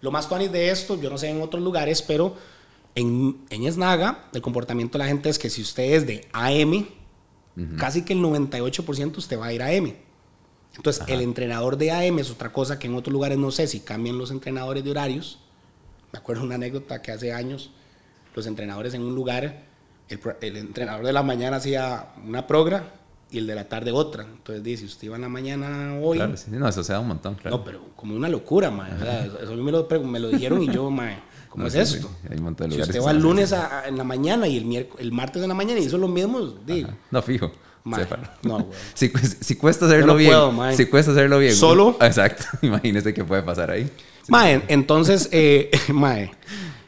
Lo 0.00 0.10
más 0.10 0.26
funny 0.26 0.48
de 0.48 0.70
esto, 0.70 1.00
yo 1.00 1.10
no 1.10 1.18
sé 1.18 1.28
en 1.28 1.42
otros 1.42 1.62
lugares, 1.62 2.02
pero 2.02 2.36
en, 2.94 3.38
en 3.50 3.64
Esnaga, 3.64 4.28
el 4.32 4.40
comportamiento 4.42 4.96
de 4.96 5.04
la 5.04 5.08
gente 5.08 5.28
es 5.28 5.38
que 5.38 5.50
si 5.50 5.62
usted 5.62 5.92
es 5.92 6.06
de 6.06 6.28
AM, 6.32 6.86
Casi 7.76 8.02
que 8.02 8.12
el 8.12 8.20
98% 8.20 9.16
usted 9.16 9.38
va 9.38 9.46
a 9.46 9.52
ir 9.52 9.62
a 9.62 9.72
M. 9.72 9.96
Entonces, 10.76 11.02
el 11.08 11.20
entrenador 11.20 11.76
de 11.76 11.90
AM 11.90 12.20
es 12.20 12.30
otra 12.30 12.52
cosa 12.52 12.78
que 12.78 12.86
en 12.86 12.94
otros 12.94 13.12
lugares 13.12 13.36
no 13.36 13.50
sé 13.50 13.66
si 13.66 13.80
cambian 13.80 14.16
los 14.16 14.30
entrenadores 14.30 14.84
de 14.84 14.90
horarios. 14.92 15.40
Me 16.12 16.20
acuerdo 16.20 16.44
una 16.44 16.54
anécdota 16.54 17.02
que 17.02 17.10
hace 17.10 17.32
años 17.32 17.70
los 18.34 18.46
entrenadores 18.46 18.94
en 18.94 19.02
un 19.02 19.16
lugar, 19.16 19.64
el, 20.08 20.56
entrenador 20.56 21.04
de 21.04 21.12
la 21.12 21.24
mañana 21.24 21.56
hacía 21.56 22.12
una 22.24 22.46
progra 22.46 22.97
y 23.30 23.38
el 23.38 23.46
de 23.46 23.54
la 23.54 23.68
tarde 23.68 23.92
otra. 23.92 24.24
Entonces 24.24 24.62
dice, 24.62 24.84
usted 24.84 25.06
iba 25.06 25.16
en 25.16 25.22
la 25.22 25.28
mañana 25.28 25.98
hoy. 26.00 26.18
Claro, 26.18 26.36
sí, 26.36 26.46
no, 26.50 26.68
eso 26.68 26.82
se 26.82 26.92
da 26.92 27.00
un 27.00 27.08
montón, 27.08 27.34
claro. 27.34 27.58
No, 27.58 27.64
pero 27.64 27.80
como 27.96 28.14
una 28.14 28.28
locura, 28.28 28.70
man. 28.70 28.90
eso 29.42 29.54
me 29.54 29.72
lo, 29.72 29.88
me 30.04 30.18
lo 30.18 30.28
dijeron 30.28 30.62
y 30.62 30.70
yo, 30.70 30.90
man. 30.90 31.20
¿Cómo 31.48 31.66
es 31.66 31.74
esto? 31.74 32.10
Hay 32.30 32.36
un 32.36 32.44
montón 32.44 32.68
de 32.68 32.76
lugares. 32.76 32.94
Si 32.94 32.98
usted 32.98 33.06
va 33.06 33.12
el 33.12 33.22
lunes 33.22 33.54
en 33.86 33.96
la 33.96 34.04
mañana 34.04 34.46
y 34.46 34.58
el, 34.58 34.88
el 34.98 35.12
martes 35.12 35.42
en 35.42 35.48
la 35.48 35.54
mañana 35.54 35.80
y 35.80 35.84
eso 35.84 35.96
es 35.96 36.00
lo 36.00 36.08
mismo, 36.08 36.40
digo. 36.66 36.90
No, 37.10 37.22
fijo. 37.22 37.50
No, 37.84 37.96
güey. 38.42 38.66
Si, 38.94 39.10
si, 39.40 39.54
cuesta 39.56 39.86
hacerlo 39.86 40.16
bien. 40.16 40.32
si 40.76 40.86
cuesta 40.86 41.12
hacerlo 41.12 41.38
bien. 41.38 41.54
Solo. 41.54 41.96
Exacto. 42.00 42.44
Imagínese 42.62 43.14
qué 43.14 43.24
puede 43.24 43.42
pasar 43.42 43.70
ahí. 43.70 43.90
Mae, 44.28 44.62
entonces, 44.68 45.28
eh, 45.32 45.70
mae. 45.92 46.30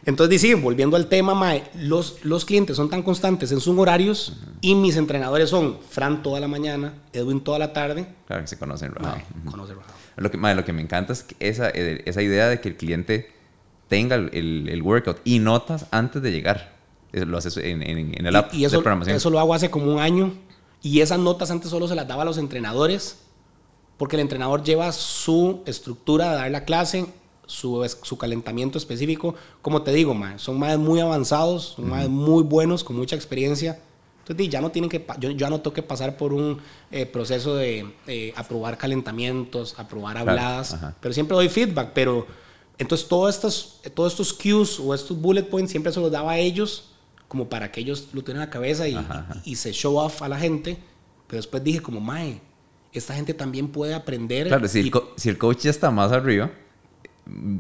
Entonces, 0.05 0.41
sí, 0.41 0.55
volviendo 0.55 0.97
al 0.97 1.07
tema, 1.07 1.35
mae, 1.35 1.65
los, 1.75 2.25
los 2.25 2.45
clientes 2.45 2.77
son 2.77 2.89
tan 2.89 3.03
constantes 3.03 3.53
en 3.53 3.61
sus 3.61 3.77
horarios 3.79 4.35
y 4.61 4.75
mis 4.75 4.97
entrenadores 4.97 5.51
son 5.51 5.79
Fran 5.89 6.23
toda 6.23 6.41
la 6.41 6.49
mañana, 6.49 6.95
Edwin 7.13 7.41
toda 7.41 7.59
la 7.59 7.73
tarde. 7.73 8.07
Claro 8.27 8.43
que 8.43 8.49
se 8.49 8.59
conocen, 8.59 8.93
mae, 8.99 9.25
conocen 9.51 9.77
lo 10.17 10.31
que, 10.31 10.37
mae, 10.37 10.55
lo 10.55 10.65
que 10.65 10.73
me 10.73 10.83
encanta 10.83 11.13
es 11.13 11.27
esa, 11.41 11.71
eh, 11.71 12.03
esa 12.05 12.23
idea 12.23 12.49
de 12.49 12.61
que 12.61 12.69
el 12.69 12.77
cliente 12.77 13.31
tenga 13.89 14.17
el, 14.17 14.69
el, 14.69 14.83
workout 14.83 15.19
y 15.25 15.39
notas 15.39 15.87
antes 15.91 16.23
de 16.23 16.31
llegar. 16.31 16.77
lo 17.13 17.39
haces 17.39 17.57
en, 17.57 17.83
en, 17.83 18.27
el 18.27 18.37
app 18.37 18.53
y, 18.55 18.65
eso, 18.65 18.77
de 18.77 18.83
programación. 18.83 19.17
Eso 19.17 19.31
lo 19.31 19.41
hago 19.41 19.55
hace 19.55 19.71
como 19.71 19.93
un 19.93 19.99
año. 19.99 20.33
Y 20.83 21.01
esas 21.01 21.19
notas 21.19 21.51
antes 21.51 21.71
solo 21.71 21.89
se 21.89 21.95
las 21.95 22.07
daba 22.07 22.23
a 22.23 22.25
los 22.25 22.39
entrenadores. 22.39 23.19
Porque 23.97 24.17
el 24.17 24.21
entrenador 24.21 24.63
lleva 24.63 24.93
su 24.93 25.63
estructura 25.67 26.31
de 26.31 26.37
dar 26.37 26.51
la 26.51 26.65
clase, 26.65 27.07
su, 27.51 27.87
su 28.03 28.17
calentamiento 28.17 28.79
específico. 28.79 29.35
Como 29.63 29.83
te 29.83 29.93
digo, 29.93 30.17
son 30.37 30.59
más 30.59 30.79
muy 30.79 31.01
avanzados, 31.01 31.75
son 31.77 32.11
muy 32.11 32.43
buenos, 32.43 32.85
con 32.85 32.97
mucha 32.97 33.17
experiencia. 33.17 33.81
Entonces, 34.21 34.49
ya 34.49 34.61
no 34.61 34.71
tienen 34.71 34.89
que, 34.89 35.05
yo, 35.19 35.31
ya 35.31 35.51
no 35.51 35.61
tengo 35.61 35.75
que 35.75 35.83
pasar 35.83 36.17
por 36.17 36.33
un 36.33 36.59
eh, 36.91 37.05
proceso 37.07 37.57
de 37.57 38.33
aprobar 38.37 38.79
calentamientos, 38.79 39.75
aprobar 39.79 40.19
habladas, 40.19 40.77
pero 41.01 41.13
siempre 41.13 41.37
doy 41.37 41.49
feedback, 41.49 41.91
pero 41.93 42.27
entonces, 42.81 43.07
todos 43.07 43.35
estos, 43.35 43.81
todos 43.93 44.15
estos 44.15 44.33
cues 44.33 44.81
o 44.81 44.95
estos 44.95 45.21
bullet 45.21 45.43
points 45.43 45.71
siempre 45.71 45.93
se 45.93 46.01
los 46.01 46.11
daba 46.11 46.33
a 46.33 46.39
ellos, 46.39 46.93
como 47.29 47.47
para 47.47 47.71
que 47.71 47.83
ellos 47.83 48.09
lo 48.15 48.25
tengan 48.25 48.43
en 48.43 48.49
la 48.49 48.51
cabeza 48.51 48.89
y, 48.89 48.97
y, 49.45 49.57
se 49.57 49.71
show 49.73 49.99
off 49.99 50.23
a 50.23 50.29
la 50.31 50.39
gente. 50.39 50.79
Pero 51.27 51.37
después 51.37 51.63
dije, 51.63 51.83
como, 51.83 52.01
mae, 52.01 52.41
esta 52.91 53.15
gente 53.15 53.35
también 53.35 53.69
puede 53.69 53.93
aprender. 53.93 54.49
Claro, 54.49 54.67
si, 54.67 54.81
el, 54.81 54.93
si 55.17 55.29
el 55.29 55.37
coach 55.37 55.65
ya 55.65 55.71
está 55.71 55.91
más 55.91 56.11
arriba, 56.11 56.51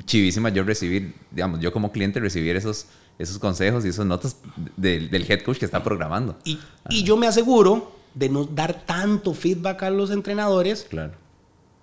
chivísima 0.04 0.48
yo 0.50 0.62
recibir, 0.64 1.14
digamos, 1.30 1.60
yo 1.60 1.72
como 1.72 1.92
cliente 1.92 2.20
recibir 2.20 2.56
esos, 2.56 2.86
esos 3.18 3.38
consejos 3.38 3.84
y 3.84 3.88
esas 3.88 4.06
notas 4.06 4.36
del 4.76 5.26
head 5.28 5.42
coach 5.42 5.58
que 5.58 5.64
está 5.64 5.82
programando. 5.82 6.36
Y, 6.44 6.58
y, 6.88 7.02
yo 7.02 7.16
me 7.16 7.26
aseguro 7.26 7.92
de 8.14 8.28
no 8.28 8.44
dar 8.44 8.84
tanto 8.86 9.34
feedback 9.34 9.82
a 9.84 9.90
los 9.90 10.10
entrenadores. 10.10 10.86
Claro. 10.88 11.12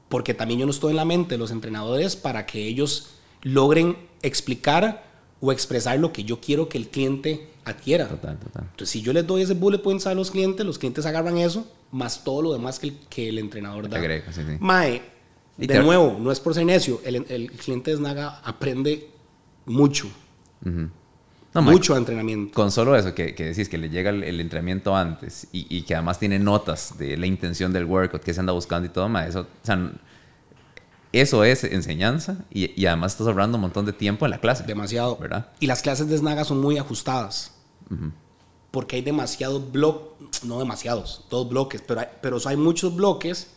Porque 0.10 0.34
también 0.34 0.62
yo 0.62 0.66
no 0.66 0.72
estoy 0.72 0.92
en 0.92 0.98
la 0.98 1.06
mente 1.06 1.36
de 1.36 1.38
los 1.38 1.52
entrenadores 1.52 2.16
para 2.16 2.46
que 2.46 2.66
ellos 2.66 3.16
logren 3.44 3.98
explicar 4.22 5.06
o 5.42 5.52
expresar 5.52 6.00
lo 6.00 6.12
que 6.12 6.24
yo 6.24 6.40
quiero 6.40 6.70
que 6.70 6.78
el 6.78 6.88
cliente 6.88 7.50
adquiera. 7.66 8.08
Total, 8.08 8.38
total. 8.40 8.64
Entonces, 8.72 8.90
si 8.90 9.02
yo 9.02 9.14
les 9.14 9.28
doy 9.28 9.42
ese 9.42 9.54
bullet 9.54 9.80
points 9.80 10.08
a 10.08 10.14
los 10.14 10.32
clientes, 10.32 10.66
los 10.66 10.80
clientes 10.80 11.06
agarran 11.06 11.38
eso, 11.38 11.68
más 11.92 12.24
todo 12.24 12.42
lo 12.42 12.54
demás 12.54 12.80
que 12.80 12.88
el, 12.88 12.98
que 13.10 13.30
el 13.30 13.38
entrenador 13.38 13.90
da. 13.90 13.98
Agrega, 13.98 14.32
sí, 14.32 14.42
sí. 14.48 14.58
Mae, 14.60 15.02
de 15.58 15.80
nuevo, 15.80 16.18
no 16.20 16.32
es 16.32 16.40
por 16.40 16.54
ser 16.54 16.66
necio, 16.66 17.02
el, 17.04 17.26
el 17.30 17.52
cliente 17.52 17.92
de 17.92 17.98
Snaga 17.98 18.42
aprende 18.44 19.10
mucho. 19.66 20.08
mucho 21.54 21.98
entrenamiento. 21.98 22.54
Con 22.54 22.72
solo 22.72 22.96
eso, 22.96 23.14
que, 23.14 23.34
que, 23.36 23.46
decís 23.46 23.70
que 23.70 23.78
le 23.78 23.90
llega 23.90 24.10
el, 24.10 24.40
entrenamiento 24.40 24.96
antes 24.96 25.48
y, 25.52 25.66
y, 25.76 25.82
que 25.84 25.96
además 25.96 26.20
tiene 26.20 26.40
notas 26.40 26.98
de 26.98 27.18
la 27.18 27.26
intención 27.26 27.74
del 27.74 27.86
workout 27.86 28.24
que 28.24 28.34
se 28.34 28.40
anda 28.40 28.54
buscando 28.54 28.88
y 28.88 28.90
todo, 28.90 29.08
eso, 29.20 29.42
o 29.42 29.66
sea, 29.66 29.92
eso 31.12 31.44
es 31.44 31.64
enseñanza 31.64 32.46
y, 32.52 32.86
además 32.86 33.14
estás 33.14 33.28
ahorrando 33.28 33.58
un 33.58 33.62
montón 33.62 33.86
de 33.86 33.94
tiempo 33.94 34.26
en 34.26 34.32
la 34.32 34.40
clase. 34.40 34.64
Demasiado. 34.64 35.18
¿Verdad? 35.18 35.50
Y 35.60 35.68
las 35.68 35.82
clases 35.82 36.08
de 36.08 36.18
Snaga 36.18 36.44
son 36.44 36.60
muy 36.60 36.78
ajustadas. 36.78 37.54
Porque 38.72 38.98
hay 38.98 39.02
demasiados 39.02 39.72
bloques, 39.72 40.44
no 40.44 40.60
demasiados, 40.60 41.26
dos 41.30 41.48
bloques, 41.48 41.82
pero 41.88 42.02
hay, 42.02 42.08
pero 42.22 42.38
hay 42.46 42.58
muchos 42.58 42.96
bloques 42.96 43.57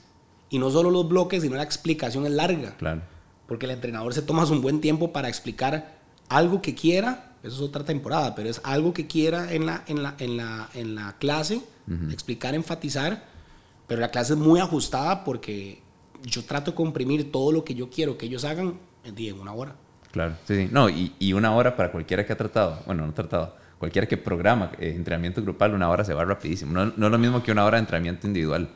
y 0.51 0.59
no 0.59 0.71
solo 0.71 0.91
los 0.91 1.09
bloques, 1.09 1.43
sino 1.43 1.57
la 1.57 1.63
explicación 1.63 2.27
es 2.27 2.33
larga. 2.33 2.77
Claro. 2.77 3.03
Porque 3.47 3.67
el 3.67 3.73
entrenador 3.73 4.13
se 4.13 4.23
toma 4.23 4.45
un 4.45 4.61
buen 4.61 4.81
tiempo 4.81 5.13
para 5.13 5.29
explicar 5.29 5.99
algo 6.29 6.61
que 6.61 6.75
quiera, 6.75 7.37
eso 7.43 7.57
es 7.57 7.63
otra 7.63 7.85
temporada, 7.85 8.35
pero 8.35 8.49
es 8.49 8.61
algo 8.65 8.93
que 8.93 9.07
quiera 9.07 9.53
en 9.53 9.67
la, 9.67 9.83
en 9.87 10.03
la, 10.03 10.15
en 10.19 10.37
la, 10.37 10.69
en 10.75 10.95
la 10.95 11.17
clase, 11.19 11.63
explicar, 12.13 12.55
enfatizar, 12.55 13.25
pero 13.89 14.01
la 14.01 14.11
clase 14.11 14.35
es 14.35 14.39
muy 14.39 14.61
ajustada 14.61 15.25
porque 15.25 15.83
yo 16.23 16.45
trato 16.45 16.73
de 16.73 16.77
comprimir 16.77 17.33
todo 17.33 17.51
lo 17.51 17.65
que 17.65 17.75
yo 17.75 17.91
quiero 17.91 18.17
que 18.17 18.27
ellos 18.27 18.45
hagan 18.45 18.79
en 19.05 19.41
una 19.41 19.53
hora. 19.53 19.75
Claro, 20.13 20.35
sí, 20.45 20.55
sí. 20.55 20.69
No, 20.71 20.89
y, 20.89 21.15
y, 21.19 21.33
una 21.33 21.55
hora 21.55 21.77
para 21.77 21.91
cualquiera 21.91 22.27
que 22.27 22.33
ha 22.33 22.37
tratado, 22.37 22.81
bueno, 22.87 23.07
no 23.07 23.15
tratado, 23.15 23.57
cualquiera 23.79 24.07
que 24.07 24.17
programa 24.17 24.73
eh, 24.79 24.93
entrenamiento 24.95 25.41
grupal, 25.41 25.75
una 25.75 25.89
hora 25.89 26.05
se 26.05 26.15
va 26.15 26.25
rapidísimo. 26.25 26.73
No, 26.73 26.93
no, 26.97 27.07
es 27.07 27.13
lo 27.13 27.19
mismo 27.19 27.43
que 27.43 27.53
una 27.53 27.65
hora 27.65 27.77
de 27.77 27.81
entrenamiento 27.81 28.27
individual, 28.27 28.69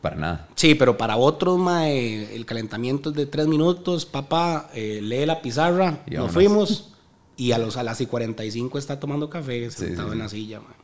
para 0.00 0.16
nada. 0.16 0.48
Sí, 0.54 0.74
pero 0.74 0.96
para 0.96 1.16
otros, 1.16 1.58
mae, 1.58 2.34
el 2.34 2.46
calentamiento 2.46 3.10
es 3.10 3.16
de 3.16 3.26
tres 3.26 3.46
minutos, 3.46 4.06
papá, 4.06 4.70
eh, 4.74 5.00
lee 5.02 5.26
la 5.26 5.42
pizarra, 5.42 6.02
y 6.06 6.14
nos 6.14 6.32
fuimos, 6.32 6.94
y 7.36 7.52
a, 7.52 7.58
los, 7.58 7.76
a 7.76 7.82
las 7.82 8.00
y 8.00 8.06
45 8.06 8.78
está 8.78 8.98
tomando 8.98 9.28
café 9.28 9.70
sentado 9.70 10.12
en 10.12 10.18
la 10.18 10.28
silla. 10.28 10.60
Mae. 10.60 10.80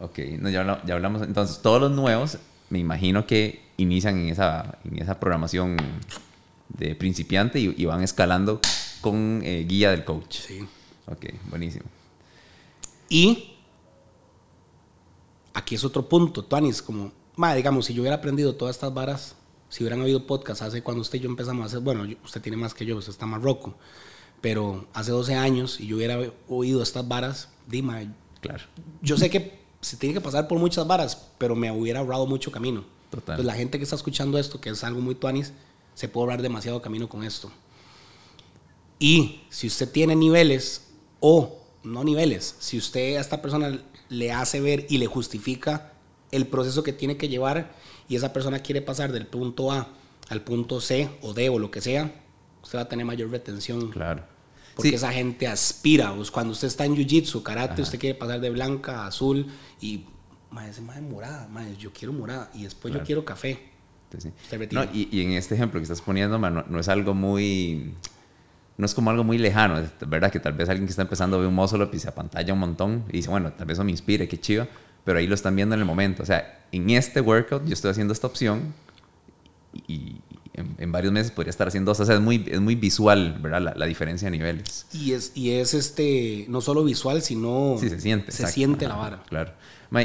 Ok, 0.00 0.18
no, 0.40 0.48
ya, 0.48 0.82
ya 0.84 0.94
hablamos, 0.94 1.22
entonces 1.22 1.60
todos 1.62 1.80
los 1.80 1.92
nuevos, 1.92 2.38
me 2.70 2.78
imagino 2.78 3.26
que 3.26 3.62
inician 3.76 4.18
en 4.18 4.28
esa, 4.30 4.78
en 4.84 5.00
esa 5.00 5.20
programación 5.20 5.76
de 6.68 6.94
principiante 6.94 7.60
y, 7.60 7.84
van 7.84 8.02
escalando 8.02 8.60
con 9.00 9.42
eh, 9.44 9.64
guía 9.68 9.90
del 9.90 10.04
coach. 10.04 10.38
Sí. 10.46 10.66
Ok, 11.06 11.26
buenísimo. 11.48 11.84
Y 13.08 13.54
aquí 15.52 15.74
es 15.74 15.84
otro 15.84 16.08
punto, 16.08 16.44
Tuanis, 16.44 16.80
como, 16.80 17.12
madre, 17.36 17.58
digamos, 17.58 17.86
si 17.86 17.94
yo 17.94 18.02
hubiera 18.02 18.16
aprendido 18.16 18.54
todas 18.54 18.76
estas 18.76 18.92
varas, 18.92 19.36
si 19.68 19.84
hubieran 19.84 20.00
habido 20.00 20.26
podcast 20.26 20.62
hace 20.62 20.82
cuando 20.82 21.00
usted 21.00 21.18
y 21.18 21.22
yo 21.22 21.28
empezamos 21.30 21.62
a 21.62 21.66
hacer, 21.66 21.80
bueno, 21.80 22.06
usted 22.24 22.40
tiene 22.40 22.56
más 22.56 22.74
que 22.74 22.84
yo, 22.84 22.96
usted 22.96 23.12
está 23.12 23.26
más 23.26 23.40
roco, 23.42 23.74
pero 24.40 24.86
hace 24.92 25.12
12 25.12 25.34
años 25.34 25.80
y 25.80 25.86
yo 25.86 25.96
hubiera 25.96 26.18
oído 26.48 26.82
estas 26.82 27.06
varas, 27.06 27.48
dime, 27.66 28.10
claro. 28.40 28.64
yo 29.00 29.16
sé 29.16 29.30
que 29.30 29.60
se 29.80 29.96
tiene 29.96 30.14
que 30.14 30.20
pasar 30.20 30.48
por 30.48 30.58
muchas 30.58 30.86
varas, 30.86 31.28
pero 31.38 31.54
me 31.54 31.70
hubiera 31.70 32.00
ahorrado 32.00 32.26
mucho 32.26 32.50
camino. 32.50 32.84
Entonces 33.12 33.44
la 33.44 33.54
gente 33.54 33.78
que 33.78 33.84
está 33.84 33.96
escuchando 33.96 34.38
esto, 34.38 34.60
que 34.60 34.70
es 34.70 34.84
algo 34.84 35.00
muy 35.00 35.14
tuanis, 35.14 35.52
se 35.94 36.08
puede 36.08 36.24
ahorrar 36.24 36.42
demasiado 36.42 36.80
camino 36.80 37.08
con 37.08 37.24
esto. 37.24 37.50
Y 38.98 39.40
si 39.48 39.66
usted 39.66 39.90
tiene 39.90 40.14
niveles 40.14 40.88
o 41.20 41.58
no 41.82 42.04
niveles, 42.04 42.56
si 42.58 42.76
usted 42.78 43.16
a 43.16 43.20
esta 43.20 43.40
persona 43.40 43.80
le 44.08 44.32
hace 44.32 44.60
ver 44.60 44.86
y 44.90 44.98
le 44.98 45.06
justifica 45.06 45.92
el 46.32 46.46
proceso 46.46 46.82
que 46.82 46.92
tiene 46.92 47.16
que 47.16 47.28
llevar 47.28 47.72
y 48.08 48.16
esa 48.16 48.32
persona 48.32 48.60
quiere 48.60 48.82
pasar 48.82 49.12
del 49.12 49.26
punto 49.26 49.72
A 49.72 49.88
al 50.28 50.42
punto 50.42 50.80
C 50.80 51.10
o 51.22 51.34
D 51.34 51.48
o 51.48 51.58
lo 51.58 51.70
que 51.70 51.80
sea, 51.80 52.12
usted 52.62 52.78
va 52.78 52.82
a 52.82 52.88
tener 52.88 53.04
mayor 53.04 53.30
retención. 53.30 53.90
Claro. 53.90 54.22
Porque 54.74 54.94
esa 54.94 55.12
gente 55.12 55.46
aspira. 55.46 56.14
Pues, 56.14 56.30
cuando 56.30 56.52
usted 56.52 56.68
está 56.68 56.84
en 56.84 56.94
jiu-jitsu, 56.94 57.42
karate, 57.42 57.82
usted 57.82 57.98
quiere 57.98 58.14
pasar 58.14 58.40
de 58.40 58.48
blanca 58.50 59.02
a 59.02 59.06
azul 59.08 59.46
y, 59.80 60.04
madre, 60.50 60.70
ese 60.70 60.80
madre 60.80 61.02
morada, 61.02 61.48
madre, 61.48 61.76
yo 61.76 61.92
quiero 61.92 62.12
morada 62.12 62.50
y 62.54 62.62
después 62.62 62.94
yo 62.94 63.02
quiero 63.02 63.24
café. 63.24 63.70
Sí. 64.16 64.30
No, 64.72 64.84
y, 64.92 65.08
y, 65.12 65.22
en 65.22 65.32
este 65.32 65.54
ejemplo 65.54 65.78
que 65.78 65.84
estás 65.84 66.00
poniendo, 66.00 66.38
no, 66.38 66.50
no, 66.50 66.80
es 66.80 66.88
algo 66.88 67.14
muy. 67.14 67.94
No 68.76 68.86
es 68.86 68.94
como 68.94 69.10
algo 69.10 69.22
muy 69.22 69.36
lejano, 69.36 69.78
es 69.78 69.90
verdad 70.06 70.32
que 70.32 70.40
tal 70.40 70.54
vez 70.54 70.68
alguien 70.68 70.86
que 70.86 70.90
está 70.90 71.02
empezando 71.02 71.38
ve 71.38 71.46
un 71.46 71.54
muscle 71.54 71.84
up 71.84 71.90
y 71.92 71.98
se 71.98 72.08
apantalla 72.08 72.52
un 72.54 72.60
montón 72.60 73.04
y 73.10 73.18
dice, 73.18 73.28
bueno, 73.28 73.52
tal 73.52 73.66
vez 73.66 73.76
eso 73.76 73.84
me 73.84 73.90
inspire, 73.90 74.26
qué 74.26 74.40
chido, 74.40 74.66
pero 75.04 75.18
ahí 75.18 75.26
lo 75.26 75.34
están 75.34 75.56
viendo 75.56 75.74
en 75.74 75.80
el 75.80 75.86
momento. 75.86 76.22
O 76.22 76.26
sea, 76.26 76.60
en 76.72 76.90
este 76.90 77.20
workout 77.20 77.64
yo 77.66 77.72
estoy 77.72 77.90
haciendo 77.90 78.12
esta 78.12 78.26
opción 78.26 78.72
y, 79.86 80.16
en, 80.54 80.92
varios 80.92 81.12
meses 81.12 81.30
podría 81.30 81.50
estar 81.50 81.68
haciendo 81.68 81.90
dos. 81.90 82.00
O 82.00 82.04
sea, 82.04 82.16
es 82.16 82.20
muy, 82.20 82.44
es 82.48 82.60
muy 82.60 82.74
visual, 82.74 83.38
¿verdad? 83.40 83.74
La, 83.76 83.86
diferencia 83.86 84.30
de 84.30 84.36
niveles. 84.36 84.86
Y 84.92 85.12
es, 85.12 85.32
y 85.34 85.52
es 85.52 85.74
este, 85.74 86.46
no 86.48 86.60
solo 86.60 86.84
visual, 86.84 87.22
sino. 87.22 87.76
Sí, 87.78 87.88
se 87.88 88.00
siente. 88.00 88.32
Se 88.32 88.46
siente 88.46 88.86
la 88.86 88.96
vara. 88.96 89.22
Claro. 89.28 89.52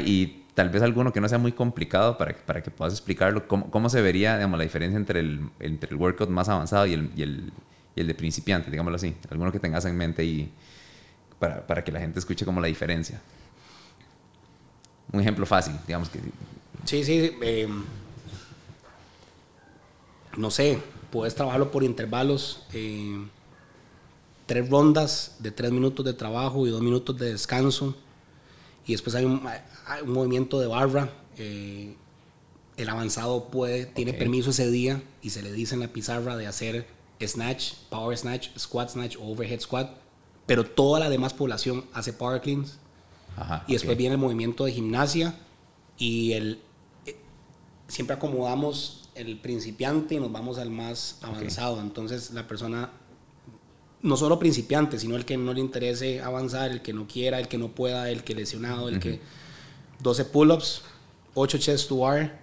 Y 0.04 0.44
tal 0.54 0.70
vez 0.70 0.82
alguno 0.82 1.12
que 1.12 1.20
no 1.20 1.28
sea 1.28 1.38
muy 1.38 1.52
complicado 1.52 2.16
para, 2.16 2.34
para 2.34 2.62
que 2.62 2.70
puedas 2.70 2.94
explicarlo, 2.94 3.46
¿cómo, 3.46 3.70
cómo 3.70 3.90
se 3.90 4.00
vería, 4.00 4.36
digamos, 4.36 4.58
la 4.58 4.64
diferencia 4.64 4.96
entre 4.96 5.20
el, 5.20 5.40
entre 5.60 5.90
el 5.90 5.96
workout 5.96 6.30
más 6.30 6.48
avanzado 6.48 6.86
y 6.86 6.94
el, 6.94 7.10
y 7.14 7.22
el, 7.22 7.52
y 7.94 8.00
el 8.00 8.06
de 8.06 8.14
principiante, 8.14 8.70
digámoslo 8.70 8.96
así? 8.96 9.14
Alguno 9.30 9.52
que 9.52 9.60
tengas 9.60 9.84
en 9.84 9.96
mente 9.96 10.24
y 10.24 10.50
para, 11.38 11.66
para 11.66 11.84
que 11.84 11.92
la 11.92 12.00
gente 12.00 12.18
escuche 12.18 12.46
como 12.46 12.60
la 12.60 12.68
diferencia. 12.68 13.20
Un 15.16 15.22
ejemplo 15.22 15.46
fácil, 15.46 15.74
digamos 15.86 16.10
que. 16.10 16.20
Sí, 16.84 17.02
sí. 17.02 17.32
Eh, 17.40 17.66
no 20.36 20.50
sé, 20.50 20.78
puedes 21.10 21.34
trabajarlo 21.34 21.70
por 21.70 21.82
intervalos, 21.84 22.64
eh, 22.74 23.26
tres 24.44 24.68
rondas 24.68 25.36
de 25.38 25.52
tres 25.52 25.72
minutos 25.72 26.04
de 26.04 26.12
trabajo 26.12 26.66
y 26.66 26.70
dos 26.70 26.82
minutos 26.82 27.16
de 27.16 27.32
descanso. 27.32 27.96
Y 28.86 28.92
después 28.92 29.16
hay 29.16 29.24
un, 29.24 29.40
movimiento 30.04 30.60
de 30.60 30.66
barra. 30.66 31.10
Eh, 31.38 31.96
el 32.76 32.88
avanzado 32.90 33.48
puede, 33.48 33.86
tiene 33.86 34.12
permiso 34.12 34.50
ese 34.50 34.70
día 34.70 35.02
y 35.22 35.30
se 35.30 35.40
le 35.40 35.52
dice 35.52 35.76
en 35.76 35.80
la 35.80 35.88
pizarra 35.88 36.36
de 36.36 36.46
hacer 36.46 36.86
snatch, 37.22 37.72
power 37.88 38.18
snatch, 38.18 38.50
squat 38.58 38.90
snatch, 38.90 39.16
overhead 39.18 39.60
squat. 39.60 39.96
Pero 40.44 40.62
toda 40.64 41.00
la 41.00 41.08
demás 41.08 41.32
población 41.32 41.86
hace 41.94 42.12
power 42.12 42.42
cleans. 42.42 42.78
Y 43.66 43.74
después 43.74 43.96
viene 43.96 44.14
el 44.14 44.20
movimiento 44.20 44.64
de 44.64 44.72
gimnasia 44.72 45.34
y 45.98 46.32
el, 46.32 46.60
eh, 47.06 47.16
siempre 47.88 48.16
acomodamos 48.16 49.08
el 49.14 49.38
principiante 49.38 50.14
y 50.14 50.20
nos 50.20 50.30
vamos 50.30 50.58
al 50.58 50.70
más 50.70 51.18
avanzado. 51.22 51.80
Entonces 51.80 52.32
la 52.32 52.46
persona, 52.46 52.90
no 54.02 54.16
solo 54.16 54.38
principiante, 54.38 54.98
sino 54.98 55.16
el 55.16 55.24
que 55.24 55.36
no 55.36 55.52
le 55.54 55.60
interese 55.60 56.20
avanzar, 56.20 56.70
el 56.70 56.82
que 56.82 56.92
no 56.92 57.06
quiera, 57.06 57.38
el 57.38 57.48
que 57.48 57.58
no 57.58 57.68
pueda, 57.68 58.10
el 58.10 58.24
que 58.24 58.34
lesionado, 58.34 58.88
el 58.88 59.00
que 59.00 59.20
12 60.00 60.24
pull-ups, 60.26 60.82
8 61.34 61.58
chest 61.58 61.88
to 61.88 61.98
bar, 61.98 62.38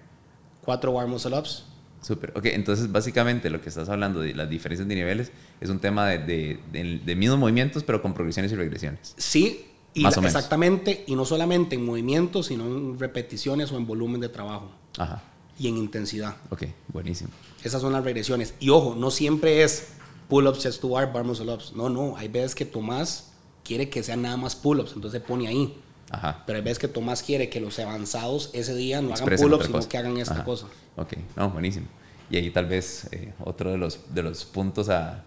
4 0.64 0.94
bar 0.94 1.08
muscle 1.08 1.38
ups. 1.38 1.66
Súper, 2.02 2.34
ok, 2.36 2.48
entonces 2.48 2.92
básicamente 2.92 3.50
lo 3.50 3.62
que 3.62 3.70
estás 3.70 3.88
hablando 3.88 4.20
de 4.20 4.34
las 4.34 4.50
diferencias 4.50 4.88
de 4.90 4.96
niveles 4.96 5.32
es 5.62 5.70
un 5.70 5.80
tema 5.80 6.06
de, 6.08 6.60
de, 6.70 7.16
mismos 7.16 7.40
movimientos 7.40 7.84
pero 7.84 8.02
con 8.02 8.14
progresiones 8.14 8.52
y 8.52 8.56
regresiones. 8.56 9.14
Sí, 9.16 9.66
y 9.94 10.06
exactamente, 10.06 11.04
y 11.08 11.16
no 11.16 11.26
solamente 11.26 11.76
en 11.76 11.86
movimientos, 11.86 12.48
sino 12.48 12.66
en 12.66 13.00
repeticiones 13.00 13.72
o 13.72 13.78
en 13.78 13.86
volumen 13.86 14.22
de 14.22 14.30
trabajo. 14.30 14.72
Ajá 14.98 15.24
y 15.58 15.68
en 15.68 15.78
intensidad. 15.78 16.36
Ok, 16.50 16.64
buenísimo. 16.88 17.30
Esas 17.64 17.82
son 17.82 17.94
las 17.94 18.04
regresiones. 18.04 18.54
Y 18.60 18.70
ojo, 18.70 18.96
no 18.96 19.12
siempre 19.12 19.64
es 19.64 19.90
pull-ups, 20.28 20.60
chest 20.60 20.82
to 20.82 20.90
bar, 20.90 21.12
bar 21.14 21.24
muscle 21.24 21.52
ups. 21.52 21.74
No, 21.74 21.90
no, 21.90 22.18
hay 22.18 22.28
veces 22.28 22.56
que 22.56 22.66
Tomás 22.66 23.32
quiere 23.64 23.90
que 23.90 24.04
sean 24.04 24.22
nada 24.22 24.38
más 24.38 24.56
pull-ups, 24.56 24.94
entonces 24.96 25.22
se 25.22 25.28
pone 25.28 25.48
ahí. 25.48 25.80
Ajá. 26.10 26.44
Pero 26.46 26.58
hay 26.58 26.64
veces 26.64 26.80
que 26.80 26.88
Tomás 26.88 27.24
quiere 27.24 27.50
que 27.50 27.60
los 27.60 27.80
avanzados 27.80 28.50
ese 28.54 28.76
día 28.76 29.02
no 29.02 29.14
hagan 29.14 29.38
pull-ups, 29.38 29.66
sino 29.66 29.88
que 29.88 29.98
hagan 29.98 30.18
esta 30.18 30.44
cosa. 30.44 30.68
Ok, 30.96 31.14
no, 31.36 31.50
buenísimo. 31.50 31.88
Y 32.30 32.38
ahí 32.38 32.50
tal 32.50 32.66
vez 32.66 33.08
eh, 33.12 33.34
otro 33.44 33.72
de 33.72 33.78
los, 33.78 34.14
de 34.14 34.24
los 34.24 34.46
puntos 34.46 34.90
a, 34.90 35.24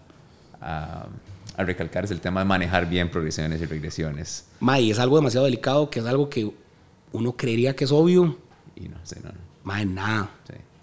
a, 0.59 1.07
a, 1.57 1.63
recalcar 1.63 2.05
es 2.05 2.11
el 2.11 2.21
tema 2.21 2.41
de 2.41 2.45
manejar 2.45 2.89
bien 2.89 3.09
progresiones 3.09 3.61
y 3.61 3.65
regresiones. 3.65 4.45
May, 4.59 4.91
es 4.91 4.99
algo 4.99 5.17
demasiado 5.17 5.45
delicado, 5.45 5.89
que 5.89 5.99
es 5.99 6.05
algo 6.05 6.29
que 6.29 6.51
uno 7.11 7.33
creería 7.33 7.75
que 7.75 7.85
es 7.85 7.91
obvio. 7.91 8.37
Y 8.75 8.87
no, 8.87 8.97
sé, 9.03 9.19
no, 9.21 9.29
no. 9.29 9.39
Más 9.63 9.85
nada. 9.85 10.31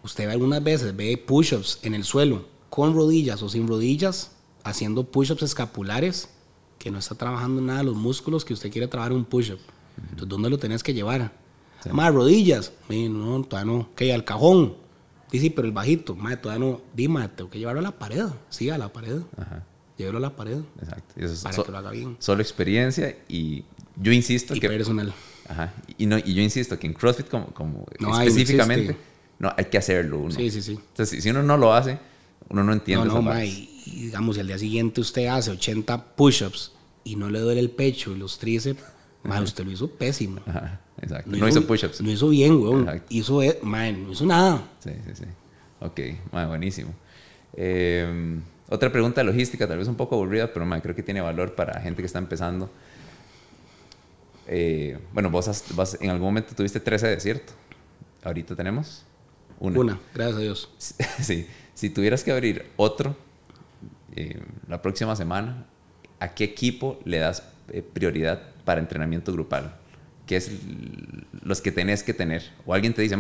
Usted 0.03 0.29
algunas 0.29 0.63
veces 0.63 0.95
ve 0.95 1.17
push-ups 1.17 1.79
en 1.83 1.95
el 1.95 2.05
suelo 2.05 2.45
con 2.69 2.95
rodillas 2.95 3.43
o 3.43 3.49
sin 3.49 3.67
rodillas, 3.69 4.33
haciendo 4.65 5.05
push-ups 5.05 5.43
escapulares, 5.43 6.29
que 6.79 6.91
no 6.91 6.99
está 6.99 7.15
trabajando 7.15 7.63
nada 7.63 7.83
los 7.83 7.97
músculos 7.97 8.45
que 8.45 8.53
usted 8.53 8.71
quiere 8.71 8.89
trabajar 8.89 9.13
un 9.13 9.25
push-up. 9.25 9.61
Entonces, 9.97 10.29
¿dónde 10.29 10.51
lo 10.51 10.59
tenés 10.59 10.83
que 10.83 10.93
llevar? 10.93 11.33
Más 11.93 12.13
rodillas. 12.13 12.73
no, 12.89 13.43
todavía 13.45 13.73
no. 13.73 13.89
Que 13.95 14.13
al 14.13 14.25
cajón. 14.25 14.75
Sí, 15.31 15.51
pero 15.51 15.67
el 15.67 15.73
bajito. 15.73 16.15
Madre, 16.15 16.37
todavía 16.39 16.67
no. 16.67 16.81
Dime, 16.95 17.29
tengo 17.29 17.51
que 17.51 17.59
llevarlo 17.59 17.81
a 17.81 17.83
la 17.83 17.99
pared. 17.99 18.27
Sí, 18.51 18.71
a 18.71 18.79
la 18.79 18.93
pared. 18.93 19.21
Ajá. 19.37 19.65
Llévelo 19.97 20.19
a 20.19 20.21
la 20.21 20.37
pared. 20.37 20.59
Exacto. 20.81 21.15
eso 21.17 21.43
para 21.43 21.63
que 21.63 21.73
lo 21.73 21.79
haga 21.79 21.91
bien. 21.91 22.17
Solo 22.19 22.43
experiencia 22.43 23.17
y 23.29 23.65
yo 23.97 24.13
insisto 24.13 24.55
y 24.55 24.61
que. 24.61 24.69
personal. 24.69 25.13
Ajá. 25.49 25.73
Y, 25.99 26.07
no, 26.07 26.19
y 26.19 26.35
yo 26.35 26.43
insisto 26.43 26.79
que 26.79 26.87
en 26.87 26.95
CrossFit, 26.95 27.29
como, 27.29 27.47
como 27.49 27.87
específicamente, 28.23 28.97
no, 29.39 29.53
hay 29.57 29.67
que 29.67 29.79
hacerlo 29.79 30.21
uno. 30.21 30.31
Sí, 30.31 30.51
sí, 30.51 30.63
sí. 30.63 30.73
Entonces, 30.73 31.23
si, 31.23 31.31
uno 31.31 31.43
no 31.43 31.57
lo 31.57 31.73
hace, 31.75 31.99
uno 32.49 32.65
no 32.65 32.73
entiende. 32.73 33.07
No, 33.07 33.21
no, 33.21 33.45
y, 33.45 33.69
digamos, 33.87 34.39
el 34.39 34.47
día 34.47 34.59
siguiente 34.59 35.01
usted 35.01 35.27
hace 35.27 35.51
80 35.51 36.17
push-ups 36.17 36.73
y 37.05 37.17
no 37.17 37.31
le 37.31 37.41
duele 37.41 37.61
el 37.61 37.71
pecho 37.71 38.13
y 38.13 38.19
los 38.19 38.39
tríceps, 38.39 38.83
ma, 39.23 39.41
usted 39.41 39.65
lo 39.65 39.71
hizo 39.71 39.91
pésimo. 39.91 40.41
Ajá, 40.47 40.81
exacto. 41.01 41.31
No, 41.37 41.47
hizo, 41.47 41.67
push-ups. 41.67 42.01
No 42.01 42.11
hizo 42.11 42.31
bien, 42.31 42.57
weón. 42.57 43.03
Hizo, 43.11 43.43
e, 43.43 43.61
no 43.63 44.13
hizo 44.13 44.27
nada. 44.27 44.67
Sí, 44.81 44.91
sí, 45.07 45.13
sí. 45.15 45.25
Ok, 45.81 46.01
buenísimo. 46.33 46.95
Eh, 47.53 48.41
otra 48.69 48.91
pregunta 48.91 49.23
logística, 49.23 49.69
tal 49.69 49.79
vez 49.79 49.89
un 49.89 49.97
poco 49.97 50.15
aburrida, 50.15 50.53
pero 50.53 50.67
creo 50.81 50.95
que 50.95 51.03
tiene 51.03 51.21
valor 51.21 51.55
para 51.55 51.81
gente 51.81 52.03
que 52.03 52.07
está 52.07 52.19
empezando. 52.19 52.71
Eh, 54.47 54.99
bueno, 55.13 55.31
vos, 55.31 55.97
en 56.01 56.11
algún 56.11 56.27
momento 56.27 56.55
tuviste 56.55 56.81
13 56.81 57.09
de 57.09 57.21
cierto. 57.21 57.53
Ahorita 58.23 58.57
tenemos 58.57 59.05
una. 59.61 59.79
Una, 59.79 60.01
gracias 60.15 60.37
a 60.37 60.41
Dios. 60.41 60.71
sí. 61.21 61.47
Si 61.75 61.91
tuvieras 61.91 62.23
que 62.23 62.33
abrir 62.33 62.67
otro 62.77 63.17
eh, 64.15 64.41
la 64.69 64.81
próxima 64.81 65.15
semana, 65.17 65.67
¿a 66.21 66.35
qué 66.35 66.45
equipo 66.45 67.01
le 67.05 67.19
das 67.19 67.43
eh, 67.69 67.83
prioridad 67.83 68.41
para 68.65 68.81
entrenamiento 68.81 69.33
grupal? 69.33 69.77
¿Qué 70.27 70.37
es 70.37 70.51
los 71.43 71.61
que 71.61 71.71
tenés 71.71 72.03
que 72.03 72.15
tener? 72.15 72.51
O 72.65 72.73
alguien 72.73 72.95
te 72.95 73.03
dice, 73.03 73.17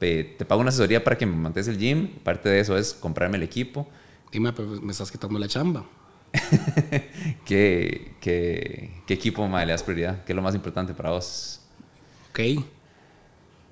te 0.00 0.44
pago 0.44 0.60
una 0.60 0.70
asesoría 0.70 1.04
para 1.04 1.16
que 1.16 1.24
me 1.24 1.36
mantengas 1.36 1.68
el 1.68 1.78
gym. 1.78 2.08
Parte 2.24 2.48
de 2.48 2.58
eso 2.58 2.76
es 2.76 2.94
comprarme 2.94 3.36
el 3.36 3.44
equipo. 3.44 3.86
Dime, 4.32 4.52
pero 4.52 4.68
me 4.80 4.92
estás 4.92 5.10
quitando 5.10 5.38
la 5.38 5.48
chamba. 5.48 5.84
¿Qué, 7.44 8.16
qué, 8.20 9.02
qué 9.06 9.14
equipo 9.14 9.46
más 9.48 9.66
le 9.66 9.72
das 9.72 9.82
prioridad? 9.82 10.24
¿Qué 10.24 10.32
es 10.32 10.36
lo 10.36 10.42
más 10.42 10.54
importante 10.54 10.94
para 10.94 11.10
vos? 11.10 11.60
Ok. 12.30 12.64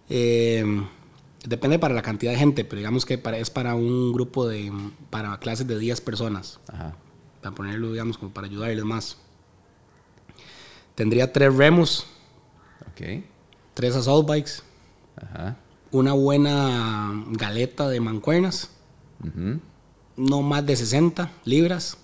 Em, 0.09 0.87
depende 1.45 1.79
para 1.79 1.95
la 1.95 2.03
cantidad 2.03 2.33
de 2.33 2.39
gente, 2.39 2.65
pero 2.65 2.79
digamos 2.79 3.05
que 3.05 3.19
para, 3.19 3.39
es 3.39 3.51
para 3.51 3.75
un 3.75 4.13
grupo 4.13 4.47
de. 4.49 4.73
para 5.11 5.39
clases 5.39 5.67
de 5.67 5.79
10 5.79 6.01
personas. 6.01 6.61
Ajá. 6.69 6.97
Para 7.43 7.55
ponerlo, 7.55 7.93
digamos, 7.93 8.17
como 8.17 8.33
para 8.33 8.47
ayudarles 8.47 8.85
más. 8.85 9.19
Tendría 10.95 11.33
tres 11.33 11.55
remos. 11.55 12.07
Ok. 12.93 13.25
Tres 13.75 13.97
assault 13.97 14.29
bikes. 14.29 14.63
Ajá. 15.17 15.57
Una 15.91 16.13
buena 16.13 17.13
galeta 17.33 17.89
de 17.89 18.01
mancuernas. 18.01 18.71
No 20.17 20.43
más 20.43 20.65
de 20.65 20.77
60 20.77 21.31
libras. 21.45 21.97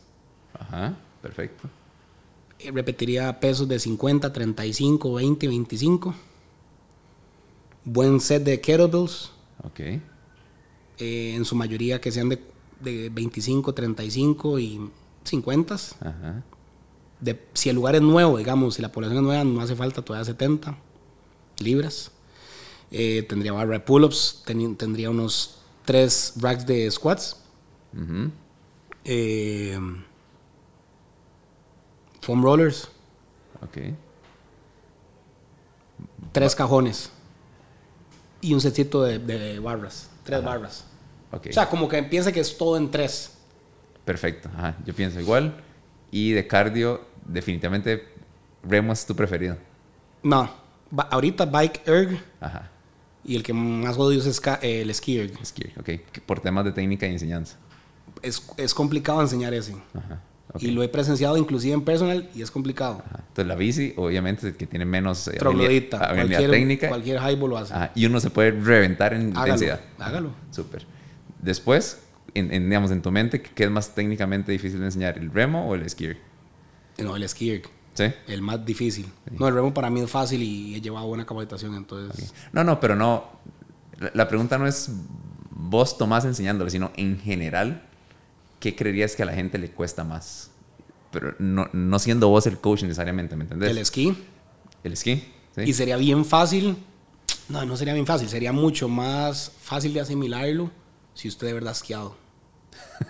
Ajá, 0.59 0.97
perfecto. 1.23 1.69
Repetiría 2.73 3.41
pesos 3.41 3.67
de 3.69 3.79
50, 3.79 4.33
35, 4.33 5.15
20, 5.15 5.49
25. 5.49 6.15
Buen 7.85 8.21
set 8.21 8.43
de 8.45 8.61
kettlebells. 8.61 9.31
Ok. 9.63 9.81
Eh, 9.81 11.35
en 11.35 11.45
su 11.45 11.55
mayoría 11.55 12.01
que 12.01 12.13
sean 12.13 12.29
de, 12.29 12.43
de 12.81 13.09
25, 13.09 13.73
35 13.73 14.59
y 14.59 14.91
50. 15.25 15.75
Ajá. 15.75 16.43
De, 17.21 17.41
si 17.55 17.69
el 17.71 17.77
lugar 17.77 17.95
es 17.95 18.03
nuevo, 18.03 18.37
digamos, 18.39 18.75
si 18.75 18.83
la 18.83 18.93
población 18.93 19.19
es 19.19 19.23
nueva, 19.25 19.45
no 19.45 19.61
hace 19.61 19.77
falta 19.77 20.03
todavía 20.03 20.25
70 20.25 20.77
libras. 21.59 22.11
Eh, 22.91 23.25
tendría 23.29 23.53
barra 23.53 23.75
de 23.75 23.81
pull-ups, 23.81 24.43
tendría 24.45 25.11
unos 25.11 25.59
3 25.85 26.35
racks 26.37 26.67
de 26.67 26.91
squats. 26.91 27.37
Eh, 29.05 29.79
foam 32.21 32.43
rollers, 32.43 32.91
Ok. 33.63 33.79
Tres 36.33 36.55
cajones. 36.55 37.11
Y 38.41 38.55
un 38.55 38.61
setito 38.61 39.03
de, 39.03 39.59
barras. 39.59 40.11
Tres 40.25 40.43
barras. 40.43 40.85
Okay. 41.31 41.51
O 41.51 41.53
sea, 41.53 41.69
como 41.69 41.89
que 41.89 42.03
piensa 42.03 42.33
que 42.33 42.41
es 42.41 42.57
todo 42.57 42.77
en 42.77 42.91
tres. 42.91 43.37
Perfecto. 44.05 44.49
Ajá. 44.57 44.77
Yo 44.85 44.95
pienso 44.95 45.21
igual. 45.21 45.63
Y 46.11 46.33
de 46.33 46.47
cardio, 46.47 47.07
definitivamente, 47.27 48.09
Remo 48.63 48.93
es 48.93 49.07
tu 49.07 49.15
preferido. 49.15 49.57
No. 50.23 50.51
ahorita 51.11 51.45
Bike 51.47 51.87
Erg. 51.87 52.23
Ajá. 52.41 52.71
Y 53.25 53.37
el 53.37 53.43
que 53.43 53.53
más 53.53 53.99
odio 53.99 54.19
es 54.19 54.27
el 54.63 54.95
ski 54.95 55.19
erg. 55.19 55.45
Ski 55.45 55.65
erg, 55.65 55.81
ok. 55.81 56.23
Por 56.25 56.41
temas 56.41 56.65
de 56.65 56.73
técnica 56.73 57.07
y 57.07 57.13
enseñanza. 57.13 57.59
Es, 58.23 58.47
es 58.57 58.75
complicado 58.75 59.21
enseñar 59.21 59.55
ese. 59.55 59.75
Ajá. 59.95 60.21
Y 60.59 60.71
lo 60.73 60.83
he 60.83 60.89
presenciado 60.89 61.37
inclusive 61.37 61.75
en 61.75 61.83
personal 61.83 62.29
y 62.35 62.43
es 62.43 62.51
complicado. 62.51 63.03
Entonces 63.15 63.47
la 63.47 63.55
bici, 63.55 63.95
obviamente, 63.97 64.55
que 64.55 64.67
tiene 64.67 64.85
menos 64.85 65.29
eh, 65.29 65.39
habilidad, 65.41 65.99
cualquier, 66.15 66.51
técnica. 66.51 66.89
Cualquier 66.89 67.21
highball 67.21 67.51
lo 67.51 67.59
hace. 67.59 67.75
y 67.95 68.07
uno 68.07 68.21
se 68.21 68.31
puede 68.31 68.51
reventar 68.51 69.15
en 69.15 69.29
intensidad. 69.29 69.81
Hágalo. 69.99 70.31
Súper. 70.51 70.87
Después, 71.41 72.01
en, 72.35 72.51
digamos, 72.51 72.91
en 72.91 73.03
tu 73.03 73.11
mente, 73.11 73.41
¿qué 73.41 73.65
es 73.65 73.71
más 73.71 73.95
técnicamente 73.95 74.53
difícil 74.53 74.81
de 74.81 74.87
enseñar? 74.87 75.19
¿El 75.19 75.31
remo 75.31 75.69
o 75.69 75.75
el 75.75 75.89
skier? 75.89 76.19
No, 76.99 77.17
el 77.17 77.29
skier. 77.29 77.63
¿Sí? 77.95 78.05
El 78.27 78.43
más 78.43 78.65
difícil. 78.65 79.07
No, 79.39 79.49
el 79.49 79.55
remo 79.55 79.73
para 79.73 79.91
mí 79.91 80.01
es 80.01 80.11
fácil 80.11 80.43
y 80.43 80.75
he 80.75 80.81
llevado 80.81 81.07
buena 81.07 81.27
capacitación, 81.27 81.75
entonces... 81.75 82.33
No, 82.53 82.65
no, 82.65 82.81
pero 82.81 82.97
no... 82.97 83.41
La, 84.15 84.29
pregunta 84.29 84.57
no 84.57 84.67
es 84.67 84.91
vos 85.51 85.99
tomás 85.99 86.25
enseñándole, 86.25 86.71
sino 86.71 86.91
en 86.97 87.19
general 87.19 87.83
¿qué 88.61 88.77
creerías 88.77 89.17
que 89.17 89.25
a 89.25 89.27
la 89.27 89.33
gente 89.33 89.59
le 89.59 89.71
cuesta 89.71 90.05
más? 90.05 90.51
Pero 91.11 91.35
no, 91.41 91.69
no 91.73 91.99
siendo 91.99 92.29
vos 92.29 92.47
el 92.47 92.59
coach 92.59 92.83
necesariamente, 92.83 93.35
¿me 93.35 93.43
entendés? 93.43 93.71
El 93.71 93.79
esquí. 93.79 94.17
El 94.85 94.93
esquí, 94.93 95.25
sí. 95.57 95.63
Y 95.63 95.73
sería 95.73 95.97
bien 95.97 96.25
fácil, 96.25 96.77
no, 97.49 97.65
no 97.65 97.77
sería 97.77 97.95
bien 97.95 98.07
fácil, 98.07 98.29
sería 98.29 98.53
mucho 98.53 98.89
más 98.89 99.53
fácil 99.61 99.93
de 99.93 100.01
asimilarlo 100.01 100.71
si 101.15 101.27
usted 101.29 101.49
de 101.49 101.55
verdad 101.55 101.71
ha 101.71 101.73
esquiado. 101.73 102.17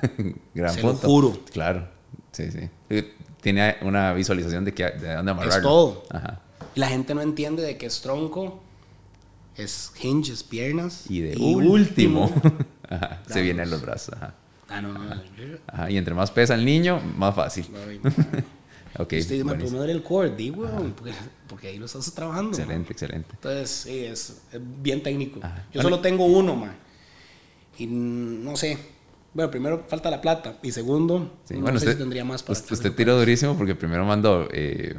Gran 0.55 0.75
Se 0.75 0.83
lo 0.83 0.95
juro. 0.95 1.39
Claro, 1.53 1.89
sí, 2.33 2.51
sí. 2.51 3.05
Tiene 3.43 3.77
una 3.83 4.13
visualización 4.15 4.65
de, 4.65 4.73
que, 4.73 4.85
de 4.85 5.15
dónde 5.15 5.31
amarrarlo. 5.33 5.57
Es 5.57 5.63
todo. 5.63 6.05
Ajá. 6.11 6.41
Y 6.75 6.81
la 6.81 6.89
gente 6.89 7.15
no 7.15 7.21
entiende 7.21 7.63
de 7.63 7.77
que 7.77 7.87
es 7.87 8.01
tronco, 8.01 8.63
es 9.57 9.93
hinges, 10.01 10.43
piernas. 10.43 11.05
Y 11.09 11.21
de 11.21 11.37
último, 11.37 12.31
Ajá. 12.89 13.23
se 13.29 13.43
vienen 13.43 13.71
los 13.71 13.83
brazos. 13.83 14.15
Ajá. 14.15 14.35
Ah, 14.71 14.81
no, 14.81 14.93
no. 14.93 15.01
Ajá, 15.67 15.91
y 15.91 15.99
entre 15.99 16.15
más 16.15 16.31
pesa 16.31 16.55
el 16.55 16.65
niño, 16.65 17.01
más 17.17 17.35
fácil. 17.35 17.67
ok. 18.99 19.15
Usted 19.19 19.45
me 19.45 19.57
puede 19.57 19.79
dar 19.79 19.91
el 19.91 20.03
core, 20.03 20.31
digo, 20.31 20.65
porque, 21.49 21.69
ahí 21.69 21.79
lo 21.79 21.87
estás 21.87 22.13
trabajando. 22.15 22.57
Excelente, 22.57 22.93
excelente. 22.93 23.29
Entonces, 23.33 23.71
sí, 23.71 24.05
es, 24.05 24.43
bien 24.81 25.03
técnico. 25.03 25.41
Yo 25.73 25.83
solo 25.83 25.99
tengo 25.99 26.25
uno, 26.25 26.55
man. 26.55 26.77
Y 27.79 27.87
no 27.87 28.57
sé. 28.57 28.79
Bueno, 29.35 29.51
primero 29.51 29.85
falta 29.89 30.11
la 30.11 30.21
plata. 30.21 30.59
Y 30.63 30.71
segundo, 30.71 31.19
no 31.19 31.61
bueno, 31.61 31.79
sé 31.79 31.87
usted, 31.87 31.93
si 31.93 31.99
tendría 31.99 32.25
más 32.25 32.43
para 32.43 32.59
Usted, 32.59 32.73
usted 32.73 32.93
tiró 32.95 33.17
durísimo 33.17 33.57
porque 33.57 33.75
primero 33.77 34.05
mandó 34.05 34.49
eh, 34.53 34.95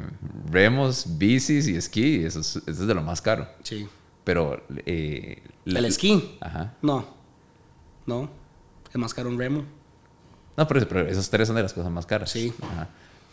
remos, 0.50 1.18
bicis 1.18 1.68
y 1.68 1.76
esquí. 1.76 2.24
Eso 2.24 2.40
es, 2.40 2.56
eso 2.56 2.62
es 2.66 2.86
de 2.86 2.94
lo 2.94 3.02
más 3.02 3.22
caro. 3.22 3.48
Sí. 3.62 3.86
Pero. 4.24 4.62
Eh, 4.86 5.42
¿El 5.64 5.84
esquí? 5.84 6.36
Ajá. 6.40 6.74
No. 6.82 7.06
No 8.06 8.41
es 8.92 8.98
más 8.98 9.14
caro 9.14 9.28
un 9.28 9.38
remo. 9.38 9.64
No, 10.56 10.68
pero, 10.68 10.86
pero, 10.86 11.08
esos 11.08 11.30
tres 11.30 11.48
son 11.48 11.56
de 11.56 11.62
las 11.62 11.72
cosas 11.72 11.90
más 11.90 12.06
caras. 12.06 12.30
Sí. 12.30 12.52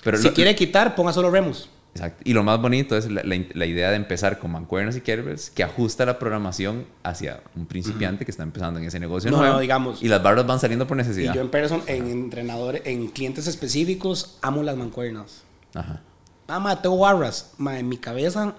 Pero 0.04 0.18
si 0.18 0.30
quiere 0.30 0.56
quitar, 0.56 0.96
ponga 0.96 1.12
solo 1.12 1.30
remos. 1.30 1.70
Exacto. 1.94 2.22
Y 2.24 2.34
lo 2.34 2.44
más 2.44 2.62
bonito 2.62 2.96
es 2.96 3.10
la, 3.10 3.24
la, 3.24 3.66
idea 3.66 3.90
de 3.90 3.96
empezar 3.96 4.38
con 4.38 4.52
mancuernas 4.52 4.96
y 4.96 5.02
kettlebells 5.02 5.50
que 5.50 5.64
ajusta 5.64 6.06
la 6.06 6.20
programación 6.20 6.86
hacia 7.04 7.42
un 7.56 7.66
principiante 7.66 8.26
que 8.26 8.32
está 8.32 8.44
empezando 8.44 8.80
en 8.80 8.86
ese 8.86 9.00
negocio 9.00 9.32
no, 9.32 9.42
No, 9.44 9.60
digamos. 9.60 10.02
Y 10.04 10.08
las 10.08 10.22
barras 10.22 10.46
van 10.46 10.60
saliendo 10.60 10.86
por 10.86 10.96
necesidad. 10.96 11.34
Y 11.34 11.36
yo 11.36 11.42
en 11.42 11.50
person, 11.50 11.82
en 11.88 12.08
entrenadores, 12.08 12.84
en 12.86 13.08
clientes 13.08 13.48
específicos, 13.48 14.38
amo 14.42 14.62
las 14.62 14.78
mancuernas. 14.78 15.44
Ajá. 15.74 16.02
Ah, 16.48 16.60
ma, 16.60 16.82
tengo 16.82 16.98
barras. 16.98 17.54
Ma, 17.58 17.80
en 17.80 17.90
mi 17.90 17.98
cabeza, 17.98 18.54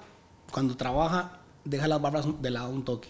cuando 0.51 0.76
trabaja, 0.76 1.38
deja 1.64 1.86
las 1.86 2.03
barras 2.03 2.26
de 2.42 2.51
lado 2.51 2.70
un 2.70 2.84
toque 2.84 3.09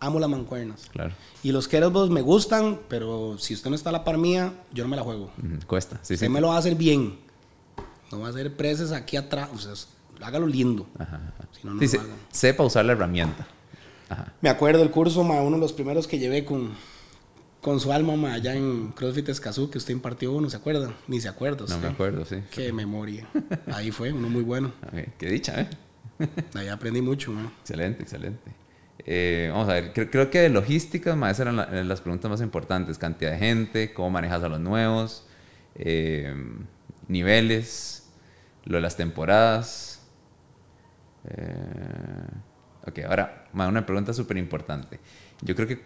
amo 0.00 0.18
las 0.18 0.30
mancuernas. 0.30 0.88
Claro. 0.92 1.12
Y 1.42 1.52
los 1.52 1.68
kettlebells 1.68 2.10
me 2.10 2.20
gustan, 2.20 2.80
pero 2.88 3.36
si 3.38 3.54
usted 3.54 3.70
no 3.70 3.76
está 3.76 3.90
a 3.90 3.92
la 3.92 4.04
par 4.04 4.18
mía, 4.18 4.52
yo 4.72 4.84
no 4.84 4.90
me 4.90 4.96
la 4.96 5.02
juego. 5.02 5.30
cuesta, 5.66 5.98
sí, 6.02 6.14
usted 6.14 6.28
me 6.28 6.40
lo 6.40 6.48
va 6.48 6.56
a 6.56 6.58
hacer 6.58 6.74
bien. 6.74 7.18
No 8.10 8.20
va 8.20 8.28
a 8.28 8.30
hacer 8.30 8.56
presas 8.56 8.92
aquí 8.92 9.16
atrás. 9.16 9.50
O 9.54 9.58
sea, 9.58 9.72
hágalo 10.26 10.46
lindo. 10.46 10.86
Ajá, 10.98 11.20
Si 11.52 11.66
no, 11.66 11.74
no 11.74 11.80
lo 11.80 11.88
sepa 12.30 12.64
usar 12.64 12.84
la 12.84 12.92
herramienta. 12.92 13.46
Ajá. 14.08 14.32
Me 14.40 14.48
acuerdo 14.48 14.82
el 14.82 14.90
curso, 14.90 15.22
ma, 15.24 15.40
uno 15.42 15.56
de 15.56 15.60
los 15.62 15.72
primeros 15.74 16.06
que 16.06 16.18
llevé 16.18 16.44
con, 16.44 16.70
con 17.60 17.78
su 17.80 17.92
alma 17.92 18.16
ma, 18.16 18.32
allá 18.32 18.54
en 18.54 18.92
CrossFit 18.92 19.28
Escazú, 19.28 19.68
que 19.68 19.76
usted 19.76 19.92
impartió 19.92 20.32
uno, 20.32 20.48
¿se 20.48 20.56
acuerda? 20.56 20.94
Ni 21.06 21.20
se 21.20 21.28
acuerda. 21.28 21.66
No 21.68 21.78
me 21.78 21.88
acuerdo, 21.88 22.24
sí. 22.24 22.36
Qué 22.50 22.72
memoria. 22.72 23.28
Ahí 23.72 23.90
fue, 23.90 24.12
uno 24.12 24.30
muy 24.30 24.42
bueno. 24.42 24.72
Qué 25.18 25.26
dicha, 25.28 25.60
¿eh? 25.60 25.68
Ahí 26.54 26.68
aprendí 26.68 27.02
mucho, 27.02 27.30
ma. 27.32 27.52
Excelente, 27.60 28.02
excelente. 28.02 28.50
Eh, 29.10 29.48
vamos 29.50 29.70
a 29.70 29.72
ver, 29.72 29.94
creo, 29.94 30.28
que 30.28 30.38
de 30.38 30.50
logística, 30.50 31.16
más 31.16 31.40
eran 31.40 31.88
las 31.88 32.02
preguntas 32.02 32.30
más 32.30 32.42
importantes. 32.42 32.98
Cantidad 32.98 33.30
de 33.32 33.38
gente, 33.38 33.94
cómo 33.94 34.10
manejas 34.10 34.42
a 34.42 34.50
los 34.50 34.60
nuevos, 34.60 35.26
eh, 35.76 36.34
niveles, 37.08 38.06
lo 38.66 38.76
de 38.76 38.82
las 38.82 38.98
temporadas. 38.98 40.06
Eh, 41.24 42.26
ok, 42.86 42.98
ahora, 43.08 43.46
una 43.54 43.86
pregunta 43.86 44.12
súper 44.12 44.36
importante. 44.36 45.00
Yo 45.40 45.56
creo 45.56 45.66
que 45.66 45.80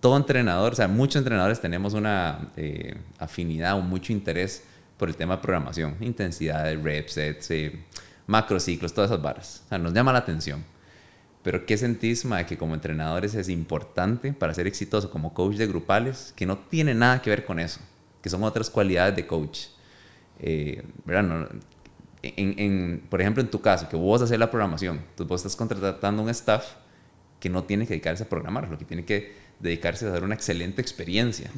todo 0.00 0.18
entrenador, 0.18 0.74
o 0.74 0.76
sea, 0.76 0.88
muchos 0.88 1.16
entrenadores 1.16 1.58
tenemos 1.58 1.94
una 1.94 2.50
afinidad 3.18 3.78
o 3.78 3.80
mucho 3.80 4.12
interés 4.12 4.62
por 4.98 5.08
el 5.08 5.16
tema 5.16 5.36
de 5.36 5.42
programación, 5.42 5.96
intensidad, 6.00 6.70
reps, 6.82 7.14
sets, 7.14 7.50
macrociclos, 8.26 8.92
todas 8.92 9.10
esas 9.10 9.22
barras. 9.22 9.62
O 9.64 9.68
sea, 9.70 9.78
nos 9.78 9.94
llama 9.94 10.12
la 10.12 10.18
atención. 10.18 10.62
Pero 11.48 11.64
¿qué 11.64 11.78
sentís, 11.78 12.28
de 12.28 12.44
que 12.44 12.58
como 12.58 12.74
entrenadores 12.74 13.34
es 13.34 13.48
importante 13.48 14.34
para 14.34 14.52
ser 14.52 14.66
exitoso 14.66 15.10
como 15.10 15.32
coach 15.32 15.56
de 15.56 15.66
grupales, 15.66 16.34
que 16.36 16.44
no 16.44 16.58
tiene 16.58 16.94
nada 16.94 17.22
que 17.22 17.30
ver 17.30 17.46
con 17.46 17.58
eso, 17.58 17.80
que 18.20 18.28
son 18.28 18.44
otras 18.44 18.68
cualidades 18.68 19.16
de 19.16 19.26
coach? 19.26 19.60
Eh, 20.40 20.82
¿verdad? 21.06 21.48
en, 22.20 23.02
por 23.08 23.22
ejemplo, 23.22 23.42
en 23.42 23.48
tu 23.48 23.62
caso, 23.62 23.88
que 23.88 23.96
vos 23.96 24.20
haces 24.20 24.38
la 24.38 24.50
programación, 24.50 25.00
tú 25.16 25.24
vos 25.24 25.40
estás 25.40 25.56
contratando 25.56 26.22
un 26.22 26.28
staff 26.28 26.66
que 27.40 27.48
no 27.48 27.64
tiene 27.64 27.86
que 27.86 27.94
dedicarse 27.94 28.24
a 28.24 28.28
programar, 28.28 28.68
lo 28.68 28.76
que 28.76 28.84
tiene 28.84 29.06
que 29.06 29.32
dedicarse 29.58 30.04
a 30.04 30.10
dar 30.10 30.24
una 30.24 30.34
excelente 30.34 30.82
experiencia. 30.82 31.50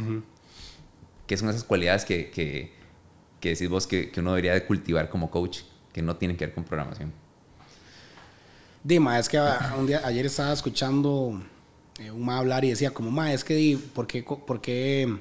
¿Qué 1.26 1.36
son 1.36 1.48
esas 1.48 1.64
cualidades 1.64 2.04
que, 2.04 2.30
que, 2.30 2.72
que 3.40 3.48
decís 3.48 3.68
vos 3.68 3.88
que, 3.88 4.12
que 4.12 4.20
uno 4.20 4.34
debería 4.34 4.54
de 4.54 4.64
cultivar 4.66 5.08
como 5.08 5.32
coach, 5.32 5.62
que 5.92 6.00
no 6.00 6.14
tienen 6.14 6.36
que 6.36 6.46
ver 6.46 6.54
con 6.54 6.62
programación? 6.62 7.12
Dima, 8.82 9.18
es 9.18 9.28
que 9.28 9.38
un 9.78 9.86
día, 9.86 10.00
ayer 10.04 10.26
estaba 10.26 10.52
escuchando 10.52 11.40
eh, 11.98 12.10
un 12.10 12.24
ma 12.24 12.38
hablar 12.38 12.64
y 12.64 12.70
decía 12.70 12.92
como, 12.92 13.10
ma, 13.10 13.32
es 13.32 13.44
que, 13.44 13.78
¿por 13.94 14.06
qué, 14.06 14.22
por 14.22 14.60
qué, 14.60 15.18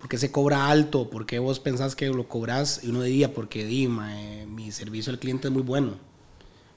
por 0.00 0.08
qué 0.08 0.18
se 0.18 0.32
cobra 0.32 0.68
alto? 0.68 1.08
¿Por 1.08 1.24
qué 1.24 1.38
vos 1.38 1.60
pensás 1.60 1.94
que 1.94 2.08
lo 2.08 2.28
cobras? 2.28 2.80
Y 2.82 2.88
uno 2.88 3.02
diría, 3.02 3.32
porque 3.32 3.64
Dima, 3.64 4.20
eh, 4.20 4.46
mi 4.46 4.72
servicio 4.72 5.12
al 5.12 5.18
cliente 5.18 5.48
es 5.48 5.54
muy 5.54 5.62
bueno. 5.62 5.94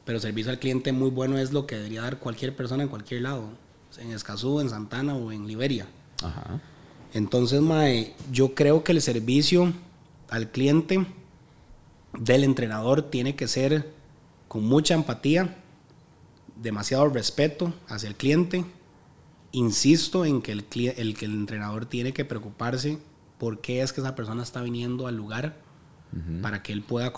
Pero 0.05 0.19
servicio 0.19 0.51
al 0.51 0.59
cliente 0.59 0.91
muy 0.91 1.09
bueno 1.09 1.38
es 1.38 1.51
lo 1.51 1.65
que 1.65 1.75
debería 1.77 2.01
dar 2.01 2.19
cualquier 2.19 2.55
persona 2.55 2.84
en 2.84 2.89
cualquier 2.89 3.21
lado. 3.21 3.49
En 3.99 4.11
Escazú, 4.11 4.59
en 4.59 4.69
Santana 4.69 5.15
o 5.15 5.32
en 5.32 5.47
Liberia. 5.47 5.88
Ajá. 6.23 6.59
Entonces, 7.13 7.59
mae, 7.61 8.15
yo 8.32 8.55
creo 8.55 8.84
que 8.84 8.93
el 8.93 9.01
servicio 9.01 9.73
al 10.29 10.49
cliente 10.49 11.05
del 12.17 12.43
entrenador 12.43 13.03
tiene 13.09 13.36
que 13.36 13.47
ser 13.47 13.91
con 14.47 14.65
mucha 14.65 14.93
empatía, 14.93 15.57
demasiado 16.62 17.07
respeto 17.09 17.74
hacia 17.88 18.09
el 18.09 18.16
cliente. 18.16 18.66
Insisto 19.51 20.26
en 20.26 20.41
que 20.41 20.51
el, 20.51 20.66
el, 20.97 21.18
que 21.18 21.26
el 21.26 21.34
entrenador 21.34 21.86
tiene 21.86 22.14
que 22.14 22.24
preocuparse 22.24 22.99
por 23.38 23.59
qué 23.59 23.82
es 23.82 23.91
que 23.91 24.01
esa 24.01 24.16
persona 24.16 24.43
está 24.43 24.62
viniendo 24.62 25.07
al 25.07 25.18
lugar 25.18 25.57
para 26.41 26.62
que 26.62 26.74
él 26.74 26.82
pueda 26.82 27.14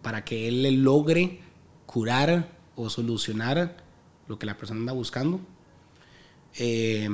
para 0.00 0.24
que 0.24 0.46
él 0.46 0.62
le 0.62 0.70
logre 0.70 1.40
curar 1.86 2.56
o 2.76 2.88
solucionar 2.88 3.76
lo 4.28 4.38
que 4.38 4.46
la 4.46 4.56
persona 4.56 4.80
anda 4.80 4.92
buscando. 4.92 5.40
Eh, 6.56 7.08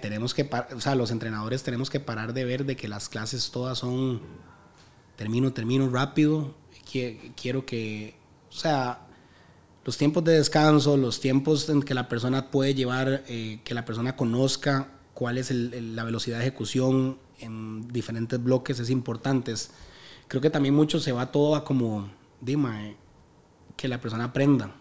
tenemos 0.00 0.32
que, 0.32 0.48
o 0.74 0.80
sea, 0.80 0.94
los 0.94 1.10
entrenadores 1.10 1.62
tenemos 1.62 1.90
que 1.90 2.00
parar 2.00 2.32
de 2.32 2.44
ver 2.44 2.64
de 2.64 2.76
que 2.76 2.88
las 2.88 3.08
clases 3.08 3.50
todas 3.50 3.78
son 3.78 4.20
termino, 5.16 5.52
termino 5.52 5.88
rápido. 5.88 6.54
Quiero 7.36 7.66
que, 7.66 8.16
o 8.48 8.52
sea, 8.52 9.05
los 9.86 9.96
tiempos 9.96 10.24
de 10.24 10.32
descanso, 10.32 10.96
los 10.96 11.20
tiempos 11.20 11.68
en 11.68 11.80
que 11.80 11.94
la 11.94 12.08
persona 12.08 12.50
puede 12.50 12.74
llevar, 12.74 13.22
eh, 13.28 13.60
que 13.62 13.72
la 13.72 13.84
persona 13.84 14.16
conozca 14.16 14.88
cuál 15.14 15.38
es 15.38 15.52
la 15.52 16.02
velocidad 16.02 16.38
de 16.38 16.42
ejecución 16.42 17.18
en 17.38 17.86
diferentes 17.86 18.42
bloques 18.42 18.80
es 18.80 18.90
importante. 18.90 19.54
creo 20.26 20.42
que 20.42 20.50
también 20.50 20.74
mucho 20.74 20.98
se 20.98 21.12
va 21.12 21.30
todo 21.30 21.54
a 21.54 21.64
como, 21.64 22.10
dime, 22.40 22.96
que 23.76 23.86
la 23.86 24.00
persona 24.00 24.24
aprenda 24.24 24.74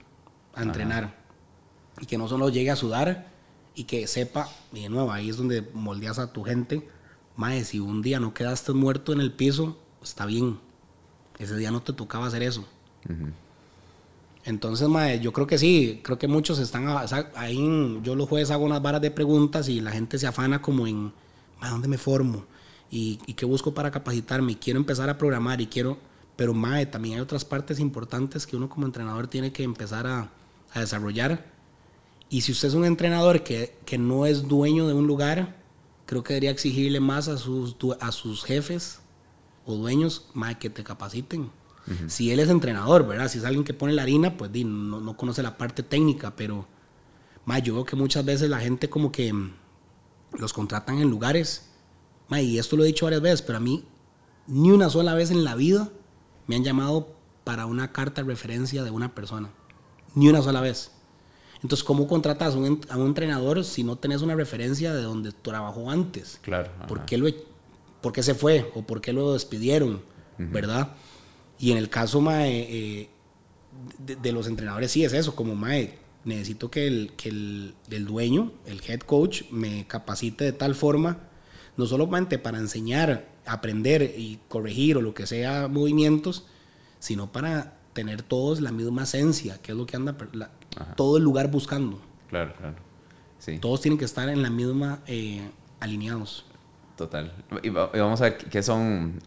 a 0.55 0.63
entrenar 0.63 1.23
y 2.01 2.07
que 2.07 2.17
no 2.17 2.27
solo 2.27 2.49
llegue 2.49 2.71
a 2.71 2.75
sudar 2.75 3.27
y 3.75 3.83
que 3.83 4.07
sepa, 4.07 4.49
y 4.73 4.81
de 4.81 4.89
nuevo, 4.89 5.11
ahí 5.11 5.29
es 5.29 5.37
donde 5.37 5.69
moldeas 5.73 6.17
a 6.17 6.33
tu 6.33 6.43
gente, 6.43 6.89
mae, 7.35 7.63
si 7.63 7.79
un 7.79 8.01
día 8.01 8.19
no 8.19 8.33
quedaste 8.33 8.73
muerto 8.73 9.13
en 9.13 9.21
el 9.21 9.31
piso, 9.31 9.77
está 10.01 10.25
bien, 10.25 10.59
ese 11.37 11.55
día 11.57 11.69
no 11.69 11.83
te 11.83 11.93
tocaba 11.93 12.25
hacer 12.25 12.41
eso. 12.41 12.65
Entonces, 14.45 14.87
mae, 14.87 15.19
yo 15.19 15.33
creo 15.33 15.47
que 15.47 15.57
sí, 15.57 16.01
creo 16.03 16.19
que 16.19 16.27
muchos 16.27 16.59
están 16.59 16.87
ahí, 17.35 17.99
yo 18.03 18.15
los 18.15 18.29
jueves 18.29 18.51
hago 18.51 18.63
unas 18.63 18.81
varas 18.81 19.01
de 19.01 19.11
preguntas 19.11 19.67
y 19.67 19.81
la 19.81 19.91
gente 19.91 20.19
se 20.19 20.27
afana 20.27 20.61
como 20.61 20.87
en, 20.87 21.11
mae, 21.59 21.71
¿dónde 21.71 21.87
me 21.87 21.97
formo? 21.97 22.45
¿Y, 22.91 23.19
¿Y, 23.25 23.33
qué 23.33 23.45
busco 23.45 23.73
para 23.73 23.89
capacitarme? 23.91 24.57
Quiero 24.59 24.79
empezar 24.79 25.09
a 25.09 25.17
programar 25.17 25.59
y 25.61 25.67
quiero, 25.67 25.97
pero 26.35 26.53
mae, 26.53 26.85
también 26.85 27.15
hay 27.15 27.21
otras 27.21 27.43
partes 27.43 27.79
importantes 27.79 28.45
que 28.45 28.55
uno 28.55 28.69
como 28.69 28.85
entrenador 28.85 29.27
tiene 29.27 29.51
que 29.51 29.63
empezar 29.63 30.05
a, 30.05 30.29
a 30.73 30.79
desarrollar 30.79 31.55
y 32.29 32.41
si 32.41 32.51
usted 32.51 32.69
es 32.69 32.73
un 32.73 32.85
entrenador 32.85 33.43
que, 33.43 33.77
que, 33.85 33.97
no 33.97 34.25
es 34.25 34.47
dueño 34.47 34.87
de 34.87 34.93
un 34.93 35.05
lugar, 35.05 35.55
creo 36.05 36.23
que 36.23 36.33
debería 36.33 36.51
exigirle 36.51 36.99
más 36.99 37.27
a 37.27 37.37
sus, 37.37 37.75
a 37.99 38.11
sus 38.11 38.43
jefes 38.43 38.99
o 39.65 39.75
dueños 39.75 40.27
más 40.33 40.55
que 40.57 40.69
te 40.69 40.83
capaciten. 40.83 41.51
Si 42.07 42.31
él 42.31 42.39
es 42.39 42.49
entrenador, 42.49 43.07
¿verdad? 43.07 43.27
Si 43.27 43.37
es 43.37 43.45
alguien 43.45 43.63
que 43.63 43.73
pone 43.73 43.93
la 43.93 44.01
harina, 44.01 44.37
pues 44.37 44.51
no, 44.51 44.99
no 44.99 45.17
conoce 45.17 45.43
la 45.43 45.57
parte 45.57 45.83
técnica, 45.83 46.35
pero 46.35 46.65
más 47.45 47.61
yo 47.61 47.75
veo 47.75 47.85
que 47.85 47.95
muchas 47.95 48.25
veces 48.25 48.49
la 48.49 48.59
gente 48.59 48.89
como 48.89 49.11
que 49.11 49.31
mm, 49.31 49.51
los 50.39 50.51
contratan 50.51 50.97
en 50.97 51.09
lugares, 51.09 51.69
y 52.31 52.57
esto 52.57 52.75
lo 52.75 52.83
he 52.83 52.87
dicho 52.87 53.05
varias 53.05 53.21
veces, 53.21 53.41
pero 53.41 53.57
a 53.57 53.61
mí 53.61 53.85
ni 54.47 54.71
una 54.71 54.89
sola 54.89 55.13
vez 55.13 55.31
en 55.31 55.43
la 55.43 55.55
vida 55.55 55.89
me 56.47 56.55
han 56.55 56.63
llamado 56.63 57.15
para 57.43 57.65
una 57.65 57.91
carta 57.91 58.21
de 58.21 58.27
referencia 58.27 58.83
de 58.83 58.91
una 58.91 59.13
persona. 59.13 59.49
Ni 60.15 60.27
una 60.27 60.41
sola 60.41 60.61
vez. 60.61 60.91
Entonces, 61.61 61.83
¿cómo 61.83 62.07
contratas 62.07 62.55
a 62.55 62.57
un, 62.57 62.81
entrenador 63.07 63.63
si 63.63 63.83
no 63.83 63.95
tenés 63.95 64.21
una 64.21 64.35
referencia 64.35 64.93
de 64.93 65.01
donde 65.01 65.31
trabajó 65.31 65.89
antes? 65.89 66.39
Claro. 66.41 66.69
¿Por 66.87 67.05
qué, 67.05 67.17
lo, 67.17 67.27
¿Por 68.01 68.13
qué, 68.13 68.23
se 68.23 68.35
fue 68.35 68.71
o 68.75 68.83
por 68.83 69.01
qué 69.01 69.13
lo 69.13 69.33
despidieron? 69.33 70.01
¿Verdad? 70.37 70.89
Y 71.59 71.71
en 71.71 71.77
el 71.77 71.89
caso 71.89 72.23
eh, 72.31 73.09
de, 73.97 74.31
los 74.31 74.47
entrenadores, 74.47 74.91
sí 74.91 75.03
es 75.03 75.13
eso, 75.13 75.35
como 75.35 75.55
mae, 75.55 75.97
necesito 76.23 76.69
que, 76.69 76.87
el, 76.87 77.13
que 77.15 77.29
el, 77.29 78.05
dueño, 78.05 78.51
el 78.65 78.81
head 78.85 78.99
coach, 79.01 79.43
me 79.51 79.85
capacite 79.87 80.43
de 80.43 80.53
tal 80.53 80.75
forma, 80.75 81.19
no 81.77 81.85
solamente 81.85 82.39
para 82.39 82.57
enseñar, 82.57 83.27
aprender 83.45 84.01
y 84.17 84.39
corregir 84.47 84.97
o 84.97 85.01
lo 85.01 85.13
que 85.13 85.27
sea 85.27 85.67
movimientos, 85.67 86.45
sino 86.99 87.31
para 87.31 87.77
tener 87.93 88.21
todos 88.21 88.59
la 88.61 88.71
misma 88.71 89.03
esencia, 89.03 89.61
que 89.61 89.71
es 89.71 89.77
lo 89.77 89.85
que 89.85 89.95
anda 89.95 90.17
todo 90.95 91.17
el 91.17 91.23
lugar 91.23 91.49
buscando. 91.49 92.01
Claro, 92.29 92.53
claro. 92.57 92.75
Sí. 93.39 93.59
Todos 93.59 93.81
tienen 93.81 93.97
que 93.97 94.05
estar 94.05 94.27
en 94.27 94.41
la 94.41 94.49
misma 94.49 94.99
eh, 95.07 95.49
alineados. 95.79 96.45
Total. 96.97 97.31
Y, 97.61 97.69
vamos 97.69 98.21
a 98.21 98.25
ver 98.25 98.37
qué 98.37 98.63
son. 98.63 99.19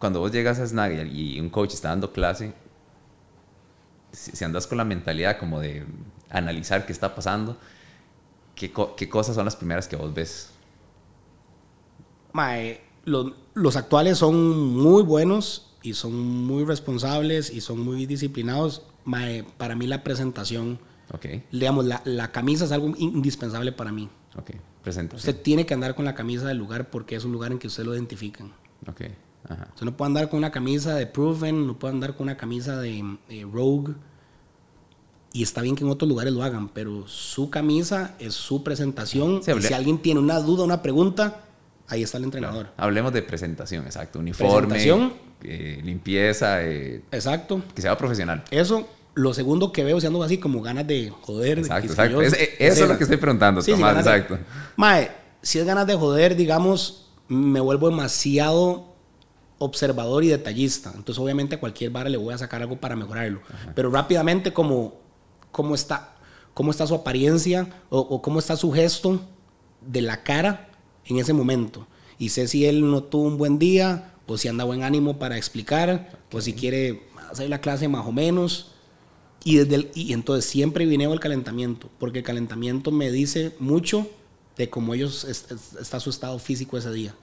Cuando 0.00 0.18
vos 0.18 0.32
llegas 0.32 0.58
a 0.58 0.66
Snag 0.66 1.06
y 1.14 1.38
un 1.38 1.50
coach 1.50 1.74
está 1.74 1.90
dando 1.90 2.10
clase, 2.10 2.54
si, 4.12 4.42
andas 4.42 4.66
con 4.66 4.78
la 4.78 4.84
mentalidad 4.84 5.38
como 5.38 5.60
de 5.60 5.84
analizar 6.30 6.86
qué 6.86 6.92
está 6.92 7.14
pasando, 7.14 7.58
¿qué, 8.54 8.72
qué 8.96 9.08
cosas 9.10 9.34
son 9.34 9.44
las 9.44 9.56
primeras 9.56 9.86
que 9.86 9.96
vos 9.96 10.12
ves? 10.14 10.52
Mae, 12.32 12.80
los, 13.04 13.34
los 13.52 13.76
actuales 13.76 14.16
son 14.16 14.72
muy 14.72 15.02
buenos 15.02 15.70
y 15.82 15.92
son 15.92 16.18
muy 16.18 16.64
responsables 16.64 17.50
y 17.50 17.60
son 17.60 17.80
muy 17.80 18.06
disciplinados 18.06 18.82
para 19.58 19.74
mí 19.74 19.86
la 19.86 20.02
presentación, 20.02 20.78
okay. 21.12 21.44
digamos, 21.52 21.84
la, 21.84 22.00
la, 22.06 22.32
camisa 22.32 22.64
es 22.64 22.72
algo 22.72 22.94
indispensable 22.96 23.72
para 23.72 23.92
mí. 23.92 24.08
Okay. 24.34 24.56
Presentación. 24.82 25.18
Usted 25.18 25.42
tiene 25.42 25.66
que 25.66 25.74
andar 25.74 25.94
con 25.94 26.06
la 26.06 26.14
camisa 26.14 26.46
del 26.46 26.56
lugar 26.56 26.88
porque 26.88 27.16
es 27.16 27.24
un 27.26 27.32
lugar 27.32 27.52
en 27.52 27.58
que 27.58 27.66
usted 27.66 27.84
lo 27.84 27.94
identifican. 27.94 28.54
Okay. 28.88 29.14
Ajá. 29.48 29.68
Usted 29.74 29.86
no 29.86 29.96
puede 29.96 30.08
andar 30.08 30.28
con 30.28 30.38
una 30.38 30.50
camisa 30.50 30.94
de 30.94 31.06
Proven, 31.06 31.66
no 31.66 31.78
puede 31.78 31.94
andar 31.94 32.16
con 32.16 32.24
una 32.24 32.36
camisa 32.36 32.80
de, 32.80 33.16
Rogue. 33.52 33.94
Y 35.32 35.42
está 35.42 35.62
bien 35.62 35.76
que 35.76 35.84
en 35.84 35.90
otros 35.90 36.08
lugares 36.08 36.32
lo 36.32 36.42
hagan, 36.42 36.68
pero 36.68 37.06
su 37.06 37.50
camisa 37.50 38.14
es 38.18 38.34
su 38.34 38.64
presentación. 38.64 39.40
y 39.46 39.62
si 39.62 39.74
alguien 39.74 39.98
tiene 39.98 40.20
una 40.20 40.40
duda, 40.40 40.64
una 40.64 40.82
pregunta, 40.82 41.42
ahí 41.86 42.02
está 42.02 42.18
el 42.18 42.24
entrenador. 42.24 42.68
Hablemos 42.76 43.12
de 43.12 43.22
presentación, 43.22 43.84
exacto. 43.84 44.18
Uniforme. 44.18 44.68
Presentación. 44.68 45.12
Eh, 45.42 45.80
limpieza. 45.84 46.64
Eh, 46.64 47.02
exacto. 47.12 47.62
Que 47.74 47.80
sea 47.80 47.96
profesional. 47.96 48.44
Eso 48.50 48.88
lo 49.14 49.34
segundo 49.34 49.72
que 49.72 49.84
veo, 49.84 50.00
siendo 50.00 50.22
así 50.22 50.38
como 50.38 50.62
ganas 50.62 50.86
de 50.86 51.12
joder. 51.22 51.58
Exacto, 51.58 51.90
exacto. 51.90 52.22
eso 52.22 52.38
es 52.58 52.88
lo 52.88 52.96
que 52.96 53.04
estoy 53.04 53.18
preguntando, 53.18 53.62
Tomás, 53.62 53.98
exacto. 53.98 54.38
mae, 54.76 55.10
si 55.42 55.58
es 55.58 55.66
ganas 55.66 55.86
de 55.86 55.94
joder, 55.94 56.36
digamos, 56.36 57.10
me 57.28 57.60
vuelvo 57.60 57.88
demasiado 57.88 58.89
observador 59.60 60.24
y 60.24 60.28
detallista. 60.28 60.90
Entonces, 60.96 61.22
obviamente, 61.22 61.54
a 61.54 61.60
cualquier 61.60 61.90
vara 61.90 62.08
le 62.08 62.16
voy 62.16 62.34
a 62.34 62.38
sacar 62.38 62.62
algo 62.62 62.80
para 62.80 62.96
mejorarlo. 62.96 63.42
Pero 63.74 63.90
rápidamente, 63.90 64.52
como 64.52 64.94
cómo 65.52 65.74
está, 65.74 66.16
cómo 66.54 66.70
está 66.70 66.86
su 66.86 66.94
apariencia 66.94 67.68
o, 67.90 68.22
cómo 68.22 68.38
está 68.38 68.56
su 68.56 68.72
gesto 68.72 69.20
de 69.86 70.00
la 70.00 70.22
cara 70.22 70.70
en 71.04 71.18
ese 71.18 71.34
momento. 71.34 71.86
Y 72.18 72.30
sé 72.30 72.48
si 72.48 72.64
él 72.64 72.90
no 72.90 73.02
tuvo 73.02 73.24
un 73.24 73.36
buen 73.36 73.58
día 73.58 74.14
o 74.26 74.38
si 74.38 74.48
anda 74.48 74.64
buen 74.64 74.82
ánimo 74.82 75.18
para 75.18 75.36
explicar 75.36 76.18
o 76.32 76.40
si 76.40 76.54
quiere 76.54 77.02
hacer 77.30 77.50
la 77.50 77.60
clase 77.60 77.86
más 77.86 78.06
o 78.06 78.12
menos. 78.12 78.72
Y, 79.44 79.56
desde 79.56 79.90
y 79.94 80.14
entonces 80.14 80.50
siempre 80.50 80.86
vineo 80.86 81.12
el 81.12 81.20
calentamiento, 81.20 81.88
porque 81.98 82.18
el 82.18 82.24
calentamiento 82.24 82.90
me 82.90 83.10
dice 83.10 83.54
mucho 83.58 84.06
de 84.56 84.70
cómo 84.70 84.94
ellos 84.94 85.24
está 85.24 86.00
su 86.00 86.10
estado 86.10 86.38
físico 86.38 86.78
ese 86.78 86.92
día. 86.92 87.14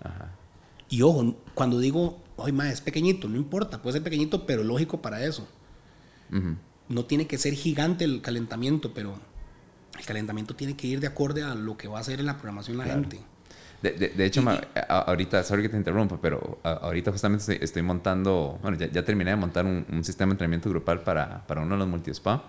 Y 0.89 1.01
ojo, 1.01 1.35
cuando 1.53 1.79
digo, 1.79 2.17
ay, 2.43 2.51
ma, 2.51 2.69
es 2.69 2.81
pequeñito, 2.81 3.27
no 3.27 3.37
importa, 3.37 3.81
puede 3.81 3.93
ser 3.93 4.03
pequeñito, 4.03 4.45
pero 4.45 4.63
lógico 4.63 5.01
para 5.01 5.23
eso. 5.23 5.47
No 6.89 7.05
tiene 7.05 7.27
que 7.27 7.37
ser 7.37 7.53
gigante 7.53 8.03
el 8.03 8.21
calentamiento, 8.21 8.93
pero 8.93 9.17
el 9.97 10.05
calentamiento 10.05 10.55
tiene 10.55 10.75
que 10.75 10.87
ir 10.87 10.99
de 10.99 11.07
acorde 11.07 11.43
a 11.43 11.55
lo 11.55 11.77
que 11.77 11.87
va 11.87 11.97
a 11.97 12.01
hacer 12.01 12.19
en 12.19 12.25
la 12.25 12.33
programación 12.35 12.77
la 12.77 12.85
gente. 12.85 13.19
De, 13.81 13.91
de, 13.91 14.25
hecho, 14.25 14.43
ahorita, 14.89 15.43
sorry 15.43 15.61
que 15.61 15.69
te 15.69 15.77
interrumpa, 15.77 16.19
pero 16.19 16.59
ahorita 16.63 17.11
justamente 17.11 17.63
estoy, 17.63 17.83
montando, 17.83 18.59
bueno, 18.61 18.77
ya, 18.77 19.05
terminé 19.05 19.31
de 19.31 19.37
montar 19.37 19.65
un, 19.65 20.03
sistema 20.03 20.31
de 20.31 20.33
entrenamiento 20.33 20.69
grupal 20.69 21.01
para, 21.01 21.45
para 21.45 21.61
uno 21.61 21.75
de 21.75 21.79
los 21.79 21.87
multispa 21.87 22.43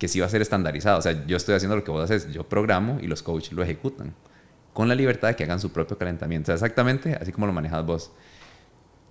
que 0.00 0.08
sí 0.08 0.18
va 0.18 0.26
a 0.26 0.28
ser 0.30 0.40
estandarizado. 0.40 0.98
O 0.98 1.02
sea, 1.02 1.26
yo 1.26 1.36
estoy 1.36 1.54
haciendo 1.54 1.76
lo 1.76 1.84
que 1.84 1.90
vos 1.90 2.02
haces, 2.02 2.32
yo 2.32 2.48
programo 2.48 2.98
y 3.00 3.06
los 3.06 3.22
coaches 3.22 3.52
lo 3.52 3.62
ejecutan 3.62 4.14
con 4.72 4.88
la 4.88 4.94
libertad 4.94 5.28
de 5.28 5.36
que 5.36 5.44
hagan 5.44 5.60
su 5.60 5.70
propio 5.72 5.98
calentamiento. 5.98 6.44
O 6.44 6.46
sea, 6.46 6.54
exactamente 6.54 7.14
así 7.20 7.32
como 7.32 7.46
lo 7.46 7.52
manejas 7.52 7.84
vos. 7.84 8.10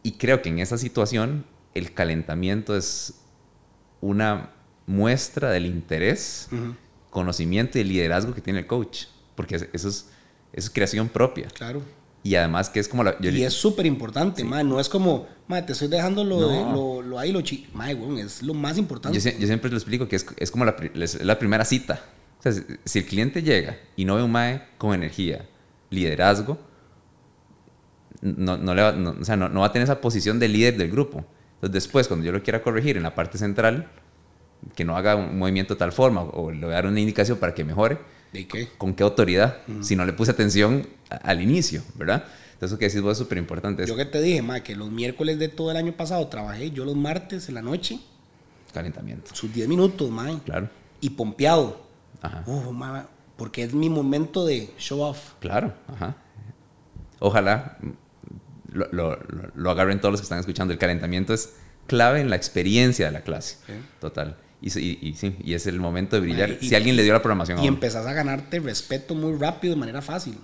Y 0.04 0.14
creo 0.14 0.42
que 0.42 0.50
en 0.50 0.60
esa 0.60 0.78
situación 0.78 1.46
el 1.74 1.94
calentamiento 1.94 2.76
es 2.76 3.16
una 4.02 4.52
muestra 4.88 5.50
del 5.52 5.66
interés, 5.66 6.50
conocimiento 7.10 7.80
y 7.80 7.84
liderazgo 7.84 8.34
que 8.34 8.42
tiene 8.42 8.60
el 8.60 8.68
coach. 8.68 9.06
Porque 9.36 9.56
eso 9.56 9.88
es 9.88 10.10
es 10.54 10.70
creación 10.70 11.10
propia. 11.10 11.48
Claro. 11.48 11.82
Y 12.22 12.36
además 12.36 12.70
que 12.70 12.80
es 12.80 12.88
como 12.88 13.04
la... 13.04 13.16
y 13.22 13.44
es 13.44 13.54
súper 13.54 13.86
importante, 13.86 14.44
no 14.44 14.80
es 14.80 14.90
como, 14.90 15.28
man, 15.48 15.66
te 15.66 15.72
estoy 15.72 15.88
dejando 15.88 16.24
lo, 16.24 16.40
lo, 16.42 17.02
lo, 17.02 17.18
ahí, 17.18 17.32
lo 17.32 17.42
chi... 17.42 17.66
es 18.18 18.44
lo 18.44 18.54
más 18.54 18.78
importante. 18.78 19.18
Yo, 19.18 19.48
siempre 19.48 19.72
lo 19.72 19.78
explico 19.78 20.08
que 20.08 20.18
es, 20.18 20.26
es 20.38 20.52
como 20.52 20.66
la, 20.66 20.76
la, 20.94 21.40
primera 21.40 21.64
cita. 21.64 22.02
O 22.40 22.44
sea, 22.44 22.52
si 22.84 23.00
el 23.00 23.06
cliente 23.06 23.42
llega 23.42 23.78
y 23.96 24.04
no 24.04 24.16
ve 24.16 24.24
un 24.24 24.32
MAE 24.32 24.64
con 24.78 24.94
energía, 24.94 25.48
liderazgo, 25.90 26.60
no, 28.22 28.58
no, 28.58 28.76
le 28.76 28.82
va, 28.82 28.90
o 29.20 29.24
sea, 29.24 29.36
no, 29.36 29.60
va 29.60 29.68
a 29.68 29.72
tener 29.72 29.84
esa 29.86 30.02
posición 30.02 30.40
de 30.40 30.48
líder 30.48 30.78
del 30.78 30.92
grupo. 30.92 31.26
Entonces 31.56 31.74
después, 31.74 32.08
cuando 32.08 32.26
yo 32.26 32.32
lo 32.32 32.42
quiera 32.44 32.62
corregir 32.62 32.98
en 32.98 33.04
la 33.04 33.16
parte 33.16 33.38
central, 33.38 33.90
que 34.76 34.84
no 34.86 34.98
haga 34.98 35.16
un 35.16 35.38
movimiento 35.38 35.76
de 35.76 35.80
tal 35.80 35.92
forma 35.92 36.22
o 36.22 36.52
le 36.52 36.60
voy 36.60 36.72
a 36.72 36.76
dar 36.76 36.88
una 36.88 37.00
indicación 37.00 37.38
para 37.38 37.54
que 37.54 37.64
mejore, 37.64 37.98
¿De 38.34 38.48
qué? 38.48 38.68
¿Con 38.78 38.94
qué 38.94 39.04
autoridad? 39.04 39.58
Si 39.82 39.96
no 39.96 40.06
le 40.06 40.14
puse 40.14 40.32
atención 40.32 40.88
al 41.10 41.42
inicio, 41.42 41.82
¿verdad? 41.96 42.26
Entonces, 42.54 42.72
eso 42.72 42.78
que 42.78 42.86
decís 42.86 43.02
vos 43.02 43.14
es 43.14 43.18
súper 43.18 43.38
importante. 43.38 43.86
Yo 43.88 43.96
que 43.96 44.06
te 44.06 44.22
dije, 44.22 44.42
ma, 44.42 44.62
que 44.62 44.76
los 44.76 44.92
miércoles 44.92 45.40
de 45.40 45.48
todo 45.48 45.72
el 45.72 45.78
año 45.78 45.94
pasado 45.94 46.28
trabajé 46.28 46.72
yo 46.72 46.86
los 46.86 46.96
martes 46.96 47.50
en 47.50 47.56
la 47.56 47.62
noche. 47.62 48.00
Calentamiento. 48.74 49.34
Sus 49.34 49.52
10 49.52 49.68
minutos, 49.68 50.12
ma. 50.12 50.40
Claro. 50.44 50.70
Y 51.02 51.12
pompeado. 51.12 51.82
Ajá. 52.22 52.44
Uf, 52.46 52.72
ma, 52.72 53.08
porque 53.38 53.64
es 53.64 53.74
mi 53.74 53.90
momento 53.90 54.46
de 54.46 54.70
show 54.78 55.02
off. 55.02 55.34
Claro, 55.40 55.74
ajá. 55.88 56.18
Ojalá 57.20 57.78
lo, 58.74 58.88
lo, 58.92 59.20
lo, 59.56 59.72
agarren 59.72 60.00
todos 60.00 60.14
los 60.14 60.22
que 60.22 60.26
están 60.26 60.40
escuchando. 60.40 60.74
El 60.74 60.80
calentamiento 60.80 61.34
es 61.34 61.54
clave 61.88 62.22
en 62.22 62.30
la 62.30 62.36
experiencia 62.36 63.08
de 63.08 63.12
la 63.12 63.22
clase. 63.22 63.58
Total. 64.00 64.38
Y, 64.62 64.68
y, 64.68 65.14
sí, 65.16 65.36
y 65.44 65.54
es 65.54 65.68
el 65.68 65.80
momento 65.80 66.16
de 66.16 66.22
brillar. 66.22 66.58
si 66.62 66.76
alguien 66.76 66.96
le 66.96 67.04
dio 67.04 67.14
la 67.14 67.22
programación. 67.22 67.64
Y 67.64 67.68
empezás 67.68 68.06
a 68.06 68.14
ganarte 68.14 68.60
respeto 68.60 69.16
muy 69.16 69.38
rápido 69.38 69.74
de 69.74 69.80
manera 69.80 70.02
fácil. 70.02 70.38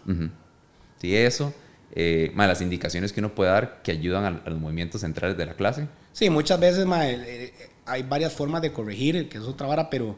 Sí, 0.99 1.15
eso. 1.15 1.53
eh, 1.93 2.31
las 2.35 2.61
indicaciones 2.61 3.13
que 3.13 3.19
uno 3.19 3.35
puede 3.35 3.51
dar 3.51 3.81
que 3.83 3.91
ayudan 3.91 4.41
a, 4.45 4.49
los 4.49 4.59
movimientos 4.59 5.01
centrales 5.01 5.37
de 5.37 5.45
la 5.45 5.53
clase. 5.55 5.87
Sí, 6.13 6.29
muchas 6.29 6.59
veces 6.59 6.87
eh, 6.89 7.53
hay 7.85 8.03
varias 8.03 8.33
formas 8.33 8.61
de 8.61 8.71
corregir, 8.71 9.27
que 9.29 9.37
es 9.37 9.43
otra 9.43 9.67
vara, 9.67 9.89
pero 9.89 10.17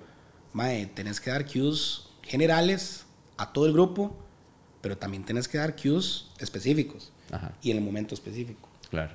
mae, 0.54 0.86
tenés 0.88 1.20
que 1.20 1.32
dar 1.32 1.46
cues 1.46 2.04
generales 2.22 3.06
a 3.38 3.52
todo 3.52 3.66
el 3.66 3.74
grupo, 3.74 4.16
pero 4.82 4.98
también 4.98 5.24
tenés 5.24 5.48
que 5.48 5.58
dar 5.58 5.76
cues 5.76 6.28
específicos 6.40 7.12
y 7.62 7.72
en 7.72 7.78
el 7.78 7.84
momento 7.84 8.16
específico. 8.16 8.68
Claro. 8.90 9.12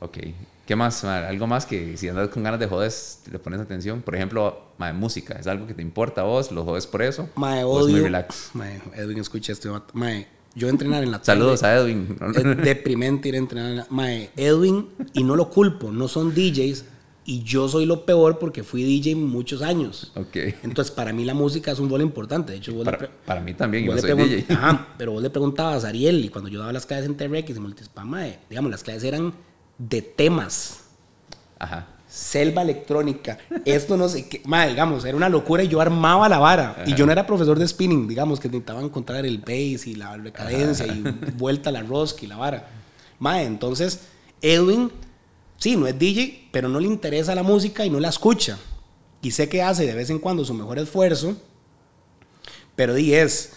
Ok. 0.00 0.18
¿Qué 0.66 0.76
más? 0.76 1.04
Algo 1.04 1.46
más 1.46 1.66
que 1.66 1.96
si 1.96 2.08
andas 2.08 2.28
con 2.28 2.42
ganas 2.42 2.60
de 2.60 2.66
jodes, 2.66 3.22
le 3.30 3.38
pones 3.38 3.60
atención. 3.60 4.02
Por 4.02 4.14
ejemplo, 4.14 4.68
mae, 4.78 4.92
música. 4.92 5.34
¿Es 5.34 5.46
algo 5.46 5.66
que 5.66 5.74
te 5.74 5.82
importa 5.82 6.20
a 6.20 6.24
vos? 6.24 6.52
¿Lo 6.52 6.64
jodes 6.64 6.86
por 6.86 7.02
eso? 7.02 7.28
Mae, 7.34 7.64
odio. 7.64 7.88
es 7.88 7.92
muy 7.92 8.00
relax? 8.02 8.50
Mae, 8.54 8.80
Edwin, 8.94 9.18
escucha 9.18 9.52
esto. 9.52 9.84
Mae, 9.94 10.28
yo 10.54 10.68
entrenar 10.68 11.02
en 11.02 11.10
la 11.10 11.18
tarde. 11.20 11.40
Saludos 11.40 11.62
a 11.62 11.74
Edwin. 11.74 12.16
Es 12.34 12.56
deprimente 12.64 13.28
ir 13.28 13.34
a 13.34 13.38
entrenar 13.38 13.70
en 13.70 13.76
la... 13.78 13.86
Mae, 13.90 14.30
Edwin, 14.36 14.88
y 15.12 15.24
no 15.24 15.36
lo 15.36 15.50
culpo, 15.50 15.90
no 15.90 16.08
son 16.08 16.34
DJs, 16.34 16.84
y 17.30 17.44
yo 17.44 17.68
soy 17.68 17.86
lo 17.86 18.04
peor 18.04 18.40
porque 18.40 18.64
fui 18.64 18.82
DJ 18.82 19.14
muchos 19.14 19.62
años. 19.62 20.10
Ok. 20.16 20.36
Entonces, 20.64 20.90
para 20.90 21.12
mí 21.12 21.24
la 21.24 21.32
música 21.32 21.70
es 21.70 21.78
un 21.78 21.88
bolo 21.88 22.02
importante. 22.02 22.50
De 22.50 22.58
hecho, 22.58 22.74
para, 23.24 23.40
mí 23.40 23.54
también, 23.54 23.84
yo 23.84 23.96
soy 23.96 24.14
DJ. 24.14 24.52
Ajá, 24.52 24.88
pero 24.98 25.12
vos 25.12 25.22
le 25.22 25.30
preguntabas 25.30 25.84
a 25.84 25.90
Ariel, 25.90 26.24
y 26.24 26.28
cuando 26.28 26.50
yo 26.50 26.58
daba 26.58 26.72
las 26.72 26.86
clases 26.86 27.06
en 27.06 27.16
TRX 27.16 27.50
y 27.50 27.60
Multispama, 27.60 28.24
digamos, 28.48 28.68
las 28.72 28.82
clases 28.82 29.04
eran 29.04 29.32
de 29.78 30.02
temas. 30.02 30.80
Ajá 31.56 31.86
selva 32.08 32.62
electrónica, 32.62 33.38
esto 33.64 33.96
no 33.96 34.08
sé 34.08 34.28
qué, 34.28 34.42
madre, 34.44 34.70
digamos, 34.70 35.04
era 35.04 35.16
una 35.16 35.28
locura 35.28 35.62
y 35.62 35.68
yo 35.68 35.80
armaba 35.80 36.28
la 36.28 36.40
vara. 36.40 36.82
Y 36.84 36.94
yo 36.94 37.06
no 37.06 37.12
era 37.12 37.24
profesor 37.24 37.56
de 37.56 37.68
spinning, 37.68 38.08
digamos, 38.08 38.40
que 38.40 38.48
intentaba 38.48 38.82
encontrar 38.82 39.24
el 39.24 39.38
bass 39.38 39.86
y 39.86 39.94
la 39.94 40.16
recadencia 40.16 40.88
y 40.88 41.04
vuelta 41.38 41.70
a 41.70 41.72
la 41.72 41.82
rosca 41.82 42.24
y 42.24 42.26
la 42.26 42.36
vara. 42.36 42.68
Madre, 43.20 43.44
entonces, 43.44 44.08
Edwin, 44.42 44.90
sí, 45.60 45.76
no 45.76 45.86
es 45.86 45.96
DJ, 45.96 46.48
pero 46.50 46.68
no 46.68 46.80
le 46.80 46.88
interesa 46.88 47.34
la 47.36 47.44
música 47.44 47.86
y 47.86 47.90
no 47.90 48.00
la 48.00 48.08
escucha. 48.08 48.58
Y 49.22 49.30
sé 49.30 49.48
que 49.48 49.62
hace 49.62 49.86
de 49.86 49.94
vez 49.94 50.10
en 50.10 50.18
cuando 50.18 50.44
su 50.44 50.54
mejor 50.54 50.78
esfuerzo, 50.78 51.36
pero 52.74 52.94
di 52.94 53.14
es 53.14 53.52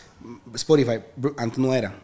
Spotify, 0.54 1.00
antes 1.38 1.58
no 1.58 1.74
era. 1.74 2.00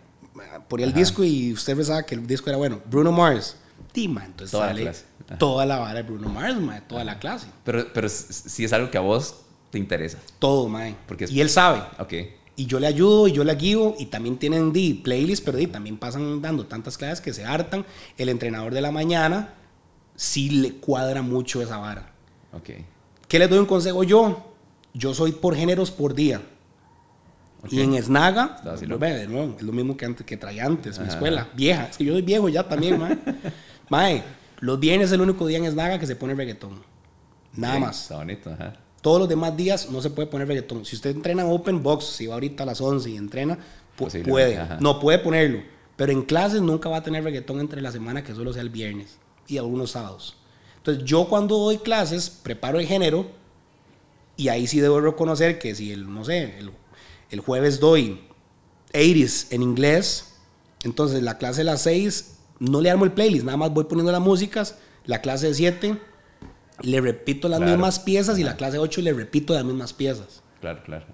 Ponía 0.68 0.86
el 0.86 0.94
disco 0.94 1.24
y 1.24 1.52
usted 1.52 1.76
pensaba 1.76 2.04
que 2.04 2.16
el 2.16 2.26
disco 2.26 2.50
era 2.50 2.58
bueno. 2.58 2.82
Bruno 2.90 3.12
Mars, 3.12 3.58
Tima, 3.92 4.26
entonces 4.26 4.58
sale 4.58 4.92
toda 5.38 5.66
la 5.66 5.78
vara 5.78 5.96
de 5.96 6.04
Bruno 6.04 6.30
Mars, 6.30 6.60
mae, 6.60 6.82
toda 6.82 7.04
la 7.04 7.20
clase. 7.20 7.48
Pero, 7.64 7.86
pero 7.94 8.08
si 8.08 8.64
es 8.64 8.72
algo 8.72 8.90
que 8.90 8.98
a 8.98 9.02
vos 9.02 9.36
te 9.70 9.78
interesa. 9.78 10.18
Todo, 10.40 10.70
mae. 10.70 10.96
Porque 11.08 11.26
Y 11.30 11.42
él 11.42 11.50
sabe. 11.50 11.84
Ok. 12.00 12.14
Y 12.56 12.66
yo 12.66 12.80
le 12.80 12.88
ayudo 12.88 13.28
y 13.28 13.32
yo 13.32 13.44
le 13.44 13.56
guío 13.56 13.96
y 14.00 14.08
también 14.08 14.38
tienen 14.38 14.74
di, 14.74 14.94
playlists, 14.94 15.44
pero 15.44 15.58
di, 15.58 15.68
también 15.68 15.98
pasan 15.98 16.42
dando 16.42 16.66
tantas 16.66 16.98
clases 16.98 17.22
que 17.22 17.34
se 17.34 17.46
hartan. 17.46 17.86
El 18.18 18.30
entrenador 18.30 18.74
de 18.74 18.82
la 18.82 18.92
mañana 18.92 19.54
sí 20.20 20.50
le 20.50 20.74
cuadra 20.74 21.22
mucho 21.22 21.62
esa 21.62 21.78
vara. 21.78 22.12
Ok. 22.52 22.72
¿Qué 23.30 23.40
les 23.40 23.50
doy 23.50 23.60
un 23.60 23.66
consejo 23.66 24.04
yo? 24.04 24.52
Yo 24.94 25.14
soy 25.14 25.32
por 25.32 25.56
géneros 25.56 25.92
por 25.92 26.14
día. 26.14 26.42
Y 27.70 27.80
en 27.80 28.02
Snaga, 28.02 28.60
pues, 28.62 28.82
es 28.82 28.90
lo 29.62 29.72
mismo 29.72 29.96
que, 29.96 30.06
antes, 30.06 30.26
que 30.26 30.36
traía 30.36 30.66
antes, 30.66 31.00
mi 31.00 31.08
escuela, 31.08 31.48
vieja. 31.56 31.86
Es 31.86 31.98
que 31.98 32.04
yo 32.04 32.14
soy 32.14 32.22
viejo 32.22 32.50
ya 32.50 32.68
también, 32.68 33.00
mae. 33.00 33.18
mae, 33.90 34.24
los 34.60 34.78
viernes 34.80 35.08
es 35.08 35.14
el 35.14 35.22
único 35.22 35.48
día 35.48 35.58
en 35.58 35.72
Snaga 35.72 36.00
que 36.00 36.08
se 36.08 36.18
pone 36.18 36.34
reggaetón. 36.34 36.82
Nada 37.54 37.80
más. 37.80 38.04
Está 38.04 38.18
bonito, 38.18 38.52
ajá. 38.52 38.76
Todos 39.02 39.20
los 39.20 39.30
demás 39.30 39.56
días 39.56 39.90
no 39.90 40.02
se 40.02 40.10
puede 40.10 40.28
poner 40.28 40.50
reggaetón. 40.50 40.84
Si 40.86 40.98
usted 40.98 41.12
entrena 41.12 41.44
en 41.44 41.52
Open 41.52 41.82
Box, 41.82 42.06
si 42.06 42.28
va 42.28 42.34
ahorita 42.34 42.64
a 42.64 42.66
las 42.66 42.82
11 42.82 43.10
y 43.10 43.16
entrena, 43.16 43.58
puede. 43.96 44.60
No 44.82 45.00
puede 45.00 45.20
ponerlo. 45.20 45.62
Pero 45.96 46.12
en 46.12 46.24
clases 46.24 46.62
nunca 46.62 46.90
va 46.90 46.98
a 46.98 47.04
tener 47.04 47.24
reggaetón 47.24 47.62
entre 47.62 47.82
la 47.82 47.92
semana, 47.92 48.22
que 48.24 48.34
solo 48.34 48.52
sea 48.52 48.62
el 48.62 48.70
viernes 48.70 49.18
y 49.50 49.58
algunos 49.58 49.92
sábados. 49.92 50.38
Entonces, 50.78 51.04
yo 51.04 51.28
cuando 51.28 51.58
doy 51.58 51.78
clases, 51.78 52.30
preparo 52.30 52.80
el 52.80 52.88
género 52.88 53.28
y 54.38 54.48
ahí 54.48 54.68
sí 54.68 54.80
debo 54.80 55.02
reconocer 55.02 55.60
que 55.60 55.76
si 55.76 55.92
el, 55.92 56.12
no 56.12 56.24
sé, 56.24 56.58
el, 56.60 56.72
el 57.32 57.40
jueves 57.42 57.80
doy 57.80 58.22
80s 58.94 59.48
en 59.52 59.62
inglés, 59.62 60.36
entonces 60.84 61.22
la 61.22 61.38
clase 61.38 61.62
de 61.62 61.66
las 61.66 61.82
6 61.82 62.38
no 62.60 62.82
le 62.82 62.90
armo 62.90 63.06
el 63.06 63.12
playlist, 63.12 63.46
nada 63.46 63.58
más 63.58 63.74
voy 63.74 63.86
poniendo 63.86 64.12
las 64.12 64.22
músicas, 64.22 64.76
la 65.06 65.22
clase 65.22 65.48
de 65.48 65.54
7 65.54 65.98
le 66.82 67.02
repito 67.02 67.50
las 67.50 67.60
mismas 67.60 68.00
piezas 68.00 68.40
y 68.40 68.44
la 68.44 68.56
clase 68.56 68.78
8 68.78 69.02
le 69.02 69.14
repito 69.14 69.54
las 69.54 69.66
mismas 69.66 69.94
piezas. 69.94 70.42
Claro, 70.60 70.82
claro. 70.84 71.06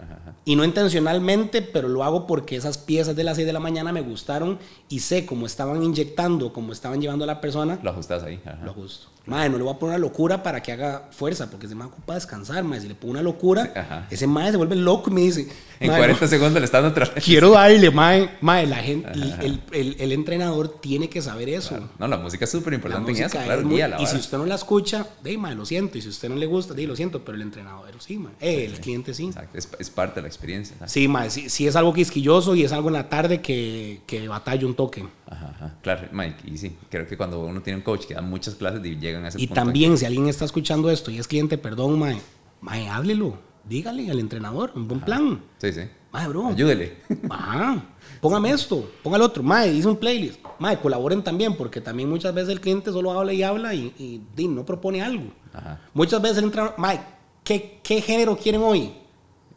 Y 0.43 0.55
no 0.55 0.63
intencionalmente, 0.63 1.61
pero 1.61 1.87
lo 1.87 2.03
hago 2.03 2.25
porque 2.25 2.55
esas 2.55 2.77
piezas 2.77 3.15
de 3.15 3.23
las 3.23 3.35
6 3.35 3.45
de 3.45 3.53
la 3.53 3.59
mañana 3.59 3.91
me 3.91 4.01
gustaron 4.01 4.57
y 4.89 4.99
sé 4.99 5.25
cómo 5.25 5.45
estaban 5.45 5.83
inyectando, 5.83 6.51
cómo 6.51 6.71
estaban 6.71 7.01
llevando 7.01 7.23
a 7.25 7.27
la 7.27 7.41
persona. 7.41 7.79
Lo 7.83 7.91
ajustas 7.91 8.23
ahí. 8.23 8.41
Lo 8.63 8.71
ajusto. 8.71 9.14
Madre, 9.27 9.49
no 9.49 9.57
le 9.57 9.63
voy 9.63 9.73
a 9.73 9.79
poner 9.79 9.95
una 9.95 10.05
locura 10.05 10.43
para 10.43 10.61
que 10.61 10.71
haga 10.71 11.07
fuerza, 11.11 11.49
porque 11.49 11.65
ese 11.65 11.73
man 11.73 11.87
ocupa 11.87 12.13
descansar, 12.13 12.63
madre. 12.63 12.81
Si 12.81 12.87
le 12.87 12.95
pongo 12.95 13.11
una 13.13 13.23
locura, 13.23 14.05
ese 14.09 14.27
madre 14.27 14.51
se 14.51 14.57
vuelve 14.57 14.75
loco 14.75 15.09
y 15.09 15.13
me 15.13 15.21
dice... 15.21 15.47
En 15.79 15.91
40 15.91 16.27
segundos 16.27 16.59
le 16.59 16.65
está 16.65 16.81
dando 16.81 16.91
otra 16.91 17.13
Quiero 17.21 17.51
darle, 17.51 17.89
madre. 17.91 18.29
Madre, 18.41 18.67
la 18.67 18.77
gente, 18.77 19.11
el, 19.11 19.61
el, 19.71 19.95
el, 19.99 20.11
entrenador 20.11 20.79
tiene 20.79 21.09
que 21.09 21.21
saber 21.21 21.49
eso. 21.49 21.89
No, 21.99 22.07
la 22.07 22.17
música 22.17 22.45
es 22.45 22.51
súper 22.51 22.73
importante 22.73 23.11
en 23.11 23.17
eso, 23.17 23.37
claro. 23.37 23.67
y 23.99 24.05
si 24.05 24.15
usted 24.15 24.37
no 24.37 24.45
la 24.45 24.55
escucha, 24.55 25.07
de, 25.23 25.37
madre, 25.37 25.55
lo 25.55 25.65
siento. 25.65 25.97
Y 25.97 26.01
si 26.01 26.09
usted 26.09 26.29
no 26.29 26.35
le 26.35 26.45
gusta, 26.45 26.73
de, 26.73 26.85
lo 26.87 26.95
siento. 26.95 27.25
Pero 27.25 27.35
el 27.35 27.41
entrenador, 27.41 27.89
sí, 27.99 28.17
madre. 28.17 28.35
Eh, 28.39 28.65
el 28.65 28.79
cliente 28.79 29.13
sí. 29.13 29.25
Exacto, 29.25 29.57
es, 29.57 29.67
es, 29.79 29.89
parte 29.89 30.15
de 30.15 30.21
la 30.21 30.27
experiencia. 30.27 30.75
Sí, 30.87 31.07
madre, 31.07 31.29
si, 31.29 31.67
es 31.67 31.75
algo 31.75 31.93
quisquilloso 31.93 32.55
y 32.55 32.63
es 32.63 32.71
algo 32.71 32.89
en 32.89 32.93
la 32.93 33.09
tarde 33.09 33.41
que, 33.41 34.01
que 34.05 34.27
batalla 34.27 34.65
un 34.65 34.75
toque. 34.75 35.03
Ajá, 35.27 35.49
ajá. 35.55 35.75
Claro, 35.81 36.07
Mike, 36.11 36.43
y 36.45 36.57
sí, 36.57 36.77
creo 36.89 37.07
que 37.07 37.17
cuando 37.17 37.39
uno 37.43 37.61
tiene 37.61 37.77
un 37.77 37.83
coach 37.83 38.05
que 38.05 38.13
da 38.13 38.21
muchas 38.21 38.55
clases 38.55 38.85
y 38.85 38.95
llegan 38.97 39.25
a 39.25 39.29
ese 39.29 39.41
y 39.41 39.47
también 39.47 39.97
si 39.97 40.05
alguien 40.05 40.27
está 40.27 40.45
escuchando 40.45 40.89
esto 40.91 41.09
y 41.09 41.17
es 41.17 41.27
cliente, 41.27 41.57
perdón, 41.57 41.97
mae, 41.99 42.21
mae, 42.61 42.87
háblelo. 42.87 43.39
Dígale 43.67 44.11
al 44.11 44.19
entrenador, 44.19 44.71
un 44.75 44.87
buen 44.87 45.01
plan. 45.01 45.41
Sí, 45.57 45.73
sí. 45.73 45.81
Mae, 46.11 46.27
bro. 46.27 46.49
Ayúdele. 46.49 46.97
Ajá. 47.29 47.83
Póngame 48.21 48.51
esto, 48.51 48.91
ponga 49.01 49.17
el 49.17 49.23
otro. 49.23 49.41
Mae, 49.41 49.73
hice 49.73 49.87
un 49.87 49.97
playlist. 49.97 50.39
Mae, 50.59 50.79
colaboren 50.79 51.23
también, 51.23 51.57
porque 51.57 51.81
también 51.81 52.07
muchas 52.07 52.33
veces 52.33 52.51
el 52.51 52.61
cliente 52.61 52.91
solo 52.91 53.11
habla 53.11 53.33
y 53.33 53.41
habla 53.41 53.73
y, 53.73 54.23
y, 54.37 54.47
no 54.47 54.63
propone 54.65 55.01
algo. 55.01 55.31
Ajá. 55.51 55.81
Muchas 55.95 56.21
veces 56.21 56.37
el 56.37 56.45
entrenador, 56.45 56.75
mae, 56.77 57.01
¿qué, 57.43 57.79
¿qué 57.81 58.01
género 58.01 58.37
quieren 58.37 58.61
hoy? 58.61 58.93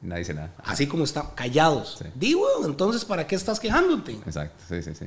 Nadie 0.01 0.21
dice 0.21 0.35
nada. 0.35 0.55
Así 0.65 0.87
como 0.87 1.05
están 1.05 1.27
callados. 1.35 2.03
Digo, 2.15 2.47
entonces, 2.65 3.05
¿para 3.05 3.27
qué 3.27 3.35
estás 3.35 3.61
quejándote? 3.61 4.13
Exacto, 4.13 4.63
sí, 4.69 4.83
sí, 4.83 4.95
sí. 4.95 5.07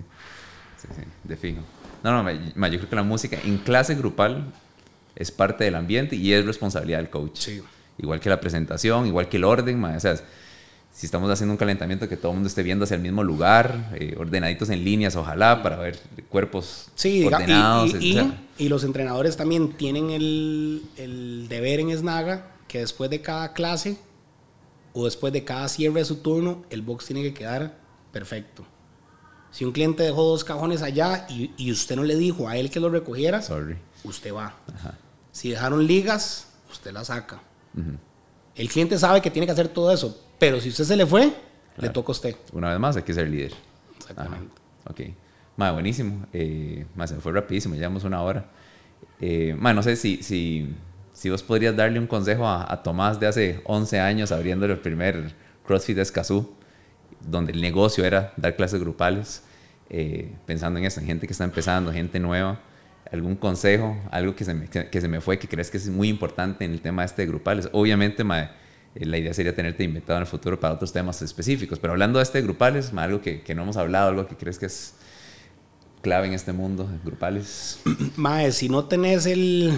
Sí, 0.81 0.87
sí, 0.95 1.03
de 1.23 1.37
fijo. 1.37 1.61
No, 2.03 2.23
no, 2.23 2.31
yo 2.31 2.77
creo 2.77 2.89
que 2.89 2.95
la 2.95 3.03
música 3.03 3.37
en 3.43 3.59
clase 3.59 3.95
grupal 3.95 4.51
es 5.15 5.31
parte 5.31 5.63
del 5.63 5.75
ambiente 5.75 6.15
y 6.15 6.33
es 6.33 6.45
responsabilidad 6.45 6.99
del 6.99 7.09
coach. 7.09 7.49
Igual 7.97 8.19
que 8.19 8.29
la 8.29 8.39
presentación, 8.39 9.05
igual 9.05 9.29
que 9.29 9.37
el 9.37 9.43
orden, 9.43 9.83
o 9.83 9.99
sea, 9.99 10.15
si 10.93 11.05
estamos 11.05 11.29
haciendo 11.29 11.53
un 11.53 11.57
calentamiento 11.57 12.09
que 12.09 12.17
todo 12.17 12.31
el 12.31 12.37
mundo 12.37 12.47
esté 12.47 12.63
viendo 12.63 12.83
hacia 12.83 12.95
el 12.95 13.01
mismo 13.01 13.23
lugar, 13.23 13.95
eh, 13.99 14.15
ordenaditos 14.17 14.69
en 14.69 14.83
líneas, 14.83 15.15
ojalá, 15.15 15.61
para 15.61 15.77
ver 15.77 15.99
cuerpos 16.29 16.87
sí, 16.95 17.25
ordenados. 17.25 17.95
Y, 17.99 18.19
y, 18.57 18.69
los 18.69 18.83
entrenadores 18.83 19.37
también 19.37 19.73
tienen 19.73 20.09
el, 20.09 20.83
el, 20.97 21.47
deber 21.47 21.79
en 21.79 21.95
Snaga 21.95 22.47
que 22.67 22.79
después 22.79 23.09
de 23.09 23.21
cada 23.21 23.53
clase 23.53 23.97
o 24.93 25.05
después 25.05 25.31
de 25.31 25.43
cada 25.43 25.67
cierre 25.69 25.99
de 25.99 26.05
su 26.05 26.17
turno, 26.17 26.63
el 26.69 26.81
box 26.81 27.05
tiene 27.05 27.21
que 27.21 27.33
quedar 27.33 27.77
perfecto. 28.11 28.65
Si 29.51 29.65
un 29.65 29.71
cliente 29.73 30.03
dejó 30.03 30.23
dos 30.23 30.43
cajones 30.43 30.81
allá 30.81 31.25
y, 31.29 31.51
y 31.57 31.71
usted 31.71 31.95
no 31.95 32.03
le 32.03 32.15
dijo 32.15 32.47
a 32.47 32.57
él 32.57 32.69
que 32.69 32.79
lo 32.79 32.89
recogiera, 32.89 33.41
Sorry 33.41 33.77
usted 34.03 34.33
va. 34.33 34.53
Si 35.31 35.49
dejaron 35.49 35.85
ligas, 35.85 36.47
usted 36.71 36.91
la 36.91 37.03
saca. 37.03 37.39
El 38.55 38.69
cliente 38.69 38.97
sabe 38.97 39.21
que 39.21 39.31
tiene 39.31 39.45
que 39.45 39.51
hacer 39.51 39.69
todo 39.69 39.91
eso, 39.91 40.19
pero 40.37 40.59
si 40.59 40.69
usted 40.69 40.83
se 40.83 40.95
le 40.95 41.05
fue, 41.05 41.33
le 41.77 41.89
toca 41.89 42.09
a 42.09 42.11
usted. 42.11 42.35
Una 42.53 42.69
vez 42.69 42.79
más, 42.79 42.97
hay 42.97 43.03
que 43.03 43.13
ser 43.13 43.29
líder. 43.29 43.53
Exactamente. 43.97 44.53
Ok. 44.89 45.01
Ma, 45.57 45.71
buenísimo. 45.71 46.25
Eh, 46.33 46.85
se 47.05 47.15
me 47.15 47.21
fue 47.21 47.31
rapidísimo, 47.31 47.75
llevamos 47.75 48.03
una 48.03 48.21
hora. 48.21 48.45
Eh, 49.19 49.55
no 49.57 49.83
sé 49.83 49.95
si, 49.95 50.23
si, 50.23 50.75
si, 51.13 51.29
vos 51.29 51.43
podrías 51.43 51.75
darle 51.75 51.99
un 51.99 52.07
consejo 52.07 52.47
a, 52.47 52.81
Tomás 52.83 53.19
de 53.19 53.27
hace 53.27 53.61
11 53.65 53.99
años 53.99 54.31
abriendo 54.31 54.65
el 54.65 54.79
primer 54.79 55.33
CrossFit 55.65 55.99
Escazú, 55.99 56.51
donde 57.27 57.51
el 57.51 57.61
negocio 57.61 58.05
era 58.05 58.33
dar 58.37 58.55
clases 58.55 58.79
grupales, 58.79 59.43
eh, 59.89 60.33
pensando 60.45 60.79
en 60.79 60.85
eso, 60.85 60.99
en 60.99 61.05
gente 61.05 61.27
que 61.27 61.33
está 61.33 61.43
empezando, 61.43 61.91
gente 61.91 62.19
nueva 62.19 62.59
algún 63.11 63.35
consejo, 63.35 63.97
algo 64.09 64.35
que 64.35 64.45
se, 64.45 64.53
me, 64.53 64.67
que, 64.67 65.01
se 65.01 65.07
me 65.07 65.19
fue, 65.19 65.37
que 65.37 65.47
crees 65.47 65.69
que 65.69 65.77
es 65.77 65.89
muy 65.89 66.07
importante 66.07 66.63
en 66.63 66.71
el 66.71 66.81
tema 66.81 67.03
este 67.03 67.23
de 67.23 67.27
grupales. 67.27 67.69
Obviamente, 67.73 68.23
eh, 68.23 69.05
la 69.05 69.17
idea 69.17 69.33
sería 69.33 69.53
tenerte 69.53 69.83
inventado 69.83 70.17
en 70.17 70.21
el 70.21 70.27
futuro 70.27 70.59
para 70.59 70.75
otros 70.75 70.93
temas 70.93 71.21
específicos, 71.21 71.77
pero 71.77 71.91
hablando 71.91 72.19
de 72.19 72.23
este 72.23 72.39
de 72.39 72.43
grupales, 72.45 72.93
algo 72.93 73.21
que, 73.21 73.41
que, 73.41 73.53
no 73.53 73.63
hemos 73.63 73.75
hablado, 73.75 74.09
algo 74.09 74.27
que 74.27 74.37
crees 74.37 74.57
que 74.57 74.67
es 74.67 74.95
clave 76.01 76.27
en 76.27 76.33
este 76.33 76.53
mundo, 76.53 76.89
grupales. 77.03 77.79
Mae, 78.15 78.51
si 78.53 78.69
no 78.69 78.85
tenés 78.85 79.25
el, 79.25 79.77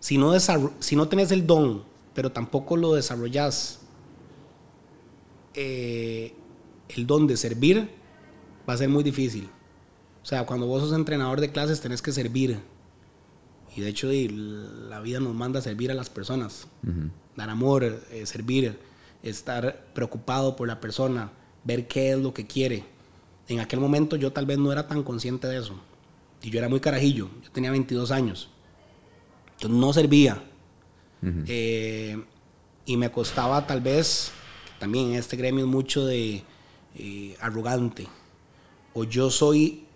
si 0.00 0.18
no, 0.18 0.32
si 0.80 0.96
no 0.96 1.08
tenés 1.08 1.30
el 1.30 1.46
don, 1.46 1.84
pero 2.14 2.32
tampoco 2.32 2.76
lo 2.76 2.94
desarrollas, 2.94 3.80
eh, 5.54 6.34
el 6.88 7.06
don 7.06 7.26
de 7.26 7.36
servir, 7.36 7.88
va 8.68 8.74
a 8.74 8.76
ser 8.76 8.88
muy 8.88 9.02
difícil. 9.02 9.48
O 10.22 10.26
sea, 10.26 10.44
cuando 10.44 10.66
vos 10.66 10.82
sos 10.82 10.92
entrenador 10.92 11.40
de 11.40 11.52
clases 11.52 11.80
tenés 11.80 12.02
que 12.02 12.12
servir. 12.12 12.58
Y 13.76 13.80
de 13.80 13.88
hecho 13.88 14.08
la 14.10 15.00
vida 15.00 15.20
nos 15.20 15.34
manda 15.34 15.60
a 15.60 15.62
servir 15.62 15.90
a 15.90 15.94
las 15.94 16.10
personas. 16.10 16.66
Dar 17.36 17.50
amor, 17.50 17.84
eh, 17.84 18.26
servir, 18.26 18.78
estar 19.22 19.86
preocupado 19.92 20.56
por 20.56 20.66
la 20.66 20.80
persona, 20.80 21.30
ver 21.64 21.86
qué 21.86 22.12
es 22.12 22.18
lo 22.18 22.32
que 22.32 22.46
quiere. 22.46 22.84
En 23.48 23.60
aquel 23.60 23.80
momento 23.80 24.16
yo 24.16 24.32
tal 24.32 24.46
vez 24.46 24.58
no 24.58 24.72
era 24.72 24.88
tan 24.88 25.02
consciente 25.02 25.46
de 25.46 25.58
eso. 25.58 25.74
Y 26.42 26.50
yo 26.50 26.58
era 26.58 26.68
muy 26.68 26.80
carajillo. 26.80 27.28
Yo 27.44 27.50
tenía 27.50 27.70
22 27.70 28.10
años. 28.10 28.48
Yo 29.58 29.68
no 29.68 29.92
servía. 29.92 30.42
Eh, 31.46 32.22
y 32.84 32.96
me 32.96 33.10
costaba 33.10 33.66
tal 33.66 33.80
vez, 33.80 34.30
también 34.78 35.08
en 35.08 35.14
este 35.14 35.36
gremio 35.36 35.66
mucho 35.66 36.06
de 36.06 36.44
eh, 36.98 37.36
arrogante. 37.40 38.06
O 38.94 39.04
yo 39.04 39.30
soy 39.30 39.86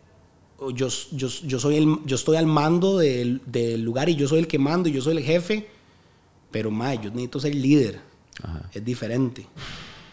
yo, 0.74 0.88
yo, 1.12 1.28
yo, 1.28 1.58
soy 1.58 1.76
el, 1.76 1.98
yo 2.04 2.16
estoy 2.16 2.36
al 2.36 2.46
mando 2.46 2.98
del, 2.98 3.40
del, 3.46 3.82
lugar 3.82 4.08
y 4.08 4.16
yo 4.16 4.28
soy 4.28 4.40
el 4.40 4.46
que 4.46 4.58
mando 4.58 4.88
y 4.88 4.92
yo 4.92 5.00
soy 5.00 5.16
el 5.16 5.22
jefe, 5.22 5.68
pero 6.50 6.70
más, 6.70 7.00
yo 7.00 7.10
necesito 7.10 7.40
ser 7.40 7.54
líder. 7.54 8.00
Es 8.72 8.84
diferente. 8.84 9.42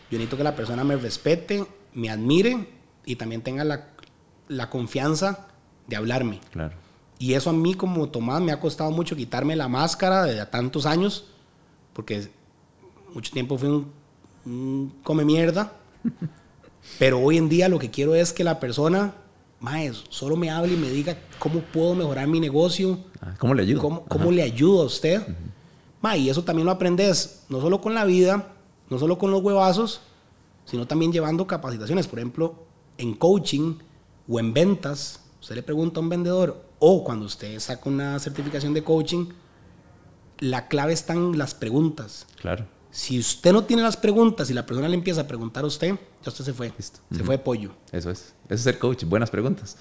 Yo 0.09 0.17
necesito 0.17 0.37
que 0.37 0.43
la 0.43 0.55
persona 0.55 0.83
me 0.83 0.95
respete, 0.95 1.65
me 1.93 2.09
admire 2.09 2.67
y 3.05 3.15
también 3.15 3.41
tenga 3.41 3.63
la, 3.63 3.89
la 4.47 4.69
confianza 4.69 5.47
de 5.87 5.95
hablarme. 5.95 6.39
Claro. 6.51 6.75
Y 7.19 7.33
eso 7.33 7.49
a 7.49 7.53
mí 7.53 7.73
como 7.73 8.09
Tomás 8.09 8.41
me 8.41 8.51
ha 8.51 8.59
costado 8.59 8.91
mucho 8.91 9.15
quitarme 9.15 9.55
la 9.55 9.67
máscara 9.67 10.23
de 10.23 10.45
tantos 10.45 10.85
años, 10.85 11.25
porque 11.93 12.27
mucho 13.13 13.31
tiempo 13.31 13.57
fui 13.57 13.69
un, 13.69 13.91
un 14.45 14.93
come 15.03 15.25
mierda, 15.25 15.73
pero 16.99 17.19
hoy 17.19 17.37
en 17.37 17.49
día 17.49 17.69
lo 17.69 17.79
que 17.79 17.91
quiero 17.91 18.15
es 18.15 18.33
que 18.33 18.43
la 18.43 18.59
persona 18.59 19.13
Maes, 19.59 20.03
solo 20.09 20.35
me 20.35 20.51
hable 20.51 20.73
y 20.73 20.77
me 20.77 20.89
diga 20.89 21.17
cómo 21.39 21.61
puedo 21.61 21.95
mejorar 21.95 22.27
mi 22.27 22.39
negocio. 22.39 22.99
Ah, 23.21 23.33
¿Cómo 23.39 23.53
le 23.53 23.63
ayudo? 23.63 24.05
¿Cómo, 24.07 24.31
le 24.31 24.43
ayudo 24.43 24.81
a 24.81 24.85
usted? 24.85 25.21
y 26.15 26.29
eso 26.29 26.41
también 26.41 26.65
lo 26.65 26.71
aprendes, 26.71 27.43
no 27.49 27.59
solo 27.59 27.81
con 27.81 27.93
la 27.93 28.05
vida, 28.05 28.53
no 28.89 28.97
solo 28.97 29.17
con 29.17 29.29
los 29.29 29.41
huevazos, 29.41 29.99
sino 30.63 30.87
también 30.87 31.11
llevando 31.11 31.45
capacitaciones. 31.45 32.07
Por 32.07 32.19
ejemplo, 32.19 32.55
en 32.97 33.13
coaching 33.13 33.75
o 34.29 34.39
en 34.39 34.53
ventas, 34.53 35.19
usted 35.41 35.55
le 35.55 35.63
pregunta 35.63 35.99
a 35.99 36.03
un 36.03 36.07
vendedor, 36.07 36.63
o 36.79 37.03
cuando 37.03 37.25
usted 37.25 37.59
saca 37.59 37.89
una 37.89 38.19
certificación 38.19 38.73
de 38.73 38.85
coaching, 38.85 39.25
la 40.39 40.69
clave 40.69 40.93
está 40.93 41.11
en 41.11 41.37
las 41.37 41.53
preguntas. 41.53 42.25
Claro. 42.39 42.65
Si 42.97 43.19
usted 43.19 43.53
no 43.53 43.63
tiene 43.63 43.83
las 43.83 43.95
preguntas 43.95 44.49
y 44.49 44.55
la 44.55 44.65
persona 44.65 44.89
le 44.89 44.95
empieza 44.95 45.21
a 45.21 45.27
preguntar 45.27 45.63
a 45.63 45.67
usted, 45.67 45.89
ya 46.23 46.31
usted 46.31 46.43
se 46.43 46.51
fue. 46.51 46.73
Se 46.79 47.23
fue 47.23 47.37
de 47.37 47.43
pollo. 47.43 47.71
Eso 47.91 48.09
es. 48.09 48.33
Eso 48.45 48.55
es 48.55 48.61
ser 48.61 48.79
coach. 48.79 49.03
Buenas 49.03 49.29
preguntas. 49.29 49.77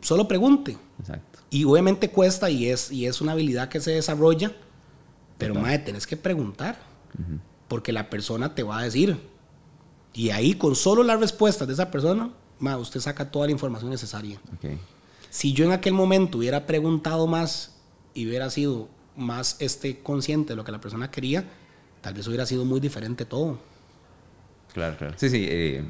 Solo 0.00 0.26
pregunte. 0.26 0.76
Exacto. 0.98 1.38
Y 1.50 1.62
obviamente 1.62 2.10
cuesta 2.10 2.50
y 2.50 2.66
es, 2.66 2.90
y 2.90 3.06
es 3.06 3.20
una 3.20 3.30
habilidad 3.30 3.68
que 3.68 3.78
se 3.78 3.92
desarrolla. 3.92 4.50
Pero, 5.38 5.54
madre, 5.54 5.78
tenés 5.78 6.04
que 6.04 6.16
preguntar. 6.16 6.80
Porque 7.68 7.92
la 7.92 8.10
persona 8.10 8.56
te 8.56 8.64
va 8.64 8.80
a 8.80 8.82
decir. 8.82 9.16
Y 10.12 10.30
ahí, 10.30 10.54
con 10.54 10.74
solo 10.74 11.04
las 11.04 11.20
respuestas 11.20 11.68
de 11.68 11.74
esa 11.74 11.92
persona, 11.92 12.32
madre, 12.58 12.82
usted 12.82 12.98
saca 12.98 13.30
toda 13.30 13.46
la 13.46 13.52
información 13.52 13.88
necesaria. 13.88 14.40
Si 15.30 15.52
yo 15.52 15.64
en 15.64 15.70
aquel 15.70 15.92
momento 15.92 16.38
hubiera 16.38 16.66
preguntado 16.66 17.28
más 17.28 17.76
y 18.14 18.26
hubiera 18.26 18.50
sido 18.50 18.88
más 19.14 19.54
este, 19.60 20.02
consciente 20.02 20.54
de 20.54 20.56
lo 20.56 20.64
que 20.64 20.72
la 20.72 20.80
persona 20.80 21.08
quería, 21.08 21.48
tal 22.00 22.14
vez 22.14 22.26
hubiera 22.26 22.46
sido 22.46 22.64
muy 22.64 22.80
diferente 22.80 23.24
todo. 23.24 23.58
Claro, 24.72 24.96
claro. 24.96 25.14
Sí, 25.16 25.30
sí. 25.30 25.46
Eh, 25.48 25.84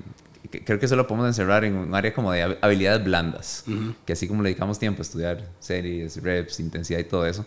creo 0.64 0.78
que 0.78 0.86
eso 0.86 0.96
lo 0.96 1.06
podemos 1.06 1.26
encerrar 1.28 1.64
en 1.64 1.74
un 1.74 1.94
área 1.94 2.14
como 2.14 2.32
de 2.32 2.59
habilidades 2.61 3.04
blandas, 3.04 3.64
que 4.06 4.12
así 4.12 4.28
como 4.28 4.42
le 4.42 4.50
dedicamos 4.50 4.78
tiempo 4.78 5.00
a 5.00 5.02
estudiar 5.02 5.48
series, 5.59 6.22
reps, 6.22 6.61
intensidad 6.61 6.98
y 6.98 7.04
todo 7.04 7.26
eso, 7.26 7.44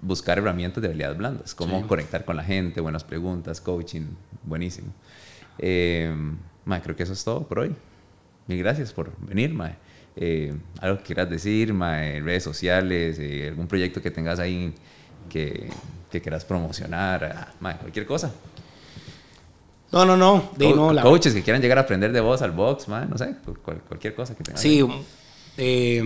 buscar 0.00 0.38
herramientas 0.38 0.82
de 0.82 0.88
habilidades 0.88 1.16
blandas, 1.16 1.54
como 1.54 1.86
conectar 1.86 2.24
con 2.24 2.36
la 2.36 2.44
gente, 2.44 2.80
buenas 2.80 3.04
preguntas, 3.04 3.60
coaching, 3.60 4.06
buenísimo. 4.42 4.92
Eh, 5.58 6.12
creo 6.82 6.96
que 6.96 7.02
eso 7.02 7.12
es 7.12 7.22
todo 7.22 7.46
por 7.46 7.60
hoy. 7.60 7.74
Mil 8.48 8.58
gracias 8.58 8.92
por 8.92 9.12
venir, 9.20 9.54
mae. 9.54 9.76
Eh, 10.16 10.54
algo 10.80 10.98
que 10.98 11.04
quieras 11.04 11.30
decir, 11.30 11.72
mae, 11.72 12.20
redes 12.20 12.42
sociales, 12.42 13.18
eh, 13.18 13.48
algún 13.48 13.68
proyecto 13.68 14.02
que 14.02 14.10
tengas 14.10 14.38
ahí 14.38 14.74
que, 15.28 15.70
que 16.10 16.20
quieras 16.20 16.44
promocionar, 16.44 17.54
mae, 17.60 17.76
cualquier 17.76 18.06
cosa. 18.06 18.32
No, 19.92 20.06
no, 20.06 20.16
no. 20.16 20.50
De, 20.56 20.72
no 20.72 20.94
coaches 21.02 21.34
que 21.34 21.42
quieran 21.42 21.60
llegar 21.60 21.78
a 21.78 21.82
aprender 21.82 22.12
de 22.12 22.20
vos 22.20 22.40
al 22.40 22.52
box, 22.52 22.88
man, 22.88 23.10
no 23.10 23.18
sé, 23.18 23.36
cualquier 23.88 24.14
cosa 24.14 24.34
que 24.34 24.42
tengan. 24.42 24.60
Sí, 24.60 24.82
eh, 25.58 26.02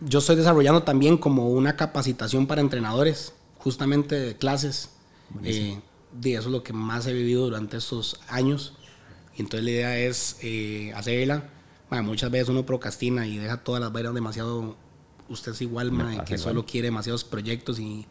yo 0.00 0.20
estoy 0.20 0.36
desarrollando 0.36 0.84
también 0.84 1.18
como 1.18 1.48
una 1.50 1.76
capacitación 1.76 2.46
para 2.46 2.60
entrenadores, 2.60 3.34
justamente 3.58 4.14
de 4.14 4.36
clases. 4.36 4.90
Eh, 5.44 5.78
de 6.12 6.32
eso 6.34 6.42
es 6.42 6.46
lo 6.46 6.62
que 6.62 6.72
más 6.72 7.06
he 7.06 7.12
vivido 7.12 7.44
durante 7.44 7.76
estos 7.76 8.20
años. 8.28 8.74
Y 9.36 9.42
entonces 9.42 9.64
la 9.64 9.70
idea 9.70 9.98
es 9.98 10.36
eh, 10.42 10.92
hacerla. 10.94 11.44
muchas 11.90 12.30
veces 12.30 12.48
uno 12.48 12.64
procrastina 12.64 13.26
y 13.26 13.38
deja 13.38 13.58
todas 13.58 13.80
las 13.80 13.92
vainas 13.92 14.14
demasiado. 14.14 14.76
Usted 15.28 15.52
es 15.52 15.62
igual, 15.62 15.92
man, 15.92 16.24
que 16.24 16.38
solo 16.38 16.64
quiere 16.64 16.88
demasiados 16.88 17.24
proyectos 17.24 17.78
y, 17.78 18.06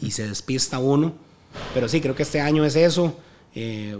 y 0.00 0.10
se 0.10 0.28
despista 0.28 0.78
uno. 0.78 1.14
Pero 1.72 1.88
sí, 1.88 2.00
creo 2.00 2.14
que 2.14 2.22
este 2.22 2.40
año 2.40 2.64
es 2.64 2.76
eso. 2.76 3.16
Eh, 3.54 3.96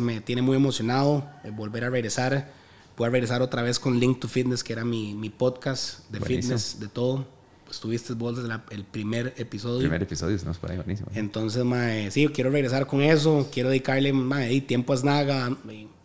me 0.00 0.20
tiene 0.20 0.42
muy 0.42 0.56
emocionado 0.56 1.28
eh, 1.44 1.50
volver 1.50 1.84
a 1.84 1.90
regresar. 1.90 2.50
Voy 2.96 3.08
a 3.08 3.10
regresar 3.10 3.42
otra 3.42 3.62
vez 3.62 3.78
con 3.78 3.98
Link 3.98 4.20
to 4.20 4.28
Fitness, 4.28 4.64
que 4.64 4.72
era 4.72 4.84
mi, 4.84 5.14
mi 5.14 5.28
podcast 5.28 6.08
de 6.10 6.20
fitness, 6.20 6.78
de 6.78 6.88
todo. 6.88 7.26
Pues 7.64 7.80
tuviste 7.80 8.12
vos 8.14 8.36
desde 8.36 8.54
el 8.70 8.84
primer 8.84 9.34
episodio. 9.36 9.80
Primer 9.80 10.02
episodio, 10.02 10.36
estamos 10.36 10.58
por 10.58 10.70
ahí, 10.70 10.76
buenísimo. 10.76 11.10
Entonces, 11.14 11.64
mae, 11.64 12.10
sí, 12.10 12.28
quiero 12.28 12.50
regresar 12.50 12.86
con 12.86 13.02
eso. 13.02 13.48
Quiero 13.52 13.68
dedicarle 13.70 14.12
mae, 14.12 14.60
tiempo 14.60 14.92
a 14.92 14.96
Snaga. 14.96 15.56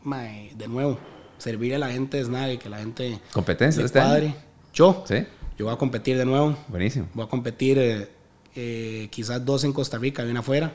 Mae, 0.03 0.51
de 0.57 0.67
nuevo, 0.67 0.97
servir 1.37 1.75
a 1.75 1.77
la 1.77 1.91
gente 1.91 2.17
de 2.17 2.25
Snaga 2.25 2.53
y 2.53 2.57
que 2.57 2.69
la 2.69 2.79
gente. 2.79 3.19
¿Competencia 3.31 3.85
este 3.85 3.99
año? 3.99 4.33
Yo. 4.73 5.03
Sí. 5.07 5.25
Yo 5.57 5.65
voy 5.65 5.73
a 5.73 5.77
competir 5.77 6.17
de 6.17 6.25
nuevo. 6.25 6.57
Buenísimo. 6.69 7.07
Voy 7.13 7.25
a 7.25 7.29
competir 7.29 7.77
eh, 7.77 8.09
eh, 8.59 9.07
quizás 9.09 9.43
dos 9.45 9.63
en 9.63 9.73
Costa 9.73 9.97
Rica 9.97 10.25
y 10.25 10.29
una 10.29 10.41
afuera. 10.41 10.73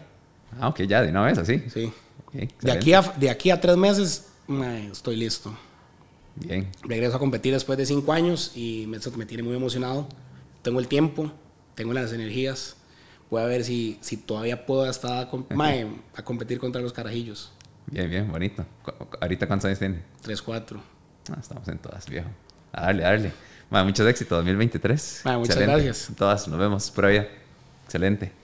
Ah, 0.60 0.68
ok, 0.68 0.82
ya, 0.82 1.02
de 1.02 1.10
una 1.10 1.22
vez 1.22 1.38
así. 1.38 1.62
Sí 1.68 1.92
de, 2.34 2.72
aquí 2.72 2.92
a, 2.92 3.02
de 3.02 3.30
aquí 3.30 3.50
a 3.50 3.60
tres 3.60 3.76
meses 3.76 4.28
estoy 4.90 5.16
listo. 5.16 5.56
Bien. 6.36 6.68
Regreso 6.82 7.16
a 7.16 7.18
competir 7.18 7.52
después 7.52 7.78
de 7.78 7.86
cinco 7.86 8.12
años 8.12 8.52
y 8.56 8.86
me, 8.88 8.98
me 9.16 9.26
tiene 9.26 9.42
muy 9.42 9.54
emocionado. 9.54 10.08
Tengo 10.62 10.80
el 10.80 10.88
tiempo, 10.88 11.30
tengo 11.74 11.92
las 11.92 12.12
energías. 12.12 12.76
Voy 13.30 13.42
a 13.42 13.46
ver 13.46 13.64
si, 13.64 13.98
si 14.00 14.16
todavía 14.16 14.66
puedo 14.66 14.88
estar 14.88 15.28
a, 15.28 16.24
competir 16.24 16.58
contra 16.58 16.82
los 16.82 16.92
carajillos. 16.92 17.52
Bien, 17.86 18.10
bien, 18.10 18.30
bonito. 18.30 18.64
¿Ahorita 19.20 19.46
cuántos 19.46 19.66
años 19.66 19.78
tiene? 19.78 20.02
Tres, 20.22 20.42
cuatro. 20.42 20.80
Ah, 21.30 21.38
estamos 21.40 21.68
en 21.68 21.78
todas, 21.78 22.08
viejo. 22.08 22.28
A 22.72 22.86
darle, 22.86 23.04
a 23.04 23.08
darle. 23.10 23.32
muchos 23.70 24.06
éxitos, 24.06 24.38
2023. 24.38 25.22
muchas 25.38 25.58
gracias. 25.58 26.08
todas, 26.16 26.48
nos 26.48 26.58
vemos 26.58 26.90
por 26.90 27.06
allá. 27.06 27.28
Excelente. 27.94 28.43